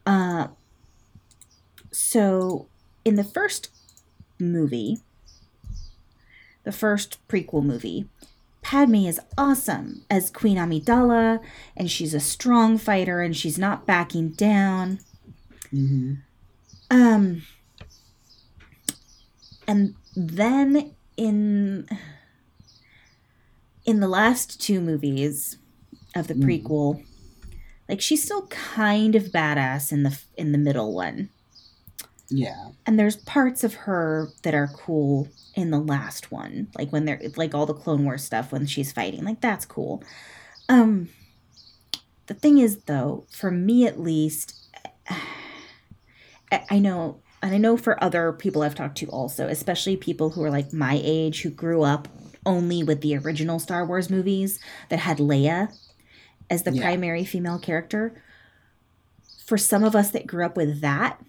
Uh, 0.05 0.49
so 1.91 2.67
in 3.05 3.17
the 3.17 3.25
first 3.25 3.71
movie, 4.39 4.99
the 6.65 6.73
first 6.73 7.19
prequel 7.29 7.65
movie, 7.65 8.07
Padme 8.63 9.07
is 9.07 9.21
awesome 9.39 10.05
as 10.11 10.29
Queen 10.31 10.57
Amidala, 10.57 11.41
and 11.77 11.91
she's 11.91 12.15
a 12.15 12.21
strong 12.21 12.79
fighter, 12.79 13.21
and 13.21 13.37
she's 13.37 13.59
not 13.59 13.87
backing 13.87 14.31
down. 14.31 14.99
hmm 15.71 16.15
Um, 16.91 17.43
and 19.69 19.95
then 20.17 20.96
in 21.17 21.89
in 23.85 24.01
the 24.01 24.09
last 24.09 24.61
two 24.61 24.81
movies 24.81 25.59
of 26.15 26.27
the 26.27 26.35
Mhm. 26.35 26.43
prequel, 26.65 27.05
like 27.89 28.01
she's 28.01 28.23
still 28.23 28.47
kind 28.49 29.15
of 29.15 29.25
badass 29.27 29.93
in 29.93 30.03
the 30.03 30.19
in 30.37 30.53
the 30.53 30.59
middle 30.59 30.93
one, 30.93 31.31
Yeah. 32.29 32.71
and 32.85 32.99
there's 32.99 33.17
parts 33.17 33.63
of 33.65 33.75
her 33.75 34.29
that 34.43 34.55
are 34.55 34.69
cool 34.69 35.29
in 35.55 35.71
the 35.71 35.79
last 35.81 36.33
one, 36.33 36.69
like 36.77 36.91
when 36.93 37.05
they're 37.05 37.21
like 37.37 37.55
all 37.55 37.67
the 37.67 37.75
Clone 37.75 38.05
Wars 38.05 38.25
stuff 38.25 38.53
when 38.53 38.67
she's 38.67 38.93
fighting, 38.93 39.25
like 39.25 39.41
that's 39.41 39.65
cool. 39.65 40.03
Um, 40.69 41.09
the 42.27 42.35
thing 42.35 42.59
is, 42.59 42.79
though, 42.87 43.25
for 43.31 43.51
me 43.53 43.87
at 43.87 44.01
least, 44.01 44.55
I 46.51 46.65
I 46.71 46.79
know, 46.81 47.21
and 47.43 47.55
I 47.55 47.59
know 47.59 47.77
for 47.77 48.03
other 48.03 48.33
people 48.33 48.63
I've 48.63 48.75
talked 48.75 48.99
to 48.99 49.07
also, 49.07 49.47
especially 49.49 49.97
people 49.97 50.31
who 50.31 50.43
are 50.43 50.51
like 50.51 50.73
my 50.73 51.01
age 51.03 51.43
who 51.43 51.51
grew 51.51 51.83
up 51.83 52.09
only 52.45 52.83
with 52.83 53.01
the 53.01 53.17
original 53.17 53.59
Star 53.59 53.85
Wars 53.85 54.09
movies 54.11 54.59
that 54.89 55.01
had 55.01 55.19
Leia 55.19 55.73
as 56.49 56.63
the 56.63 56.73
Yeah. 56.73 56.83
primary 56.83 57.25
female 57.25 57.59
character. 57.59 58.21
For 59.45 59.59
some 59.59 59.85
of 59.85 59.95
us 59.95 60.11
that 60.11 60.27
grew 60.27 60.45
up 60.45 60.57
with 60.57 60.81
that, 60.81 61.21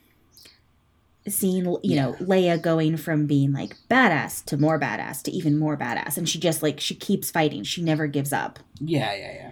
seeing 1.27 1.65
you 1.83 1.95
know 1.95 2.13
Leia 2.21 2.61
going 2.61 2.95
from 2.97 3.25
being 3.25 3.51
like 3.51 3.75
badass 3.91 4.43
to 4.45 4.57
more 4.57 4.79
badass 4.79 5.21
to 5.23 5.31
even 5.31 5.57
more 5.57 5.75
badass, 5.77 6.17
and 6.17 6.27
she 6.27 6.39
just 6.39 6.63
like 6.63 6.79
she 6.79 6.95
keeps 6.95 7.29
fighting, 7.29 7.63
she 7.63 7.81
never 7.83 8.07
gives 8.07 8.31
up. 8.31 8.59
Yeah. 8.79 9.13
Yeah. 9.13 9.33
Yeah. 9.33 9.51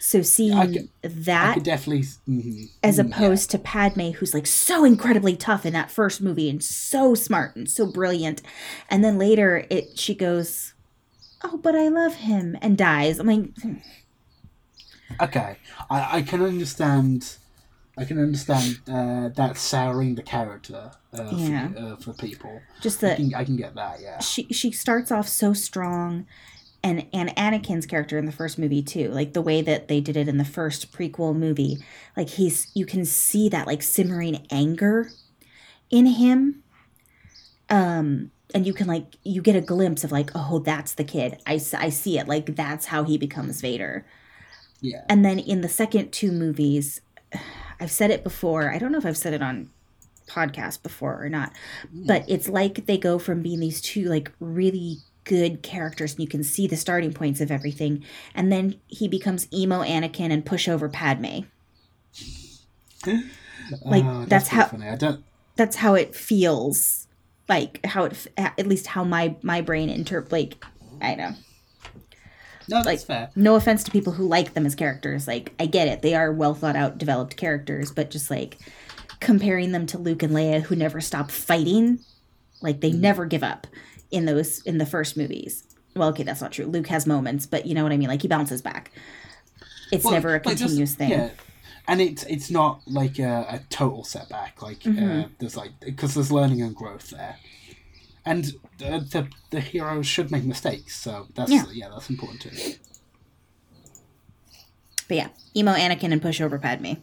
So 0.00 0.22
seeing 0.22 0.54
I 0.58 0.66
could- 0.66 0.88
I 1.04 1.08
that 1.08 1.54
could 1.54 1.62
definitely. 1.64 2.04
mhm. 2.28 2.68
as 2.82 2.98
Mm, 2.98 3.08
yeah. 3.10 3.16
opposed 3.16 3.50
to 3.50 3.58
Padme, 3.58 4.10
who's 4.12 4.32
like 4.34 4.46
so 4.46 4.84
incredibly 4.84 5.36
tough 5.36 5.66
in 5.66 5.72
that 5.72 5.90
first 5.90 6.20
movie 6.20 6.48
and 6.48 6.62
so 6.62 7.14
smart 7.14 7.56
and 7.56 7.68
so 7.68 7.86
brilliant, 7.86 8.42
and 8.90 9.02
then 9.04 9.18
later 9.18 9.66
it 9.70 9.98
she 9.98 10.14
goes, 10.14 10.74
"Oh, 11.42 11.58
but 11.58 11.74
I 11.74 11.88
love 11.88 12.14
him," 12.16 12.56
and 12.62 12.76
dies. 12.78 13.18
I'm 13.18 13.26
like, 13.26 13.50
Okay, 15.20 15.56
I, 15.90 16.18
I 16.18 16.22
can 16.22 16.42
understand. 16.42 17.36
I 17.96 18.04
can 18.04 18.18
understand 18.20 18.78
uh, 18.88 19.28
that 19.34 19.56
souring 19.56 20.14
the 20.14 20.22
character 20.22 20.92
uh, 21.12 21.30
Yeah. 21.34 21.68
for, 21.68 21.78
uh, 21.78 21.96
for 21.96 22.12
people. 22.12 22.60
just 22.80 23.02
I 23.02 23.08
that 23.08 23.16
can, 23.16 23.34
I 23.34 23.44
can 23.44 23.56
get 23.56 23.74
that. 23.74 24.00
Yeah. 24.00 24.20
she 24.20 24.44
she 24.52 24.70
starts 24.70 25.10
off 25.10 25.26
so 25.26 25.52
strong, 25.52 26.26
and 26.82 27.06
and 27.12 27.30
Anakin's 27.30 27.86
character 27.86 28.18
in 28.18 28.26
the 28.26 28.32
first 28.32 28.58
movie 28.58 28.82
too. 28.82 29.08
Like 29.08 29.32
the 29.32 29.42
way 29.42 29.62
that 29.62 29.88
they 29.88 30.00
did 30.00 30.16
it 30.16 30.28
in 30.28 30.38
the 30.38 30.44
first 30.44 30.92
prequel 30.92 31.34
movie, 31.34 31.78
like 32.16 32.30
he's 32.30 32.70
you 32.74 32.86
can 32.86 33.04
see 33.04 33.48
that 33.48 33.66
like 33.66 33.82
simmering 33.82 34.46
anger 34.50 35.10
in 35.90 36.06
him. 36.06 36.62
Um 37.68 38.30
and 38.54 38.66
you 38.66 38.72
can 38.72 38.86
like 38.86 39.16
you 39.24 39.42
get 39.42 39.56
a 39.56 39.60
glimpse 39.60 40.04
of 40.04 40.12
like 40.12 40.30
oh 40.34 40.60
that's 40.60 40.94
the 40.94 41.04
kid. 41.04 41.40
I 41.46 41.60
I 41.76 41.88
see 41.88 42.18
it 42.18 42.28
like 42.28 42.54
that's 42.56 42.86
how 42.86 43.04
he 43.04 43.18
becomes 43.18 43.60
Vader. 43.60 44.06
Yeah. 44.80 45.04
And 45.08 45.24
then 45.24 45.38
in 45.38 45.60
the 45.60 45.68
second 45.68 46.12
two 46.12 46.30
movies, 46.30 47.00
I've 47.80 47.92
said 47.92 48.10
it 48.10 48.24
before. 48.24 48.72
I 48.72 48.78
don't 48.78 48.90
know 48.90 48.98
if 48.98 49.06
I've 49.06 49.16
said 49.16 49.32
it 49.32 49.42
on 49.42 49.70
podcast 50.28 50.82
before 50.82 51.22
or 51.22 51.28
not, 51.28 51.52
but 51.92 52.24
it's 52.28 52.48
like 52.48 52.86
they 52.86 52.98
go 52.98 53.18
from 53.18 53.40
being 53.42 53.60
these 53.60 53.80
two 53.80 54.04
like 54.04 54.30
really 54.40 54.98
good 55.28 55.62
characters 55.62 56.12
and 56.14 56.20
you 56.20 56.26
can 56.26 56.42
see 56.42 56.66
the 56.66 56.76
starting 56.76 57.12
points 57.12 57.40
of 57.40 57.50
everything 57.50 58.02
and 58.34 58.50
then 58.50 58.80
he 58.86 59.06
becomes 59.06 59.46
emo 59.52 59.82
Anakin 59.82 60.32
and 60.32 60.44
pushover 60.44 60.90
Padme. 60.92 61.44
Like, 63.84 64.02
Oh, 64.02 64.24
that's 64.26 64.48
pretty 64.48 64.62
how- 64.62 64.68
funny. 64.68 64.88
I 64.88 64.96
don't. 64.96 65.22
That's 65.56 65.76
how 65.76 65.94
it 65.94 66.14
feels. 66.14 67.06
Like 67.50 67.84
how 67.84 68.04
it 68.04 68.26
at 68.38 68.66
least 68.66 68.86
how 68.86 69.04
my 69.04 69.36
my 69.42 69.60
brain 69.60 69.90
inter 69.90 70.26
like 70.30 70.64
I 71.02 71.14
know. 71.14 71.34
No, 72.66 72.76
that's 72.82 72.86
like- 72.86 73.00
fair. 73.00 73.30
No 73.36 73.56
offense 73.56 73.84
to 73.84 73.90
people 73.90 74.14
who 74.14 74.26
like 74.26 74.54
them 74.54 74.64
as 74.64 74.74
characters. 74.74 75.28
Like 75.28 75.52
I 75.60 75.66
get 75.66 75.86
it. 75.86 76.00
They 76.00 76.14
are 76.14 76.32
well 76.32 76.54
thought 76.54 76.76
out 76.76 76.96
developed 76.96 77.36
characters, 77.36 77.90
but 77.90 78.10
just 78.10 78.30
like 78.30 78.56
comparing 79.20 79.72
them 79.72 79.84
to 79.88 79.98
Luke 79.98 80.22
and 80.22 80.32
Leia 80.32 80.62
who 80.62 80.74
never 80.76 81.00
stop 81.02 81.30
fighting, 81.30 81.98
like 82.62 82.80
they 82.80 82.92
mm. 82.92 83.00
never 83.00 83.26
give 83.26 83.42
up 83.42 83.66
in 84.10 84.24
those 84.26 84.60
in 84.62 84.78
the 84.78 84.86
first 84.86 85.16
movies. 85.16 85.64
Well, 85.96 86.08
okay, 86.10 86.22
that's 86.22 86.40
not 86.40 86.52
true. 86.52 86.66
Luke 86.66 86.86
has 86.88 87.06
moments, 87.06 87.46
but 87.46 87.66
you 87.66 87.74
know 87.74 87.82
what 87.82 87.92
I 87.92 87.96
mean. 87.96 88.08
Like 88.08 88.22
he 88.22 88.28
bounces 88.28 88.62
back. 88.62 88.92
It's 89.90 90.04
Well, 90.04 90.12
never 90.14 90.30
a 90.30 90.32
like, 90.34 90.44
just- 90.44 90.60
continuous 90.62 90.94
thing. 90.94 91.10
Yeah, 91.10 91.30
and 91.88 92.00
it's 92.00 92.22
it's 92.24 92.50
not 92.50 92.80
like 92.86 93.18
a, 93.18 93.46
a 93.48 93.60
total 93.70 94.04
setback. 94.04 94.60
Like 94.62 94.86
uh, 94.86 94.90
Mhm. 94.90 95.30
there's 95.38 95.56
like 95.56 95.72
because 95.80 96.14
there's 96.14 96.30
learning 96.30 96.62
and 96.62 96.74
growth 96.74 97.10
there, 97.10 97.36
and 98.24 98.46
uh, 98.84 98.98
the 99.00 99.28
the 99.50 99.60
heroes 99.60 100.06
should 100.06 100.30
make 100.30 100.44
mistakes. 100.44 100.96
So 101.00 101.26
that's 101.34 101.50
Yeah. 101.50 101.64
yeah, 101.72 101.88
that's 101.88 102.10
important 102.10 102.42
too. 102.42 102.74
But 105.08 105.16
yeah, 105.16 105.28
emo 105.56 105.72
Anakin 105.72 106.12
and 106.12 106.20
pushover 106.22 106.60
Padme. 106.60 106.94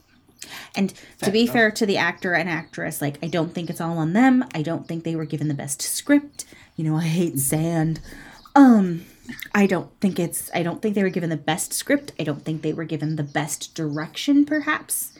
And 0.75 0.93
to 1.23 1.31
be 1.31 1.43
enough. 1.43 1.53
fair 1.53 1.71
to 1.71 1.85
the 1.87 1.97
actor 1.97 2.33
and 2.33 2.47
actress, 2.47 3.01
like 3.01 3.17
I 3.23 3.27
don't 3.27 3.53
think 3.53 3.69
it's 3.69 3.81
all 3.81 3.97
on 3.97 4.13
them. 4.13 4.45
I 4.53 4.61
don't 4.61 4.87
think 4.87 5.03
they 5.03 5.15
were 5.15 5.25
given 5.25 5.47
the 5.47 5.53
best 5.55 5.81
script. 5.81 6.45
You 6.75 6.83
know, 6.83 6.95
I 6.97 7.03
hate 7.03 7.39
sand. 7.39 7.99
Um, 8.55 9.05
I 9.53 9.65
don't 9.65 9.89
think 10.01 10.19
it's 10.19 10.49
I 10.53 10.61
don't 10.63 10.81
think 10.81 10.95
they 10.95 11.03
were 11.03 11.09
given 11.09 11.29
the 11.29 11.37
best 11.37 11.73
script. 11.73 12.11
I 12.19 12.23
don't 12.23 12.43
think 12.43 12.61
they 12.61 12.73
were 12.73 12.83
given 12.85 13.15
the 13.15 13.23
best 13.23 13.73
direction 13.75 14.45
perhaps 14.45 15.13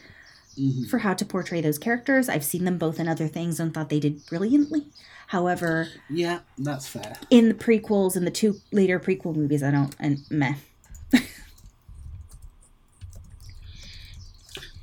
Mhm. 0.57 0.87
for 0.89 0.99
how 0.99 1.13
to 1.13 1.25
portray 1.25 1.59
those 1.61 1.77
characters. 1.77 2.29
I've 2.29 2.43
seen 2.45 2.63
them 2.65 2.77
both 2.77 2.99
in 2.99 3.07
other 3.09 3.27
things 3.27 3.59
and 3.59 3.73
thought 3.73 3.89
they 3.89 3.99
did 3.99 4.25
brilliantly. 4.25 4.85
However, 5.27 5.89
Yeah, 6.09 6.39
that's 6.57 6.87
fair. 6.87 7.17
in 7.29 7.49
the 7.49 7.53
prequels 7.55 8.15
and 8.15 8.25
the 8.27 8.31
two 8.31 8.61
later 8.71 8.99
prequel 8.99 9.35
movies, 9.35 9.63
I 9.63 9.71
don't 9.71 9.93
and 9.99 10.19
meh. 10.29 10.55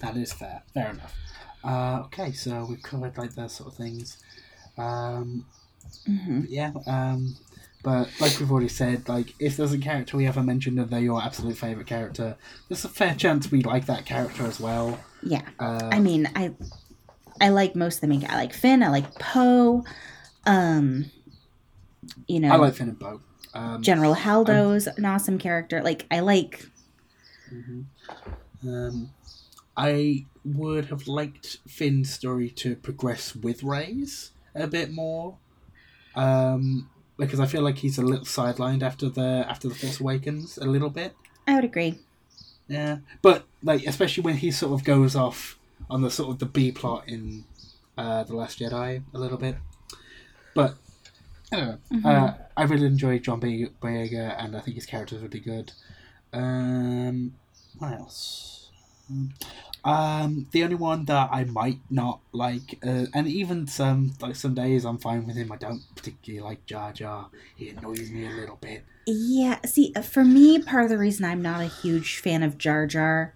That 0.00 0.16
is 0.16 0.32
fair. 0.32 0.62
Fair 0.74 0.90
enough. 0.90 1.14
Uh, 1.62 2.02
okay, 2.06 2.32
so 2.32 2.66
we've 2.68 2.82
covered 2.82 3.16
like 3.16 3.34
those 3.34 3.52
sort 3.54 3.70
of 3.70 3.76
things. 3.76 4.18
Um, 4.76 5.46
hmm 6.06 6.42
yeah. 6.48 6.72
Um, 6.86 7.36
but 7.82 8.08
like 8.20 8.38
we've 8.38 8.50
already 8.50 8.68
said, 8.68 9.08
like 9.08 9.34
if 9.40 9.56
there's 9.56 9.72
a 9.72 9.78
character 9.78 10.16
we 10.16 10.26
ever 10.26 10.42
mentioned 10.42 10.78
and 10.78 10.88
they're 10.90 11.00
your 11.00 11.20
absolute 11.22 11.56
favorite 11.56 11.86
character, 11.86 12.36
there's 12.68 12.84
a 12.84 12.88
fair 12.88 13.14
chance 13.14 13.50
we 13.50 13.62
like 13.62 13.86
that 13.86 14.04
character 14.06 14.44
as 14.46 14.60
well. 14.60 15.00
Yeah. 15.22 15.42
Uh, 15.58 15.88
I 15.90 15.98
mean, 15.98 16.28
I 16.36 16.52
I 17.40 17.48
like 17.48 17.74
most 17.74 17.96
of 17.96 18.00
the 18.02 18.06
main. 18.08 18.20
guy. 18.20 18.32
I 18.32 18.36
like 18.36 18.52
Finn. 18.52 18.82
I 18.82 18.88
like 18.88 19.18
Poe. 19.18 19.84
Um, 20.46 21.06
you 22.28 22.40
know, 22.40 22.52
I 22.52 22.56
like 22.56 22.74
Finn 22.74 22.88
and 22.90 23.00
Poe. 23.00 23.20
Um, 23.54 23.82
General 23.82 24.14
Holdo's 24.14 24.86
an 24.86 25.04
awesome 25.04 25.38
character. 25.38 25.82
Like 25.82 26.06
I 26.10 26.20
like. 26.20 26.66
mhm. 27.52 27.84
Um, 28.64 29.10
I 29.76 30.26
would 30.44 30.86
have 30.86 31.08
liked 31.08 31.58
Finn's 31.66 32.12
story 32.12 32.48
to 32.50 32.76
progress 32.76 33.34
with 33.34 33.62
Rey's 33.62 34.30
a 34.54 34.66
bit 34.66 34.92
more, 34.92 35.36
um, 36.14 36.88
because 37.16 37.40
I 37.40 37.46
feel 37.46 37.62
like 37.62 37.78
he's 37.78 37.98
a 37.98 38.02
little 38.02 38.24
sidelined 38.24 38.82
after 38.82 39.08
the 39.08 39.44
after 39.48 39.68
the 39.68 39.74
Force 39.74 40.00
Awakens 40.00 40.58
a 40.58 40.66
little 40.66 40.90
bit. 40.90 41.14
I 41.46 41.54
would 41.54 41.64
agree. 41.64 41.98
Yeah, 42.68 42.98
but 43.20 43.44
like 43.62 43.86
especially 43.86 44.22
when 44.22 44.36
he 44.36 44.50
sort 44.50 44.72
of 44.72 44.84
goes 44.84 45.14
off 45.16 45.58
on 45.90 46.02
the 46.02 46.10
sort 46.10 46.30
of 46.30 46.38
the 46.38 46.46
B 46.46 46.72
plot 46.72 47.08
in 47.08 47.44
uh, 47.98 48.24
the 48.24 48.34
Last 48.34 48.58
Jedi 48.58 49.02
a 49.12 49.18
little 49.18 49.38
bit. 49.38 49.56
But 50.54 50.76
I 51.52 51.56
don't 51.56 51.66
know. 51.66 51.78
Mm-hmm. 51.92 52.06
Uh, 52.06 52.32
I 52.56 52.62
really 52.64 52.86
enjoy 52.86 53.18
John 53.18 53.40
Boyega, 53.40 54.42
and 54.42 54.56
I 54.56 54.60
think 54.60 54.76
his 54.76 54.86
character 54.86 55.16
is 55.16 55.22
really 55.22 55.40
good. 55.40 55.72
Um, 56.32 57.34
what 57.78 57.92
else? 57.92 58.61
Um, 59.84 60.46
the 60.52 60.62
only 60.62 60.76
one 60.76 61.06
that 61.06 61.30
I 61.32 61.42
might 61.44 61.80
not 61.90 62.20
like, 62.32 62.78
uh, 62.86 63.06
and 63.12 63.26
even 63.26 63.66
some 63.66 64.14
like 64.20 64.36
some 64.36 64.54
days 64.54 64.84
I'm 64.84 64.98
fine 64.98 65.26
with 65.26 65.34
him. 65.36 65.50
I 65.50 65.56
don't 65.56 65.82
particularly 65.96 66.44
like 66.44 66.64
Jar 66.66 66.92
Jar. 66.92 67.30
He 67.56 67.70
annoys 67.70 68.10
me 68.10 68.26
a 68.26 68.30
little 68.30 68.56
bit. 68.56 68.84
Yeah. 69.06 69.58
See, 69.64 69.92
for 70.02 70.24
me, 70.24 70.60
part 70.60 70.84
of 70.84 70.90
the 70.90 70.98
reason 70.98 71.24
I'm 71.24 71.42
not 71.42 71.60
a 71.60 71.66
huge 71.66 72.18
fan 72.18 72.44
of 72.44 72.58
Jar 72.58 72.86
Jar 72.86 73.34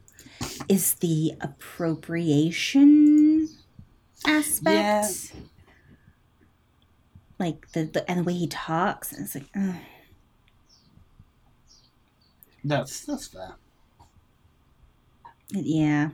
is 0.69 0.95
the 0.95 1.33
appropriation 1.41 3.49
aspect. 4.25 5.33
Yeah. 5.35 5.41
Like 7.39 7.73
the, 7.73 7.85
the 7.85 8.09
and 8.09 8.21
the 8.21 8.25
way 8.25 8.35
he 8.35 8.47
talks, 8.47 9.13
and 9.13 9.27
it's 9.27 9.35
like, 9.35 9.49
ugh. 9.55 9.75
That's 12.65 13.05
that's 13.05 13.27
fair. 13.27 13.57
Yeah. 15.51 16.11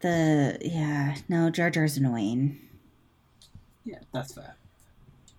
The 0.00 0.58
yeah 0.60 1.16
no 1.28 1.50
Jar 1.50 1.70
Jar's 1.70 1.96
annoying. 1.96 2.58
Yeah, 3.84 3.98
that's 4.12 4.34
fair. 4.34 4.56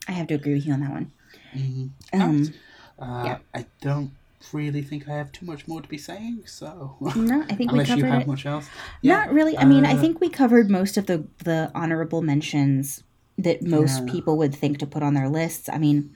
I 0.07 0.13
have 0.13 0.27
to 0.27 0.33
agree 0.35 0.53
with 0.53 0.65
you 0.65 0.73
on 0.73 0.81
that 0.81 0.91
one. 0.91 1.11
hmm 1.53 1.87
Um, 2.13 2.53
Uh, 2.99 3.23
Yeah. 3.25 3.37
I 3.53 3.65
don't 3.81 4.11
really 4.51 4.81
think 4.81 5.07
I 5.07 5.13
have 5.13 5.31
too 5.31 5.45
much 5.45 5.67
more 5.67 5.81
to 5.81 5.87
be 5.87 5.97
saying, 5.97 6.43
so 6.45 6.97
no, 7.15 7.41
I 7.43 7.55
think 7.55 7.71
we 7.71 7.79
unless 7.79 7.89
you 7.89 7.95
covered 8.03 8.11
have 8.11 8.21
it. 8.23 8.27
much 8.27 8.45
else. 8.45 8.69
Not 9.01 9.31
really. 9.33 9.57
I 9.57 9.65
mean, 9.65 9.85
I 9.85 9.93
uh, 9.93 9.97
think 10.01 10.19
we 10.21 10.29
covered 10.29 10.69
most 10.69 10.97
of 10.97 11.05
the 11.07 11.27
the 11.43 11.71
honorable 11.75 12.21
mentions 12.21 13.03
that 13.37 13.63
most 13.63 14.05
Yeah. 14.05 14.11
people 14.11 14.37
would 14.37 14.55
think 14.55 14.77
to 14.79 14.85
put 14.85 15.03
on 15.03 15.13
their 15.13 15.29
lists. 15.29 15.67
I 15.69 15.77
mean, 15.77 16.13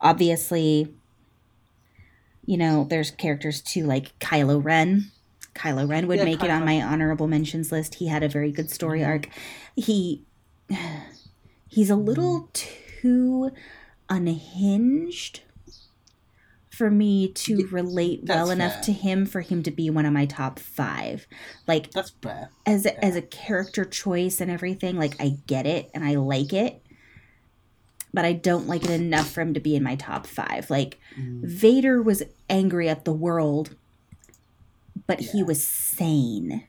obviously, 0.00 0.94
you 2.48 2.56
know, 2.56 2.86
there's 2.88 3.10
characters 3.10 3.60
too 3.60 3.84
like 3.84 4.18
Kylo 4.20 4.64
Ren. 4.64 5.10
Kylo 5.54 5.86
Ren 5.86 6.06
would 6.06 6.18
Yeah, 6.18 6.24
make 6.24 6.42
it 6.42 6.50
on 6.50 6.64
my 6.64 6.80
honorable 6.80 7.28
mentions 7.28 7.70
list. 7.70 7.96
He 7.96 8.08
had 8.08 8.22
a 8.22 8.28
very 8.28 8.50
good 8.50 8.70
story 8.70 9.00
mm-hmm. 9.00 9.10
arc. 9.10 9.28
He 9.76 10.24
he's 11.68 11.90
a 11.90 11.92
mm-hmm. 11.92 12.06
little 12.06 12.48
too 12.54 13.50
unhinged 14.08 15.42
for 16.70 16.90
me 16.90 17.28
to 17.32 17.68
relate 17.70 18.22
well 18.24 18.48
enough 18.48 18.74
fair. 18.74 18.82
to 18.84 18.92
him 18.92 19.26
for 19.26 19.42
him 19.42 19.62
to 19.64 19.70
be 19.70 19.90
one 19.90 20.06
of 20.06 20.14
my 20.14 20.24
top 20.24 20.58
5. 20.58 21.26
Like 21.66 21.90
That's 21.90 22.14
fair. 22.22 22.48
as 22.64 22.86
a, 22.86 23.04
as 23.04 23.14
a 23.14 23.20
character 23.20 23.84
choice 23.84 24.40
and 24.40 24.50
everything 24.50 24.96
like 24.96 25.20
i 25.20 25.36
get 25.46 25.66
it 25.66 25.90
and 25.92 26.02
i 26.02 26.14
like 26.14 26.54
it 26.54 26.80
but 28.12 28.24
i 28.24 28.32
don't 28.32 28.66
like 28.66 28.84
it 28.84 28.90
enough 28.90 29.30
for 29.30 29.40
him 29.40 29.54
to 29.54 29.60
be 29.60 29.74
in 29.76 29.82
my 29.82 29.94
top 29.96 30.26
five 30.26 30.70
like 30.70 30.98
Mm. 31.18 31.42
vader 31.44 32.02
was 32.02 32.22
angry 32.48 32.88
at 32.88 33.04
the 33.04 33.12
world 33.12 33.76
but 35.06 35.20
he 35.20 35.42
was 35.42 35.66
sane 35.66 36.66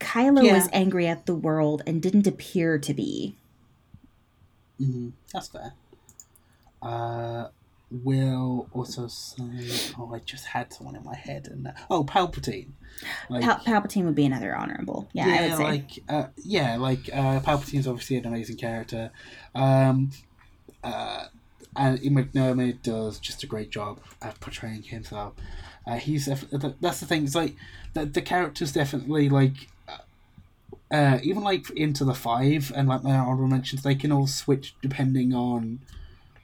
kylo 0.00 0.44
Yeah. 0.44 0.52
was 0.54 0.68
angry 0.72 1.06
at 1.06 1.26
the 1.26 1.34
world 1.34 1.82
and 1.86 2.00
didn't 2.02 2.26
appear 2.26 2.78
to 2.78 2.94
be 2.94 3.36
hmm 4.78 5.08
That's 5.32 5.48
fair. 5.48 5.74
Uh, 6.80 7.48
will 7.90 8.68
also 8.72 9.06
say, 9.06 9.42
oh, 9.98 10.12
I 10.14 10.18
just 10.18 10.46
had 10.46 10.72
someone 10.72 10.96
in 10.96 11.04
my 11.04 11.16
head, 11.16 11.48
and 11.48 11.72
oh, 11.90 12.04
Palpatine. 12.04 12.70
Like, 13.30 13.42
Pal- 13.42 13.60
palpatine 13.60 14.04
would 14.04 14.16
be 14.16 14.26
another 14.26 14.56
honorable 14.56 15.08
yeah, 15.12 15.26
i 15.26 15.48
would 15.48 15.56
say 15.56 15.62
like 15.62 15.90
uh, 16.08 16.26
yeah, 16.42 16.76
like 16.76 17.08
uh, 17.12 17.40
Palpatine's 17.40 17.86
obviously 17.86 18.16
an 18.16 18.26
amazing 18.26 18.56
character, 18.56 19.10
um, 19.54 20.10
uh, 20.82 21.26
and 21.76 22.02
Ian 22.02 22.14
McDiarmid 22.16 22.82
does 22.82 23.18
just 23.18 23.42
a 23.42 23.46
great 23.46 23.70
job 23.70 24.00
at 24.20 24.40
portraying 24.40 24.82
him. 24.82 25.04
So 25.04 25.34
uh, 25.86 25.96
he's 25.96 26.26
that's 26.26 27.00
the 27.00 27.06
thing. 27.06 27.24
It's 27.24 27.34
like 27.34 27.54
the 27.94 28.04
the 28.04 28.22
characters 28.22 28.72
definitely 28.72 29.28
like. 29.28 29.68
Uh, 30.90 31.18
even 31.22 31.42
like 31.42 31.68
into 31.72 32.02
the 32.02 32.14
five 32.14 32.72
and 32.74 32.88
like 32.88 33.02
my 33.02 33.14
honorable 33.14 33.46
mentions, 33.46 33.82
they 33.82 33.94
can 33.94 34.10
all 34.10 34.26
switch 34.26 34.74
depending 34.80 35.34
on 35.34 35.80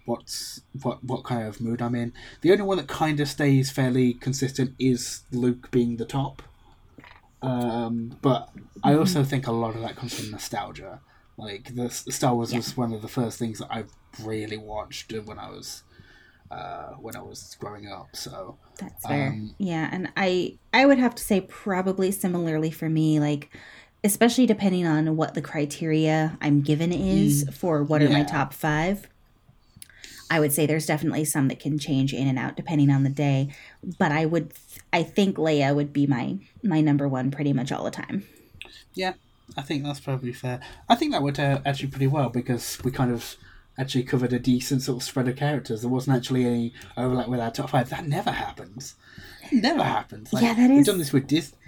what's 0.05 0.63
what 0.83 1.03
what 1.03 1.25
kind 1.25 1.47
of 1.47 1.61
mood 1.61 1.81
I'm 1.81 1.95
in. 1.95 2.13
The 2.43 2.53
only 2.53 2.65
one 2.65 2.77
that 2.77 2.89
kind 2.89 3.21
of 3.21 3.29
stays 3.29 3.71
fairly 3.71 4.15
consistent 4.15 4.75
is 4.79 5.23
Luke 5.33 5.71
being 5.71 5.97
the 5.97 6.05
top. 6.05 6.43
Um, 7.43 8.17
but 8.23 8.49
I 8.83 8.95
also 8.95 9.23
think 9.23 9.47
a 9.47 9.53
lot 9.53 9.75
of 9.75 9.83
that 9.83 9.97
comes 9.97 10.15
from 10.15 10.31
nostalgia. 10.31 11.01
Like 11.37 11.75
the 11.75 11.91
Star 11.91 12.35
Wars 12.35 12.55
was 12.55 12.77
one 12.77 12.93
of 12.93 13.03
the 13.03 13.09
first 13.09 13.39
things 13.39 13.59
that 13.59 13.69
I 13.71 13.85
really 14.23 14.57
watched 14.57 15.13
when 15.13 15.39
I 15.39 15.51
was 15.51 15.83
uh, 16.51 16.93
when 17.01 17.17
I 17.17 17.23
was 17.23 17.57
growing 17.59 17.89
up. 17.89 18.15
So 18.15 18.57
That's 18.79 19.05
fair. 19.05 19.29
Um, 19.29 19.55
yeah, 19.59 19.89
and 19.91 20.13
I 20.17 20.59
I 20.73 20.87
would 20.87 20.99
have 20.99 21.15
to 21.17 21.23
say 21.23 21.41
probably 21.41 22.11
similarly 22.13 22.71
for 22.71 22.89
me, 22.89 23.21
like 23.21 23.51
especially 24.05 24.47
depending 24.47 24.87
on 24.87 25.17
what 25.17 25.35
the 25.35 25.43
criteria 25.43 26.39
I'm 26.41 26.61
given 26.61 26.93
is 26.93 27.45
mm, 27.45 27.55
for 27.55 27.83
what 27.83 28.03
yeah. 28.03 28.09
are 28.09 28.13
my 28.13 28.23
top 28.23 28.53
five. 28.53 29.09
I 30.35 30.41
would 30.41 30.53
say 30.53 30.67
there's 30.67 30.87
definitely 30.87 31.25
some 31.27 31.47
that 31.47 31.61
can 31.61 31.79
change 31.79 32.13
in 32.13 32.27
and 32.27 32.41
out 32.41 32.57
depending 32.57 32.91
on 32.91 33.05
the 33.05 33.09
day, 33.09 33.51
but 34.01 34.11
I 34.11 34.27
would 34.27 34.53
I 34.93 35.05
think 35.05 35.37
Leia 35.37 35.73
would 35.73 35.93
be 35.93 36.09
my 36.09 36.39
my 36.61 36.81
number 36.81 37.07
one 37.07 37.31
pretty 37.31 37.53
much 37.53 37.71
all 37.71 37.85
the 37.85 37.93
time. 37.93 38.27
Yeah, 38.95 39.13
I 39.57 39.63
think 39.63 39.85
that's 39.85 40.01
probably 40.01 40.33
fair. 40.33 40.59
I 40.89 40.97
think 40.97 41.13
that 41.13 41.23
would 41.23 41.39
uh, 41.39 41.61
actually 41.65 41.91
pretty 41.91 42.09
well 42.09 42.31
because 42.31 42.83
we 42.83 42.91
kind 42.91 43.13
of 43.13 43.37
actually 43.79 44.03
covered 44.03 44.33
a 44.33 44.41
decent 44.41 44.83
sort 44.83 44.97
of 44.97 45.03
spread 45.05 45.29
of 45.29 45.37
characters. 45.37 45.83
There 45.83 45.91
wasn't 45.91 46.17
actually 46.17 46.47
any 46.47 46.75
overlap 46.97 47.29
with 47.29 47.39
our 47.39 47.53
top 47.53 47.71
five. 47.71 47.89
That 47.91 48.09
never 48.09 48.33
happens. 48.33 48.97
It 49.53 49.63
never 49.63 49.85
happens. 49.85 50.33
Like, 50.33 50.43
yeah, 50.43 50.55
that 50.55 50.69
is. 50.69 50.77
We've 50.79 50.87
done 50.87 50.99
this 50.99 51.13
with 51.13 51.29
Disney. 51.29 51.59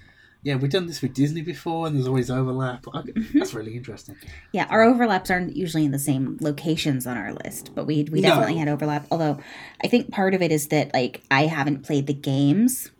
Yeah, 0.47 0.55
we've 0.55 0.71
done 0.71 0.87
this 0.87 1.03
with 1.03 1.13
Disney 1.13 1.43
before, 1.43 1.89
and 1.89 1.97
there's 1.97 2.07
always 2.07 2.31
overlap. 2.31 2.85
Mm-hmm. 2.85 3.37
That's 3.37 3.53
really 3.53 3.77
interesting. 3.77 4.15
Yeah, 4.53 4.69
our 4.71 4.85
overlaps 4.85 5.29
aren't 5.29 5.57
usually 5.57 5.85
in 5.85 5.91
the 5.91 5.99
same 5.99 6.39
locations 6.41 7.05
on 7.05 7.17
our 7.17 7.33
list, 7.33 7.75
but 7.75 7.85
we 7.85 8.05
we 8.13 8.21
definitely 8.21 8.55
no. 8.55 8.61
had 8.61 8.69
overlap. 8.69 9.09
Although, 9.11 9.41
I 9.83 9.89
think 9.89 10.13
part 10.13 10.35
of 10.35 10.43
it 10.43 10.53
is 10.53 10.69
that 10.69 10.95
like 10.95 11.23
I 11.33 11.47
haven't 11.47 11.83
played 11.83 12.07
the 12.07 12.15
games, 12.15 12.93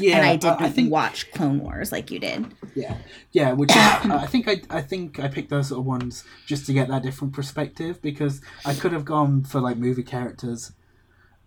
yeah, 0.00 0.16
and 0.16 0.26
I 0.26 0.34
didn't 0.34 0.60
I 0.60 0.68
think, 0.68 0.90
watch 0.90 1.30
Clone 1.30 1.60
Wars 1.60 1.92
like 1.92 2.10
you 2.10 2.18
did. 2.18 2.52
Yeah, 2.74 2.96
yeah. 3.30 3.52
Which 3.52 3.70
I 3.70 4.26
think 4.26 4.48
I 4.48 4.60
I 4.68 4.82
think 4.82 5.20
I 5.20 5.28
picked 5.28 5.50
those 5.50 5.68
sort 5.68 5.78
of 5.78 5.86
ones 5.86 6.24
just 6.44 6.66
to 6.66 6.72
get 6.72 6.88
that 6.88 7.04
different 7.04 7.34
perspective 7.34 8.02
because 8.02 8.40
I 8.64 8.74
could 8.74 8.90
have 8.90 9.04
gone 9.04 9.44
for 9.44 9.60
like 9.60 9.76
movie 9.76 10.02
characters. 10.02 10.72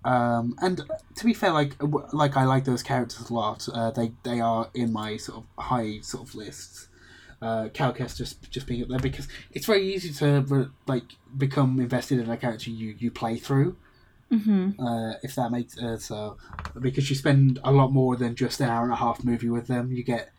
Um, 0.04 0.56
and 0.62 0.82
to 1.16 1.26
be 1.26 1.34
fair, 1.34 1.52
like 1.52 1.76
like 2.14 2.36
I 2.36 2.46
like 2.46 2.66
those 2.66 2.84
characters 2.84 3.30
a 3.30 3.34
lot. 3.34 3.68
Uh, 3.72 3.92
they 3.92 4.14
they 4.24 4.40
are 4.40 4.70
in 4.74 4.92
my 4.92 5.18
sort 5.18 5.40
of 5.40 5.64
high 5.64 6.00
sort 6.02 6.28
of 6.28 6.36
lists. 6.36 6.88
Uh, 7.42 7.70
just 7.70 8.52
just 8.52 8.68
being 8.68 8.84
up 8.84 8.90
there 8.90 9.00
because 9.00 9.28
it's 9.52 9.66
very 9.66 9.94
easy 9.94 10.14
to 10.14 10.72
like 10.86 11.16
become 11.36 11.80
invested 11.80 12.20
in 12.20 12.30
a 12.30 12.38
character 12.38 12.70
you 12.70 12.96
you 12.98 13.10
play 13.10 13.38
through. 13.38 13.76
Mm-hmm. 14.32 14.84
Uh, 14.84 15.14
if 15.24 15.36
that 15.36 15.52
makes 15.52 15.78
uh, 15.78 15.98
so, 15.98 16.38
because 16.80 17.10
you 17.10 17.16
spend 17.16 17.60
a 17.64 17.72
lot 17.72 17.92
more 17.92 18.16
than 18.16 18.36
just 18.36 18.62
an 18.62 18.70
hour 18.70 18.84
and 18.84 18.94
a 18.94 18.98
half 18.98 19.24
movie 19.24 19.50
with 19.50 19.68
them, 19.68 19.92
you 19.92 20.04
get 20.04 20.32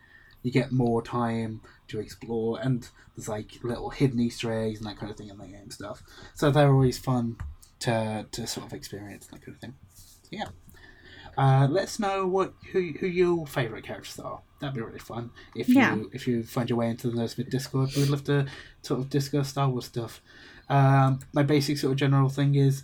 you 0.43 0.51
get 0.51 0.71
more 0.71 1.01
time 1.01 1.61
to 1.89 1.99
explore, 1.99 2.59
and 2.59 2.89
there's 3.15 3.29
like 3.29 3.63
little 3.63 3.89
hidden 3.91 4.19
Easter 4.19 4.51
eggs 4.51 4.79
and 4.79 4.89
that 4.89 4.97
kind 4.97 5.11
of 5.11 5.17
thing 5.17 5.29
in 5.29 5.37
the 5.37 5.45
game 5.45 5.71
stuff. 5.71 6.01
So 6.33 6.51
they're 6.51 6.71
always 6.73 6.97
fun 6.97 7.37
to 7.83 8.25
to 8.31 8.47
sort 8.47 8.65
of 8.65 8.73
experience 8.73 9.27
that 9.27 9.41
kind 9.43 9.55
of 9.55 9.61
thing. 9.61 9.75
So, 9.93 10.29
yeah. 10.31 10.47
Uh, 11.37 11.67
let 11.69 11.85
us 11.85 11.99
know 11.99 12.27
what 12.27 12.53
who, 12.71 12.93
who 12.99 13.07
your 13.07 13.47
favourite 13.47 13.83
characters 13.83 14.19
are. 14.19 14.39
That'd 14.59 14.75
be 14.75 14.81
really 14.81 14.99
fun. 14.99 15.31
If 15.55 15.67
yeah. 15.67 15.95
you 15.95 16.09
if 16.13 16.27
you 16.27 16.43
find 16.43 16.69
your 16.69 16.79
way 16.79 16.89
into 16.89 17.09
the 17.09 17.17
Nerdsmith 17.17 17.49
Discord, 17.49 17.89
we'd 17.95 18.09
love 18.09 18.23
to 18.25 18.45
sort 18.81 18.99
of 18.99 19.09
discuss 19.09 19.49
Star 19.49 19.67
Wars 19.69 19.85
stuff. 19.85 20.21
Um, 20.69 21.19
my 21.33 21.43
basic 21.43 21.77
sort 21.77 21.91
of 21.91 21.97
general 21.97 22.29
thing 22.29 22.55
is 22.55 22.83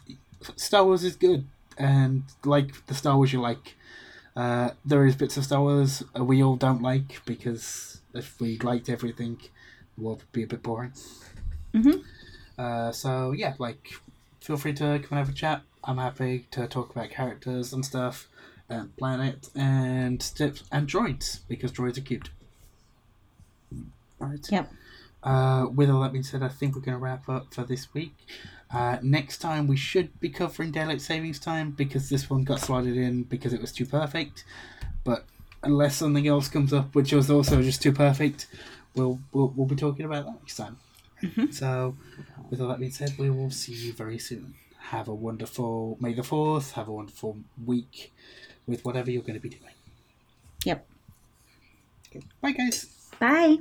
Star 0.55 0.83
Wars 0.83 1.03
is 1.03 1.15
good, 1.15 1.47
and 1.77 2.23
like 2.43 2.85
the 2.87 2.95
Star 2.95 3.15
Wars 3.15 3.31
you 3.31 3.39
like, 3.39 3.75
uh, 4.35 4.71
there 4.83 5.05
is 5.05 5.15
bits 5.15 5.37
of 5.37 5.45
Star 5.45 5.61
Wars 5.61 6.03
we 6.19 6.43
all 6.43 6.55
don't 6.55 6.81
like 6.81 7.21
because 7.25 8.01
if 8.13 8.41
we 8.41 8.57
liked 8.57 8.89
everything, 8.89 9.37
the 9.95 10.03
world 10.03 10.19
would 10.19 10.31
be 10.31 10.43
a 10.43 10.47
bit 10.47 10.63
boring. 10.63 10.93
Mm-hmm. 11.73 11.99
Uh, 12.57 12.91
so 12.91 13.31
yeah, 13.31 13.53
like 13.59 13.91
feel 14.41 14.57
free 14.57 14.73
to 14.73 14.99
come 14.99 15.17
and 15.17 15.19
have 15.19 15.29
a 15.29 15.33
chat. 15.33 15.61
I'm 15.83 15.97
happy 15.97 16.47
to 16.51 16.67
talk 16.67 16.91
about 16.91 17.09
characters 17.09 17.73
and 17.73 17.85
stuff, 17.85 18.27
and 18.67 18.95
planet 18.97 19.49
and 19.55 20.19
tips 20.19 20.63
and 20.71 20.87
droids 20.87 21.39
because 21.47 21.71
droids 21.71 21.97
are 21.97 22.01
cute. 22.01 22.29
Right. 24.19 24.45
Yep. 24.51 24.71
Uh, 25.23 25.67
with 25.73 25.89
all 25.89 26.01
that 26.01 26.11
being 26.11 26.23
said, 26.23 26.43
I 26.43 26.47
think 26.47 26.75
we're 26.75 26.81
going 26.81 26.97
to 26.97 27.03
wrap 27.03 27.27
up 27.27 27.53
for 27.53 27.63
this 27.63 27.93
week. 27.93 28.15
Uh, 28.71 28.97
next 29.01 29.39
time 29.39 29.67
we 29.67 29.75
should 29.75 30.17
be 30.19 30.29
covering 30.29 30.71
daylight 30.71 31.01
savings 31.01 31.39
time 31.39 31.71
because 31.71 32.09
this 32.09 32.29
one 32.29 32.43
got 32.43 32.59
slotted 32.59 32.95
in 32.97 33.23
because 33.23 33.53
it 33.53 33.61
was 33.61 33.71
too 33.71 33.85
perfect. 33.85 34.43
But 35.03 35.25
unless 35.63 35.95
something 35.95 36.27
else 36.27 36.47
comes 36.47 36.71
up 36.71 36.95
which 36.95 37.11
was 37.11 37.31
also 37.31 37.61
just 37.61 37.81
too 37.81 37.91
perfect, 37.91 38.47
we'll 38.95 39.19
we'll, 39.33 39.51
we'll 39.55 39.67
be 39.67 39.75
talking 39.75 40.05
about 40.05 40.25
that 40.25 40.35
next 40.39 40.55
time. 40.55 40.77
Mm-hmm. 41.23 41.51
So, 41.51 41.95
with 42.49 42.61
all 42.61 42.67
that 42.69 42.79
being 42.79 42.91
said, 42.91 43.13
we 43.17 43.29
will 43.29 43.51
see 43.51 43.73
you 43.73 43.93
very 43.93 44.19
soon. 44.19 44.55
Have 44.79 45.07
a 45.07 45.13
wonderful 45.13 45.97
May 45.99 46.13
the 46.13 46.23
Fourth. 46.23 46.71
Have 46.71 46.87
a 46.87 46.91
wonderful 46.91 47.37
week 47.65 48.13
with 48.65 48.85
whatever 48.85 49.11
you're 49.11 49.21
going 49.21 49.33
to 49.35 49.39
be 49.39 49.49
doing. 49.49 49.73
Yep. 50.65 50.87
Bye, 52.41 52.51
guys. 52.51 52.87
Bye. 53.19 53.57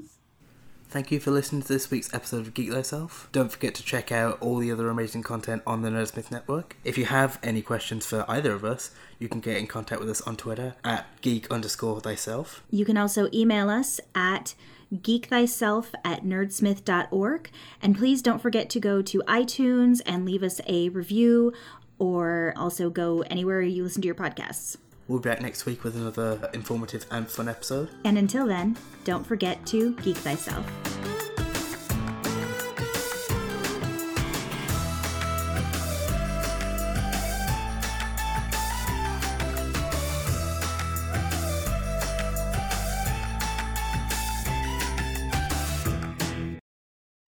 Thank 0.90 1.10
you 1.10 1.20
for 1.20 1.30
listening 1.30 1.60
to 1.60 1.68
this 1.68 1.90
week's 1.90 2.14
episode 2.14 2.46
of 2.46 2.54
Geek 2.54 2.72
Thyself. 2.72 3.28
Don't 3.30 3.52
forget 3.52 3.74
to 3.74 3.82
check 3.82 4.10
out 4.10 4.38
all 4.40 4.56
the 4.56 4.72
other 4.72 4.88
amazing 4.88 5.22
content 5.22 5.62
on 5.66 5.82
the 5.82 5.90
Nerdsmith 5.90 6.30
Network. 6.30 6.76
If 6.82 6.96
you 6.96 7.04
have 7.04 7.38
any 7.42 7.60
questions 7.60 8.06
for 8.06 8.24
either 8.26 8.52
of 8.52 8.64
us, 8.64 8.90
you 9.18 9.28
can 9.28 9.40
get 9.40 9.58
in 9.58 9.66
contact 9.66 10.00
with 10.00 10.08
us 10.08 10.22
on 10.22 10.38
Twitter 10.38 10.76
at 10.82 11.06
geek 11.20 11.50
underscore 11.50 12.00
thyself. 12.00 12.62
You 12.70 12.86
can 12.86 12.96
also 12.96 13.28
email 13.34 13.68
us 13.68 14.00
at 14.14 14.54
geekthyself 14.94 15.94
at 16.04 16.24
nerdsmith.org. 16.24 17.50
And 17.82 17.96
please 17.96 18.22
don't 18.22 18.40
forget 18.40 18.70
to 18.70 18.80
go 18.80 19.02
to 19.02 19.22
iTunes 19.26 20.00
and 20.06 20.24
leave 20.24 20.42
us 20.42 20.60
a 20.66 20.88
review 20.90 21.52
or 21.98 22.54
also 22.56 22.90
go 22.90 23.22
anywhere 23.22 23.60
you 23.60 23.82
listen 23.82 24.02
to 24.02 24.06
your 24.06 24.14
podcasts. 24.14 24.76
We'll 25.08 25.20
be 25.20 25.30
back 25.30 25.40
next 25.40 25.64
week 25.64 25.84
with 25.84 25.96
another 25.96 26.50
informative 26.52 27.06
and 27.10 27.28
fun 27.28 27.48
episode. 27.48 27.88
And 28.04 28.18
until 28.18 28.46
then, 28.46 28.76
don't 29.04 29.26
forget 29.26 29.64
to 29.66 29.94
geek 29.96 30.16
thyself. 30.18 30.66